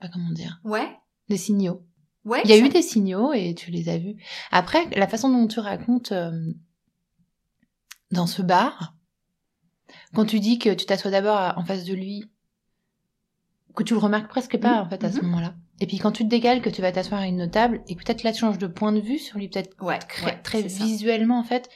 Pas 0.00 0.08
comment 0.08 0.30
dire. 0.32 0.60
Ouais, 0.64 0.88
Des 1.28 1.36
signaux. 1.36 1.82
ouais. 2.24 2.40
Il 2.44 2.50
y 2.50 2.52
a 2.52 2.58
ça- 2.58 2.64
eu 2.64 2.68
des 2.68 2.82
signaux 2.82 3.32
et 3.32 3.54
tu 3.54 3.70
les 3.70 3.88
as 3.88 3.98
vus. 3.98 4.16
Après, 4.50 4.86
la 4.96 5.06
façon 5.06 5.28
dont 5.30 5.46
tu 5.46 5.60
racontes 5.60 6.12
euh, 6.12 6.52
dans 8.10 8.26
ce 8.26 8.42
bar, 8.42 8.94
quand 10.14 10.24
tu 10.24 10.40
dis 10.40 10.58
que 10.58 10.70
tu 10.72 10.86
t'assois 10.86 11.10
d'abord 11.10 11.54
en 11.58 11.64
face 11.64 11.84
de 11.84 11.94
lui, 11.94 12.24
que 13.74 13.82
tu 13.82 13.94
le 13.94 14.00
remarques 14.00 14.28
presque 14.28 14.58
pas 14.58 14.76
Mhm, 14.80 14.86
en 14.86 14.88
fait 14.88 15.04
à 15.04 15.12
ce 15.12 15.18
mhm. 15.18 15.26
moment-là. 15.26 15.54
Et 15.80 15.86
puis 15.86 15.98
quand 15.98 16.10
tu 16.12 16.24
te 16.24 16.28
décales, 16.28 16.60
que 16.62 16.70
tu 16.70 16.82
vas 16.82 16.90
t'asseoir 16.90 17.20
à 17.20 17.26
une 17.26 17.48
table 17.50 17.82
et 17.86 17.94
peut-être 17.94 18.22
là 18.24 18.32
tu 18.32 18.40
changes 18.40 18.58
de 18.58 18.66
point 18.66 18.90
de 18.92 19.00
vue 19.00 19.18
sur 19.18 19.38
lui, 19.38 19.48
peut-être 19.48 19.80
Ouais, 19.82 19.98
très, 20.00 20.26
ouais, 20.26 20.42
très 20.42 20.68
ça. 20.68 20.84
visuellement 20.84 21.38
en 21.38 21.44
fait. 21.44 21.68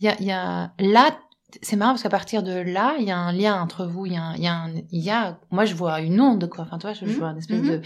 Il 0.00 0.06
y 0.06 0.08
a, 0.08 0.16
il 0.20 0.26
y 0.26 0.30
a 0.32 0.72
là, 0.78 1.18
c'est 1.62 1.76
marrant 1.76 1.92
parce 1.92 2.02
qu'à 2.02 2.08
partir 2.08 2.42
de 2.42 2.52
là, 2.52 2.96
il 2.98 3.04
y 3.06 3.10
a 3.10 3.16
un 3.18 3.32
lien 3.32 3.60
entre 3.60 3.86
vous. 3.86 4.06
Il 4.06 4.12
y 4.12 4.16
a, 4.16 4.22
un- 4.22 4.34
il 4.36 4.42
y 4.42 4.46
a, 4.48 4.54
un- 4.54 4.74
il 4.90 5.00
y 5.00 5.10
a, 5.10 5.38
moi 5.50 5.64
je 5.64 5.74
vois 5.74 6.00
une 6.00 6.20
onde 6.20 6.48
quoi. 6.48 6.64
Enfin, 6.64 6.78
tu 6.78 6.86
vois, 6.86 6.92
je, 6.94 7.00
je 7.00 7.10
Mhm, 7.10 7.18
vois 7.18 7.28
une 7.30 7.38
espèce 7.38 7.60
mhm. 7.62 7.68
de 7.70 7.82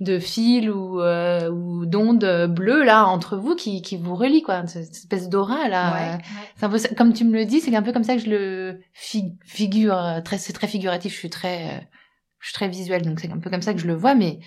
de 0.00 0.18
fil 0.20 0.70
ou 0.70 1.00
euh, 1.00 1.50
ou 1.50 1.84
d'onde 1.86 2.24
bleue 2.54 2.84
là 2.84 3.06
entre 3.06 3.36
vous 3.36 3.56
qui 3.56 3.82
qui 3.82 3.96
vous 3.96 4.14
relie 4.14 4.42
quoi. 4.42 4.66
Cette 4.66 4.90
espèce 4.90 5.28
d'aura 5.28 5.68
là. 5.68 5.92
Ouais, 5.92 6.08
Euh, 6.12 6.12
ouais. 6.16 6.20
C'est 6.56 6.64
un 6.66 6.70
peu 6.70 6.78
comme 6.96 7.12
tu 7.12 7.24
me 7.24 7.32
le 7.32 7.44
dis, 7.44 7.60
c'est 7.60 7.74
un 7.74 7.82
peu 7.82 7.92
comme 7.92 8.04
ça 8.04 8.14
que 8.16 8.22
je 8.22 8.30
le 8.30 8.80
fi- 8.92 9.36
figure. 9.44 9.96
euh, 9.96 10.20
Très, 10.20 10.38
c'est 10.38 10.52
très 10.52 10.66
figuratif. 10.68 11.12
Je 11.12 11.18
suis 11.18 11.30
très, 11.30 11.68
euh, 11.76 11.80
je 12.40 12.46
suis 12.48 12.54
très 12.54 12.68
visuelle, 12.68 13.02
donc 13.02 13.20
c'est 13.20 13.30
un 13.32 13.38
peu 13.38 13.50
comme 13.50 13.62
ça 13.62 13.74
que 13.74 13.80
je 13.80 13.86
le 13.86 13.94
vois, 13.94 14.14
mais 14.14 14.38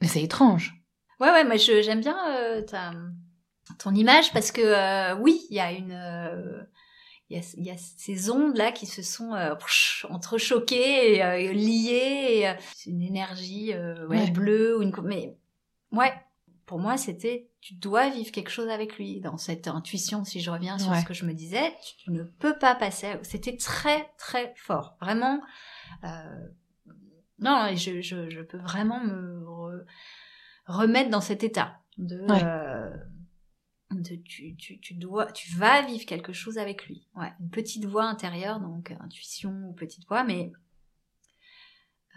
mais 0.00 0.08
c'est 0.08 0.22
étrange. 0.22 0.74
Ouais, 1.20 1.30
ouais, 1.30 1.44
moi 1.44 1.56
je- 1.56 1.82
j'aime 1.82 2.00
bien 2.00 2.16
euh, 2.36 2.62
ta, 2.62 2.90
ton 3.78 3.94
image 3.94 4.32
parce 4.32 4.50
que 4.50 4.60
euh, 4.60 5.14
oui, 5.20 5.42
il 5.50 5.56
y 5.56 5.60
a 5.60 5.70
une, 5.70 5.92
euh, 5.92 6.62
il 7.32 7.38
y 7.38 7.40
a, 7.40 7.44
il 7.56 7.64
y 7.64 7.70
a 7.70 7.76
ces 7.78 8.30
ondes 8.30 8.56
là 8.56 8.72
qui 8.72 8.86
se 8.86 9.02
sont 9.02 9.32
euh, 9.34 9.54
entrechoquées 10.10 11.16
et 11.16 11.22
euh, 11.24 11.52
liées. 11.52 12.42
euh, 12.46 12.60
c'est 12.74 12.90
une 12.90 13.02
énergie 13.02 13.72
euh, 13.72 14.06
ouais, 14.06 14.18
Ouais. 14.24 14.30
bleue 14.30 14.76
ou 14.78 14.82
une. 14.82 14.92
Mais 15.04 15.34
ouais, 15.92 16.12
pour 16.66 16.78
moi, 16.78 16.96
c'était 16.96 17.48
tu 17.60 17.74
dois 17.74 18.10
vivre 18.10 18.32
quelque 18.32 18.50
chose 18.50 18.68
avec 18.68 18.98
lui 18.98 19.20
dans 19.20 19.36
cette 19.38 19.68
intuition. 19.68 20.24
Si 20.24 20.40
je 20.40 20.50
reviens 20.50 20.78
sur 20.78 20.90
Ouais. 20.90 21.00
ce 21.00 21.04
que 21.06 21.14
je 21.14 21.24
me 21.24 21.32
disais, 21.32 21.72
tu 21.98 22.10
ne 22.10 22.24
peux 22.24 22.58
pas 22.58 22.74
passer. 22.74 23.06
à- 23.06 23.18
C'était 23.22 23.56
très 23.56 24.10
très 24.18 24.52
fort, 24.56 24.96
vraiment. 25.00 25.40
non, 27.38 27.68
je, 27.74 28.00
je, 28.00 28.28
je 28.30 28.40
peux 28.40 28.58
vraiment 28.58 29.00
me 29.00 29.44
re- 29.44 29.84
remettre 30.66 31.10
dans 31.10 31.20
cet 31.20 31.42
état 31.44 31.78
de, 31.98 32.20
Ouais. 32.30 32.42
De 34.00 34.16
tu, 34.16 34.56
tu, 34.56 34.80
tu 34.80 34.94
dois, 34.94 35.30
tu 35.32 35.54
vas 35.56 35.82
vivre 35.82 36.04
quelque 36.06 36.32
chose 36.32 36.58
avec 36.58 36.86
lui. 36.86 37.06
Ouais, 37.16 37.32
une 37.40 37.50
petite 37.50 37.84
voix 37.84 38.04
intérieure, 38.04 38.60
donc 38.60 38.94
intuition 39.00 39.50
ou 39.68 39.72
petite 39.74 40.06
voix, 40.08 40.24
mais 40.24 40.52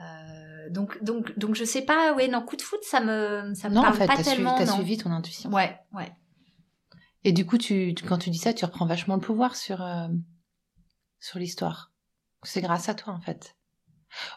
euh, 0.01 0.69
donc 0.71 1.01
donc 1.03 1.37
donc 1.39 1.55
je 1.55 1.63
sais 1.63 1.81
pas. 1.83 2.13
Ouais, 2.13 2.27
non, 2.27 2.41
coup 2.43 2.55
de 2.57 2.61
foot, 2.61 2.79
ça 2.83 2.99
me 2.99 3.53
ça 3.53 3.69
me 3.69 3.75
Non, 3.75 3.81
en 3.81 3.83
parle 3.85 3.97
fait, 3.97 4.07
pas 4.07 4.17
t'as 4.17 4.23
suivi, 4.23 4.43
non. 4.43 4.65
suivi 4.75 4.97
ton 4.97 5.11
intuition. 5.11 5.49
Ouais, 5.51 5.77
ouais. 5.93 6.11
Et 7.23 7.31
du 7.31 7.45
coup, 7.45 7.57
tu, 7.57 7.93
tu- 7.95 8.05
quand 8.05 8.17
tu 8.19 8.29
dis 8.29 8.37
ça, 8.37 8.53
tu 8.53 8.65
reprends 8.65 8.85
vachement 8.85 9.15
le 9.15 9.21
pouvoir 9.21 9.55
sur, 9.55 9.81
euh, 9.81 10.07
sur 11.19 11.39
l'histoire. 11.39 11.91
C'est 12.43 12.61
grâce 12.61 12.87
à 12.87 12.93
toi, 12.93 13.13
en 13.13 13.19
fait. 13.19 13.55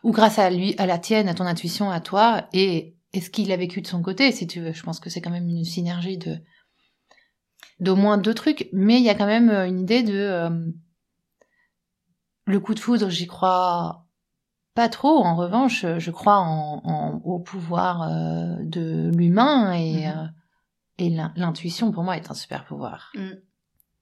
Ou 0.05 0.11
grâce 0.13 0.39
à 0.39 0.49
lui, 0.49 0.75
à 0.79 0.87
la 0.87 0.99
tienne, 0.99 1.29
à 1.29 1.35
ton 1.35 1.45
intuition, 1.45 1.91
à 1.91 2.01
toi, 2.01 2.49
et, 2.55 2.97
et 3.13 3.21
ce 3.21 3.29
qu'il 3.29 3.53
a 3.53 3.57
vécu 3.59 3.83
de 3.83 3.87
son 3.87 4.01
côté, 4.01 4.33
si 4.33 4.47
tu 4.47 4.61
veux. 4.61 4.73
Je 4.73 4.83
pense 4.83 5.01
que 5.01 5.11
c'est 5.11 5.21
quand 5.21 5.31
même 5.31 5.49
une 5.49 5.65
synergie 5.65 6.17
de, 6.17 6.39
d'au 7.81 7.97
moins 7.97 8.19
deux 8.19 8.35
trucs, 8.35 8.69
mais 8.73 8.97
il 8.99 9.05
y 9.05 9.11
a 9.11 9.15
quand 9.15 9.27
même 9.27 9.51
euh, 9.51 9.67
une 9.67 9.81
idée 9.81 10.03
de, 10.03 10.15
euh, 10.15 10.51
le 12.47 12.61
coup 12.61 12.75
de 12.75 12.81
foudre, 12.81 13.09
j'y 13.11 13.27
crois 13.27 14.07
pas 14.75 14.89
trop. 14.89 15.19
En 15.25 15.37
revanche, 15.37 15.85
je 15.99 16.11
crois 16.11 16.39
en, 16.39 16.81
en- 16.85 17.21
au 17.25 17.39
pouvoir 17.39 18.03
euh, 18.03 18.57
de 18.61 19.11
l'humain 19.15 19.73
et, 19.73 20.07
Mhm. 20.07 20.13
euh, 20.19 20.27
et 20.99 21.11
l'in- 21.11 21.33
l'intuition 21.37 21.91
pour 21.93 22.05
moi 22.05 22.17
est 22.17 22.31
un 22.31 22.35
super 22.35 22.65
pouvoir. 22.65 23.11
Mm. 23.15 23.29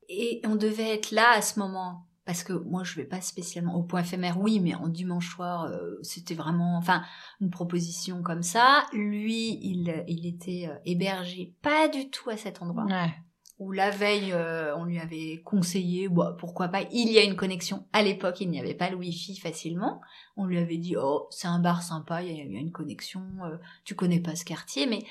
Et 0.09 0.41
on 0.45 0.55
devait 0.55 0.95
être 0.95 1.11
là 1.11 1.33
à 1.37 1.43
ce 1.43 1.59
moment. 1.59 2.03
Parce 2.25 2.43
que 2.43 2.53
moi, 2.53 2.83
je 2.83 2.97
vais 2.97 3.05
pas 3.05 3.21
spécialement 3.21 3.77
au 3.77 3.85
point 3.85 4.01
éphémère, 4.01 4.41
oui, 4.41 4.59
mais 4.59 4.75
en 4.75 4.89
dimanche 4.89 5.33
soir, 5.33 5.65
euh, 5.67 5.95
c'était 6.03 6.35
vraiment, 6.35 6.77
enfin, 6.77 7.05
une 7.41 7.51
proposition 7.51 8.21
comme 8.21 8.43
ça. 8.43 8.85
Lui, 8.93 9.61
il, 9.63 10.05
il 10.09 10.27
était 10.27 10.69
euh, 10.69 10.75
hébergé 10.85 11.55
pas 11.63 11.87
du 11.87 12.11
tout 12.11 12.29
à 12.29 12.37
cet 12.37 12.63
endroit. 12.63 12.85
Ouais. 12.87 13.15
Où 13.59 13.73
la 13.73 13.91
veille, 13.91 14.33
euh, 14.33 14.77
on 14.77 14.85
lui 14.85 14.99
avait 14.99 15.41
conseillé, 15.43 16.09
bah, 16.11 16.37
pourquoi 16.39 16.69
pas, 16.69 16.83
il 16.93 17.11
y 17.11 17.19
a 17.19 17.25
une 17.25 17.37
connexion. 17.37 17.87
À 17.95 18.03
l'époque, 18.03 18.41
il 18.43 18.51
n'y 18.51 18.61
avait 18.61 18.75
pas 18.75 18.91
le 18.91 18.97
wifi 18.97 19.39
facilement. 19.39 20.03
On 20.37 20.45
lui 20.45 20.59
avait 20.59 20.77
dit, 20.77 20.95
oh, 20.97 21.27
c'est 21.31 21.49
un 21.49 21.59
bar 21.59 21.83
sympa, 21.83 22.23
il 22.23 22.29
y 22.37 22.41
a, 22.41 22.45
il 22.45 22.53
y 22.53 22.57
a 22.57 22.61
une 22.61 22.73
connexion, 22.73 23.23
euh, 23.45 23.57
tu 23.85 23.95
connais 23.95 24.21
pas 24.21 24.37
ce 24.37 24.45
quartier, 24.45 24.87
mais 24.87 25.05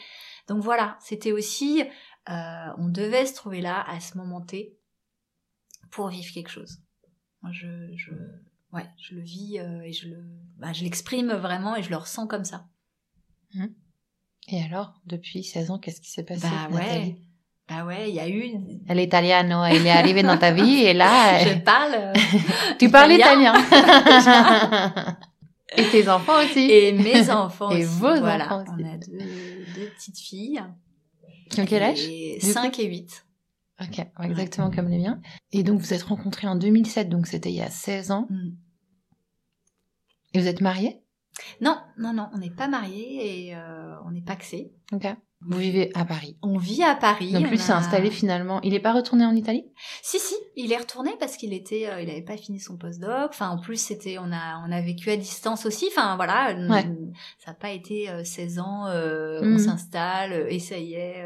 donc 0.47 0.61
voilà, 0.61 0.95
c'était 1.01 1.31
aussi, 1.31 1.81
euh, 2.29 2.67
on 2.77 2.87
devait 2.87 3.25
se 3.25 3.33
trouver 3.33 3.61
là 3.61 3.83
à 3.89 3.99
ce 3.99 4.15
moment 4.15 4.41
T 4.41 4.77
pour 5.89 6.09
vivre 6.09 6.31
quelque 6.31 6.51
chose. 6.51 6.81
Moi, 7.41 7.51
je, 7.51 7.95
je, 7.95 8.11
ouais, 8.73 8.85
je 8.99 9.15
le 9.15 9.21
vis 9.21 9.57
euh, 9.57 9.81
et 9.81 9.91
je 9.91 10.07
le, 10.09 10.23
bah, 10.57 10.71
je 10.71 10.83
l'exprime 10.83 11.31
vraiment 11.33 11.75
et 11.75 11.81
je 11.81 11.89
le 11.89 11.97
ressens 11.97 12.27
comme 12.27 12.45
ça. 12.45 12.67
Et 14.49 14.61
alors, 14.61 14.93
depuis 15.07 15.43
16 15.43 15.71
ans, 15.71 15.79
qu'est-ce 15.79 16.01
qui 16.01 16.11
s'est 16.11 16.23
passé 16.23 16.47
Bah 16.47 16.69
Nathalie? 16.69 16.75
ouais, 16.75 17.17
bah 17.67 17.83
ouais, 17.85 18.09
il 18.09 18.15
y 18.15 18.19
a 18.19 18.29
eu. 18.29 18.43
Elle 18.87 18.99
est 18.99 19.05
italiano, 19.05 19.63
elle 19.63 19.85
est 19.85 19.89
arrivée 19.91 20.21
dans 20.23 20.37
ta 20.37 20.51
vie 20.51 20.83
et 20.83 20.93
là, 20.93 21.39
Je 21.43 21.55
parle. 21.59 21.93
euh, 21.95 22.13
tu 22.79 22.89
parles 22.89 23.11
italien. 23.13 23.53
italien. 23.57 25.17
et 25.77 25.83
tes 25.89 26.07
enfants 26.09 26.43
aussi. 26.43 26.69
et 26.71 26.91
mes 26.93 27.29
enfants 27.29 27.71
Et 27.71 27.83
aussi. 27.85 27.95
vos 27.99 28.15
voilà. 28.19 28.45
enfants 28.45 28.63
aussi. 28.63 28.83
On 28.83 28.93
a 28.93 28.97
deux, 28.97 29.17
deux 29.75 29.89
petites 29.97 30.19
filles. 30.19 30.63
Qui 31.49 31.61
ont 31.61 31.65
quel 31.65 31.83
âge 31.83 32.03
et 32.07 32.37
du 32.39 32.45
coup 32.47 32.53
5 32.53 32.79
et 32.79 32.85
8. 32.85 33.25
Ok, 33.81 33.97
ouais, 33.97 34.25
exactement 34.25 34.71
comme 34.71 34.87
les 34.87 34.99
miens. 34.99 35.19
Et 35.51 35.63
donc, 35.63 35.79
vous 35.81 35.93
êtes 35.93 36.03
rencontrés 36.03 36.47
en 36.47 36.55
2007, 36.55 37.09
donc 37.09 37.27
c'était 37.27 37.49
il 37.49 37.55
y 37.55 37.61
a 37.61 37.69
16 37.69 38.11
ans. 38.11 38.27
Mm. 38.29 38.49
Et 40.33 40.39
vous 40.39 40.47
êtes 40.47 40.61
mariés? 40.61 41.01
Non, 41.61 41.77
non, 41.97 42.13
non, 42.13 42.29
on 42.33 42.37
n'est 42.37 42.49
pas 42.49 42.67
mariés 42.69 43.47
et 43.49 43.55
euh, 43.55 43.94
on 44.15 44.19
n'est 44.19 44.23
pas 44.23 44.33
paxés. 44.35 44.71
Ok. 44.93 45.05
Vous 45.47 45.57
vivez 45.59 45.91
à 45.93 46.05
Paris. 46.05 46.37
On 46.41 46.57
vit 46.57 46.81
à 46.81 46.95
Paris. 46.95 47.33
Donc, 47.33 47.45
on 47.45 47.49
lui 47.49 47.57
s'est 47.59 47.73
a- 47.73 47.77
installé 47.77 48.09
finalement. 48.09 48.61
Il 48.61 48.71
n'est 48.71 48.79
pas 48.79 48.93
retourné 48.93 49.25
en 49.25 49.35
Italie? 49.35 49.65
Si 50.01 50.17
si, 50.17 50.33
il 50.55 50.71
est 50.71 50.77
retourné 50.77 51.11
parce 51.19 51.35
qu'il 51.37 51.53
était, 51.53 51.87
euh, 51.87 52.01
il 52.01 52.09
avait 52.09 52.23
pas 52.23 52.37
fini 52.37 52.59
son 52.59 52.77
postdoc. 52.77 53.29
Enfin, 53.29 53.49
en 53.49 53.59
plus, 53.59 53.75
c'était, 53.79 54.17
on 54.17 54.31
a, 54.31 54.63
on 54.67 54.71
a 54.71 54.81
vécu 54.81 55.11
à 55.11 55.17
distance 55.17 55.65
aussi. 55.67 55.87
Enfin, 55.91 56.15
voilà, 56.15 56.55
euh, 56.55 56.69
Ouais. 56.69 56.83
ça 57.43 57.51
n'a 57.51 57.53
pas 57.53 57.71
été 57.71 58.09
euh, 58.09 58.23
16 58.23 58.57
ans. 58.59 58.87
euh. 58.87 59.41
On 59.43 59.59
s'installe 59.59 60.31
euh, 60.33 60.47
et 60.49 60.57
ça 60.59 60.77
y 60.79 60.93
est 60.93 61.25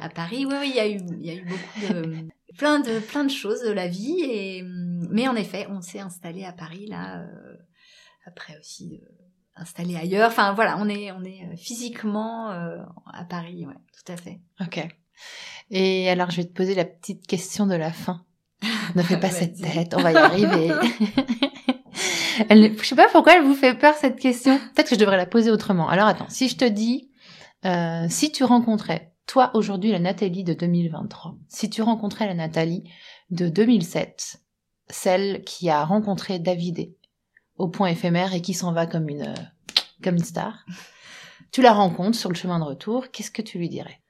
à 0.00 0.08
Paris. 0.08 0.46
Oui, 0.46 0.54
oui, 0.60 0.70
il 0.70 0.76
y 0.76 0.80
a 0.80 0.88
eu, 0.88 0.98
il 1.20 1.24
y 1.26 1.30
a 1.30 1.34
eu 1.34 1.44
beaucoup 1.44 1.92
de, 1.92 2.14
plein 2.58 2.80
de, 2.80 2.98
plein 2.98 3.24
de 3.24 3.30
choses 3.30 3.60
de 3.62 3.70
la 3.70 3.86
vie. 3.86 4.20
Et 4.22 4.62
mais 4.64 5.28
en 5.28 5.36
effet, 5.36 5.66
on 5.70 5.80
s'est 5.80 6.00
installé 6.00 6.44
à 6.44 6.52
Paris 6.52 6.86
là. 6.88 7.24
après 8.26 8.58
aussi. 8.58 9.00
Installé 9.56 9.96
ailleurs 9.96 10.28
enfin 10.28 10.52
voilà 10.52 10.76
on 10.78 10.88
est 10.88 11.12
on 11.12 11.22
est 11.24 11.42
euh, 11.42 11.56
physiquement 11.56 12.50
euh, 12.50 12.78
à 13.12 13.24
Paris 13.24 13.66
ouais 13.66 13.74
tout 13.92 14.12
à 14.12 14.16
fait 14.16 14.40
Ok. 14.60 14.86
Et 15.70 16.08
alors, 16.10 16.30
je 16.30 16.36
vais 16.38 16.44
te 16.44 16.52
poser 16.52 16.74
la 16.74 16.84
petite 16.84 17.26
question 17.26 17.66
de 17.66 17.74
la 17.74 17.90
fin. 17.90 18.24
Ne 18.94 19.02
fais 19.02 19.18
pas 19.18 19.30
cette 19.30 19.60
tête, 19.60 19.94
on 19.96 20.02
va 20.02 20.12
y 20.12 20.16
arriver. 20.16 20.72
elle, 22.48 22.76
je 22.78 22.84
sais 22.84 22.96
pas 22.96 23.08
pourquoi 23.08 23.36
elle 23.36 23.44
vous 23.44 23.54
fait 23.54 23.74
peur 23.74 23.94
cette 23.94 24.18
question. 24.18 24.58
Peut-être 24.74 24.90
que 24.90 24.94
je 24.94 25.00
devrais 25.00 25.16
la 25.16 25.26
poser 25.26 25.50
autrement. 25.50 25.88
Alors 25.88 26.06
attends, 26.06 26.28
si 26.28 26.48
je 26.48 26.56
te 26.56 26.64
dis, 26.64 27.10
euh, 27.64 28.06
si 28.08 28.32
tu 28.32 28.44
rencontrais, 28.44 29.12
toi 29.26 29.50
aujourd'hui 29.54 29.90
la 29.90 29.98
Nathalie 29.98 30.44
de 30.44 30.54
2023, 30.54 31.36
si 31.48 31.70
tu 31.70 31.82
rencontrais 31.82 32.26
la 32.26 32.34
Nathalie 32.34 32.84
de 33.30 33.48
2007, 33.48 34.42
celle 34.90 35.42
qui 35.44 35.70
a 35.70 35.84
rencontré 35.84 36.38
David 36.38 36.94
au 37.56 37.68
point 37.68 37.88
éphémère 37.88 38.34
et 38.34 38.42
qui 38.42 38.54
s'en 38.54 38.72
va 38.72 38.86
comme 38.86 39.08
une, 39.08 39.28
euh, 39.28 39.34
comme 40.02 40.16
une 40.16 40.24
star, 40.24 40.64
tu 41.52 41.62
la 41.62 41.72
rencontres 41.72 42.18
sur 42.18 42.30
le 42.30 42.34
chemin 42.34 42.58
de 42.58 42.64
retour, 42.64 43.10
qu'est-ce 43.10 43.30
que 43.30 43.42
tu 43.42 43.58
lui 43.58 43.68
dirais? 43.68 44.00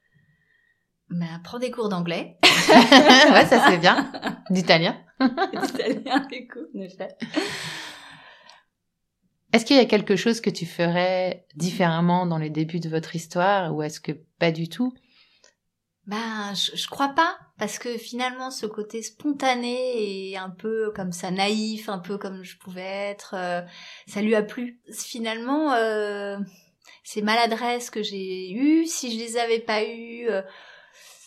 Ben, 1.10 1.40
prends 1.44 1.58
des 1.58 1.70
cours 1.70 1.88
d'anglais. 1.88 2.38
Ouais, 2.68 3.46
ça 3.46 3.66
c'est 3.68 3.78
bien. 3.78 4.10
D'italien. 4.50 4.96
italien 5.20 6.26
du 6.30 6.48
coup 6.48 6.66
Est-ce 9.52 9.64
qu'il 9.64 9.76
y 9.76 9.80
a 9.80 9.84
quelque 9.84 10.16
chose 10.16 10.40
que 10.40 10.50
tu 10.50 10.66
ferais 10.66 11.46
différemment 11.54 12.26
dans 12.26 12.38
les 12.38 12.50
débuts 12.50 12.80
de 12.80 12.88
votre 12.88 13.14
histoire 13.14 13.74
ou 13.74 13.82
est-ce 13.82 14.00
que 14.00 14.12
pas 14.38 14.50
du 14.50 14.68
tout? 14.68 14.92
Ben, 16.06 16.54
je, 16.54 16.76
je 16.76 16.88
crois 16.88 17.10
pas, 17.10 17.36
parce 17.58 17.78
que 17.78 17.96
finalement, 17.98 18.50
ce 18.50 18.66
côté 18.66 19.02
spontané 19.02 20.30
et 20.30 20.36
un 20.36 20.50
peu 20.50 20.90
comme 20.94 21.12
ça 21.12 21.30
naïf, 21.30 21.88
un 21.88 21.98
peu 21.98 22.18
comme 22.18 22.42
je 22.42 22.58
pouvais 22.58 22.82
être, 23.10 23.34
euh, 23.36 23.60
ça 24.06 24.22
lui 24.22 24.34
a 24.34 24.42
plu. 24.42 24.80
Finalement, 24.92 25.72
euh, 25.72 26.36
ces 27.04 27.22
maladresses 27.22 27.90
que 27.90 28.02
j'ai 28.02 28.50
eues, 28.52 28.86
si 28.86 29.12
je 29.12 29.24
les 29.24 29.36
avais 29.36 29.60
pas 29.60 29.84
eues, 29.84 30.26
euh, 30.28 30.42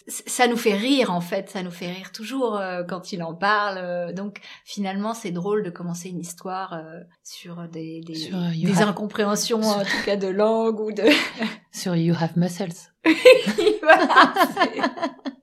ça 0.07 0.47
nous 0.47 0.55
fait 0.57 0.73
rire 0.75 1.11
en 1.13 1.19
fait, 1.21 1.49
ça 1.49 1.63
nous 1.63 1.71
fait 1.71 1.91
rire 1.91 2.11
toujours 2.13 2.55
euh, 2.57 2.83
quand 2.83 3.11
il 3.11 3.21
en 3.23 3.33
parle. 3.35 4.13
donc 4.13 4.39
finalement, 4.63 5.13
c'est 5.13 5.31
drôle 5.31 5.63
de 5.63 5.69
commencer 5.69 6.07
une 6.09 6.21
histoire 6.21 6.81
sur 7.23 7.67
des, 7.67 7.99
des, 8.05 8.15
Sur, 8.15 8.37
des 8.37 8.71
Have- 8.81 8.89
incompréhensions, 8.89 9.61
en 9.61 9.83
tout 9.83 10.03
cas 10.05 10.15
de 10.15 10.27
langue 10.29 10.79
ou 10.79 10.91
de 10.93 11.03
sur 11.73 11.95
You 11.95 12.15
Have 12.19 12.37
Muscles 12.37 12.71
voilà, 13.81 14.33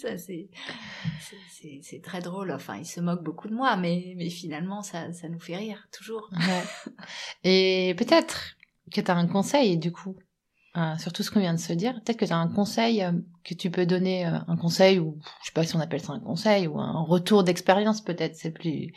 ça 0.00 0.16
c'est 0.18 2.02
très 2.02 2.20
drôle. 2.20 2.50
Enfin, 2.52 2.76
il 2.78 2.86
se 2.86 3.00
moque 3.00 3.22
beaucoup 3.22 3.48
de 3.48 3.54
moi, 3.54 3.76
mais 3.76 4.14
mais 4.16 4.30
finalement 4.30 4.82
ça 4.82 5.12
ça 5.12 5.28
nous 5.28 5.40
fait 5.40 5.56
rire 5.56 5.88
toujours. 5.92 6.28
Ouais. 6.32 6.92
Et 7.44 7.94
peut-être 7.96 8.56
que 8.92 9.00
tu 9.00 9.10
as 9.10 9.16
un 9.16 9.26
conseil 9.26 9.76
du 9.78 9.92
coup 9.92 10.16
euh, 10.76 10.96
sur 10.98 11.12
tout 11.12 11.22
ce 11.22 11.30
qu'on 11.30 11.40
vient 11.40 11.54
de 11.54 11.58
se 11.60 11.72
dire. 11.72 11.94
Peut-être 12.02 12.18
que 12.18 12.24
tu 12.24 12.32
as 12.32 12.36
un 12.38 12.48
conseil 12.48 13.02
euh, 13.02 13.12
que 13.44 13.54
tu 13.54 13.70
peux 13.70 13.86
donner, 13.86 14.26
euh, 14.26 14.38
un 14.46 14.56
conseil 14.56 14.98
ou 14.98 15.18
je 15.42 15.46
sais 15.46 15.52
pas 15.52 15.64
si 15.64 15.76
on 15.76 15.80
appelle 15.80 16.00
ça 16.00 16.12
un 16.12 16.20
conseil 16.20 16.66
ou 16.66 16.78
un 16.80 17.02
retour 17.02 17.44
d'expérience 17.44 18.00
peut-être. 18.00 18.36
C'est 18.36 18.52
plus 18.52 18.92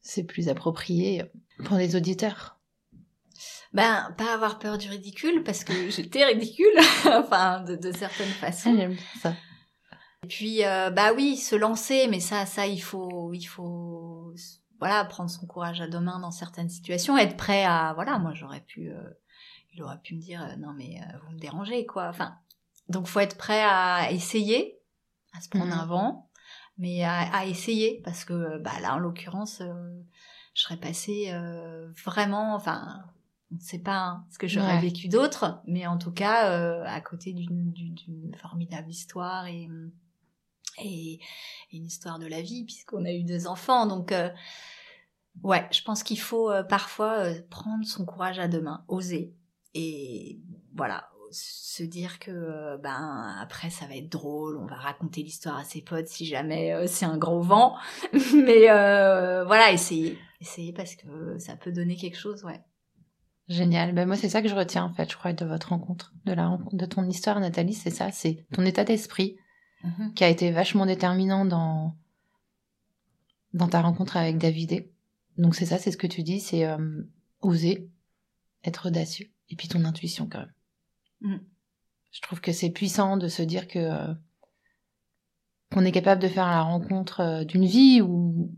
c'est 0.00 0.24
plus 0.24 0.48
approprié 0.48 1.24
pour 1.64 1.76
les 1.76 1.94
auditeurs. 1.94 2.58
Ben 3.72 4.14
pas 4.18 4.34
avoir 4.34 4.58
peur 4.58 4.76
du 4.76 4.88
ridicule 4.90 5.42
parce 5.44 5.64
que 5.64 5.72
j'étais 5.90 6.24
ridicule, 6.24 6.76
enfin 7.06 7.60
de, 7.60 7.76
de 7.76 7.92
certaines 7.92 8.28
Ah, 8.42 8.46
façons. 8.46 8.76
j'aime 8.76 8.96
ça. 9.22 9.34
Et 10.24 10.28
puis 10.28 10.64
euh, 10.64 10.90
bah 10.90 11.12
oui, 11.14 11.36
se 11.36 11.56
lancer, 11.56 12.06
mais 12.08 12.20
ça 12.20 12.46
ça 12.46 12.66
il 12.66 12.80
faut 12.80 13.32
il 13.32 13.44
faut 13.44 14.34
voilà 14.78 15.04
prendre 15.04 15.30
son 15.30 15.46
courage 15.46 15.80
à 15.80 15.88
deux 15.88 16.00
mains 16.00 16.20
dans 16.20 16.30
certaines 16.30 16.68
situations, 16.70 17.16
être 17.18 17.36
prêt 17.36 17.64
à 17.64 17.92
voilà 17.94 18.18
moi 18.18 18.32
j'aurais 18.34 18.60
pu 18.60 18.90
euh, 18.90 19.02
il 19.74 19.82
aurait 19.82 19.98
pu 20.00 20.14
me 20.14 20.20
dire 20.20 20.42
euh, 20.42 20.56
non 20.56 20.72
mais 20.74 21.00
euh, 21.00 21.18
vous 21.26 21.32
me 21.34 21.38
dérangez 21.38 21.86
quoi. 21.86 22.08
Enfin 22.08 22.36
donc 22.88 23.06
faut 23.08 23.20
être 23.20 23.36
prêt 23.36 23.62
à 23.64 24.10
essayer, 24.12 24.78
à 25.32 25.40
se 25.40 25.48
prendre 25.48 25.72
Mhm. 25.74 25.80
un 25.80 25.86
vent, 25.86 26.30
mais 26.78 27.02
à, 27.04 27.20
à 27.34 27.46
essayer 27.46 28.00
parce 28.04 28.24
que 28.24 28.58
bah 28.58 28.78
là 28.80 28.94
en 28.94 28.98
l'occurrence 28.98 29.60
euh, 29.60 30.02
je 30.54 30.62
serais 30.62 30.76
passée 30.76 31.30
euh, 31.32 31.90
vraiment 32.04 32.54
enfin 32.54 33.02
on 33.50 33.56
ne 33.56 33.60
sait 33.60 33.78
pas 33.80 33.96
hein, 33.98 34.26
ce 34.30 34.38
que 34.38 34.46
j'aurais 34.46 34.76
Ouais. 34.76 34.80
vécu 34.80 35.08
d'autre 35.08 35.62
mais 35.66 35.86
en 35.86 35.98
tout 35.98 36.12
cas 36.12 36.50
euh, 36.52 36.84
à 36.86 37.00
côté 37.00 37.32
d'une 37.32 38.34
formidable 38.40 38.88
histoire 38.90 39.46
et 39.46 39.68
et 40.78 41.20
une 41.72 41.86
histoire 41.86 42.18
de 42.18 42.26
la 42.26 42.42
vie 42.42 42.64
puisqu'on 42.64 43.04
a 43.04 43.12
eu 43.12 43.24
deux 43.24 43.46
enfants. 43.46 43.86
Donc 43.86 44.12
euh, 44.12 44.30
ouais 45.42 45.66
je 45.70 45.82
pense 45.82 46.02
qu'il 46.02 46.20
faut 46.20 46.50
euh, 46.50 46.62
parfois 46.62 47.18
euh, 47.20 47.34
prendre 47.50 47.84
son 47.84 48.04
courage 48.04 48.38
à 48.38 48.48
deux 48.48 48.60
mains 48.60 48.84
oser 48.88 49.34
et 49.74 50.40
voilà 50.74 51.08
se 51.30 51.82
dire 51.82 52.18
que 52.18 52.76
ben 52.82 53.36
après 53.40 53.70
ça 53.70 53.86
va 53.86 53.96
être 53.96 54.10
drôle 54.10 54.58
on 54.58 54.66
va 54.66 54.76
raconter 54.76 55.22
l'histoire 55.22 55.56
à 55.56 55.64
ses 55.64 55.80
potes 55.80 56.08
si 56.08 56.26
jamais 56.26 56.86
c'est 56.86 57.06
un 57.06 57.16
gros 57.16 57.40
vent. 57.40 57.76
Mais 58.34 58.66
voilà 58.66 59.72
essayer 59.72 60.18
essayer 60.42 60.74
parce 60.74 60.94
que 60.94 61.38
ça 61.38 61.56
peut 61.56 61.72
donner 61.72 61.96
quelque 61.96 62.18
chose 62.18 62.44
ouais. 62.44 62.60
Génial. 63.48 63.92
Ben 63.92 64.06
moi, 64.06 64.16
c'est 64.16 64.28
ça 64.28 64.40
que 64.40 64.48
je 64.48 64.54
retiens, 64.54 64.84
en 64.84 64.94
fait, 64.94 65.10
je 65.10 65.16
crois, 65.16 65.32
de 65.32 65.44
votre 65.44 65.70
rencontre, 65.70 66.14
de 66.24 66.32
la 66.32 66.46
rencontre, 66.46 66.76
de 66.76 66.86
ton 66.86 67.04
histoire, 67.08 67.38
Nathalie, 67.40 67.74
c'est 67.74 67.90
ça, 67.90 68.10
c'est 68.12 68.46
ton 68.52 68.64
état 68.64 68.84
d'esprit 68.84 69.36
qui 70.14 70.24
a 70.24 70.28
été 70.28 70.50
vachement 70.50 70.86
déterminant 70.86 71.44
dans, 71.44 71.96
dans 73.52 73.68
ta 73.68 73.80
rencontre 73.80 74.16
avec 74.16 74.38
Davidé. 74.38 74.90
Donc 75.38 75.54
c'est 75.54 75.66
ça, 75.66 75.78
c'est 75.78 75.90
ce 75.90 75.96
que 75.96 76.06
tu 76.06 76.22
dis, 76.22 76.40
c'est 76.40 76.66
euh, 76.66 77.02
oser, 77.40 77.88
être 78.64 78.88
audacieux, 78.88 79.30
et 79.48 79.56
puis 79.56 79.68
ton 79.68 79.84
intuition 79.84 80.28
quand 80.30 80.40
même. 80.40 80.52
Mm. 81.20 81.40
Je 82.12 82.20
trouve 82.20 82.40
que 82.40 82.52
c'est 82.52 82.70
puissant 82.70 83.16
de 83.16 83.28
se 83.28 83.42
dire 83.42 83.66
que 83.66 83.78
euh, 83.78 84.14
qu'on 85.72 85.84
est 85.84 85.92
capable 85.92 86.20
de 86.20 86.28
faire 86.28 86.46
la 86.46 86.62
rencontre 86.62 87.20
euh, 87.20 87.44
d'une 87.44 87.64
vie 87.64 88.02
ou 88.02 88.54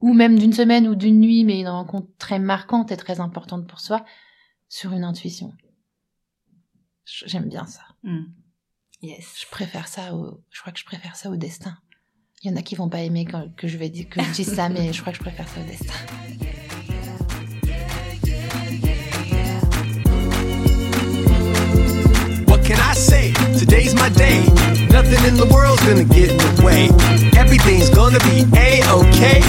ou 0.00 0.12
même 0.12 0.38
d'une 0.38 0.52
semaine 0.52 0.86
ou 0.86 0.94
d'une 0.94 1.18
nuit, 1.18 1.44
mais 1.44 1.60
une 1.60 1.68
rencontre 1.68 2.08
très 2.18 2.38
marquante 2.38 2.92
et 2.92 2.96
très 2.96 3.20
importante 3.20 3.66
pour 3.66 3.80
soi 3.80 4.04
sur 4.68 4.92
une 4.92 5.04
intuition. 5.04 5.54
J'aime 7.04 7.48
bien 7.48 7.64
ça. 7.64 7.82
Mm. 8.02 8.24
Yes 9.04 9.36
Je 9.40 9.46
préfère 9.50 9.88
ça 9.88 10.14
au, 10.14 10.40
je 10.50 10.60
crois 10.60 10.72
que 10.72 10.78
je 10.78 10.84
préfère 10.84 11.16
ça 11.16 11.30
au 11.30 11.36
destin. 11.36 11.76
Il 12.42 12.50
y 12.50 12.54
en 12.54 12.56
a 12.56 12.62
qui 12.62 12.74
vont 12.74 12.88
pas 12.88 13.00
aimer 13.00 13.24
quand, 13.24 13.54
que 13.56 13.68
je 13.68 13.78
vais 13.78 13.88
dire 13.88 14.08
que 14.08 14.22
je 14.22 14.30
dise 14.30 14.54
ça, 14.54 14.68
mais 14.68 14.92
je 14.92 15.00
crois 15.00 15.12
que 15.12 15.18
je 15.18 15.22
préfère 15.22 15.48
ça 15.48 15.60
au 15.60 15.64
destin. 15.64 15.94
What 22.48 22.62
can 22.64 22.78
I 22.78 22.94
say? 22.94 23.32
Today's 23.58 23.94
my 23.94 24.10
day. 24.10 24.40
Nothing 24.90 25.24
in 25.26 25.36
the 25.36 25.46
world's 25.50 25.82
gonna 25.86 26.04
get 26.04 26.30
in 26.30 26.36
the 26.36 26.62
way. 26.62 26.88
Everything's 27.38 27.90
gonna 27.90 28.18
be 28.20 28.44
a-okay. 28.56 29.40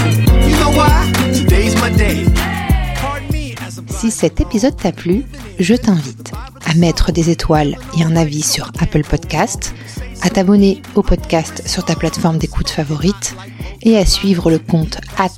You 0.48 0.56
know 0.56 0.70
why? 0.70 1.12
Today's 1.32 1.74
my 1.76 1.90
day. 1.90 2.24
Pardon 2.96 3.30
me 3.30 3.54
as 3.66 3.78
a 3.78 3.92
Si 3.92 4.10
cet 4.10 4.40
épisode 4.40 4.76
t'a 4.76 4.92
plu, 4.92 5.24
je 5.58 5.74
t'invite 5.74 6.25
mettre 6.76 7.12
des 7.12 7.30
étoiles 7.30 7.76
et 7.98 8.02
un 8.02 8.16
avis 8.16 8.42
sur 8.42 8.70
Apple 8.78 9.02
Podcast, 9.02 9.74
à 10.22 10.30
t'abonner 10.30 10.80
au 10.94 11.02
podcast 11.02 11.62
sur 11.66 11.84
ta 11.84 11.94
plateforme 11.94 12.38
d'écoute 12.38 12.70
favorite 12.70 13.36
et 13.82 13.96
à 13.96 14.06
suivre 14.06 14.50
le 14.50 14.58
compte 14.58 14.98
at 15.18 15.28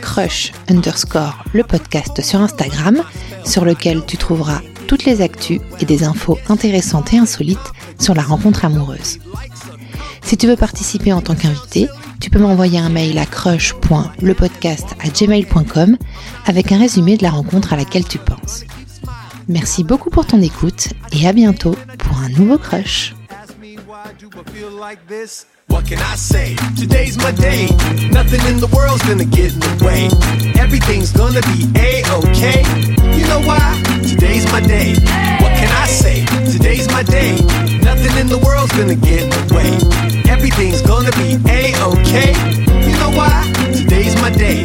crush 0.00 0.52
underscore 0.68 1.44
le 1.52 1.64
podcast 1.64 2.22
sur 2.22 2.40
Instagram 2.40 3.02
sur 3.44 3.64
lequel 3.64 4.04
tu 4.06 4.16
trouveras 4.16 4.60
toutes 4.86 5.04
les 5.04 5.20
actus 5.20 5.60
et 5.80 5.84
des 5.84 6.04
infos 6.04 6.38
intéressantes 6.48 7.12
et 7.12 7.18
insolites 7.18 7.58
sur 7.98 8.14
la 8.14 8.22
rencontre 8.22 8.64
amoureuse. 8.64 9.18
Si 10.22 10.36
tu 10.36 10.46
veux 10.46 10.56
participer 10.56 11.12
en 11.12 11.20
tant 11.20 11.34
qu'invité, 11.34 11.88
tu 12.20 12.30
peux 12.30 12.38
m'envoyer 12.38 12.78
un 12.78 12.88
mail 12.88 13.18
à 13.18 13.26
crush.lepodcast@gmail.com 13.26 15.96
avec 16.46 16.72
un 16.72 16.78
résumé 16.78 17.16
de 17.16 17.22
la 17.22 17.30
rencontre 17.30 17.72
à 17.72 17.76
laquelle 17.76 18.06
tu 18.06 18.18
penses. 18.18 18.64
Merci 19.48 19.82
beaucoup 19.82 20.10
pour 20.10 20.26
ton 20.26 20.42
écoute 20.42 20.88
et 21.12 21.26
à 21.26 21.32
bientôt 21.32 21.74
pour 21.98 22.18
un 22.18 22.28
nouveau 22.28 22.58
crush. 22.58 23.14
What 25.68 25.84
can 25.84 25.98
I 25.98 26.16
say? 26.16 26.56
Today's 26.76 27.18
my 27.18 27.30
day. 27.32 27.68
Nothing 28.10 28.40
in 28.48 28.58
the 28.58 28.68
world's 28.72 29.02
gonna 29.06 29.24
get 29.24 29.52
in 29.52 29.60
the 29.60 29.84
way. 29.84 30.08
Everything's 30.58 31.12
gonna 31.12 31.42
be 31.42 31.68
a-okay. 31.76 32.62
You 33.16 33.26
know 33.28 33.40
why? 33.44 33.76
Today's 34.02 34.50
my 34.50 34.60
day. 34.60 34.94
What 35.40 35.52
can 35.56 35.68
I 35.70 35.86
say? 35.86 36.24
Today's 36.50 36.88
my 36.88 37.02
day. 37.02 37.32
Nothing 37.84 38.16
in 38.16 38.28
the 38.28 38.38
world's 38.38 38.72
gonna 38.72 38.96
get 38.96 39.24
in 39.24 39.30
the 39.30 39.54
way. 39.54 40.32
Everything's 40.32 40.80
gonna 40.82 41.12
be 41.12 41.36
a-okay. 41.48 42.32
You 42.88 42.96
know 42.96 43.12
why? 43.12 43.44
Today's 43.72 44.14
my 44.22 44.30
day. 44.30 44.64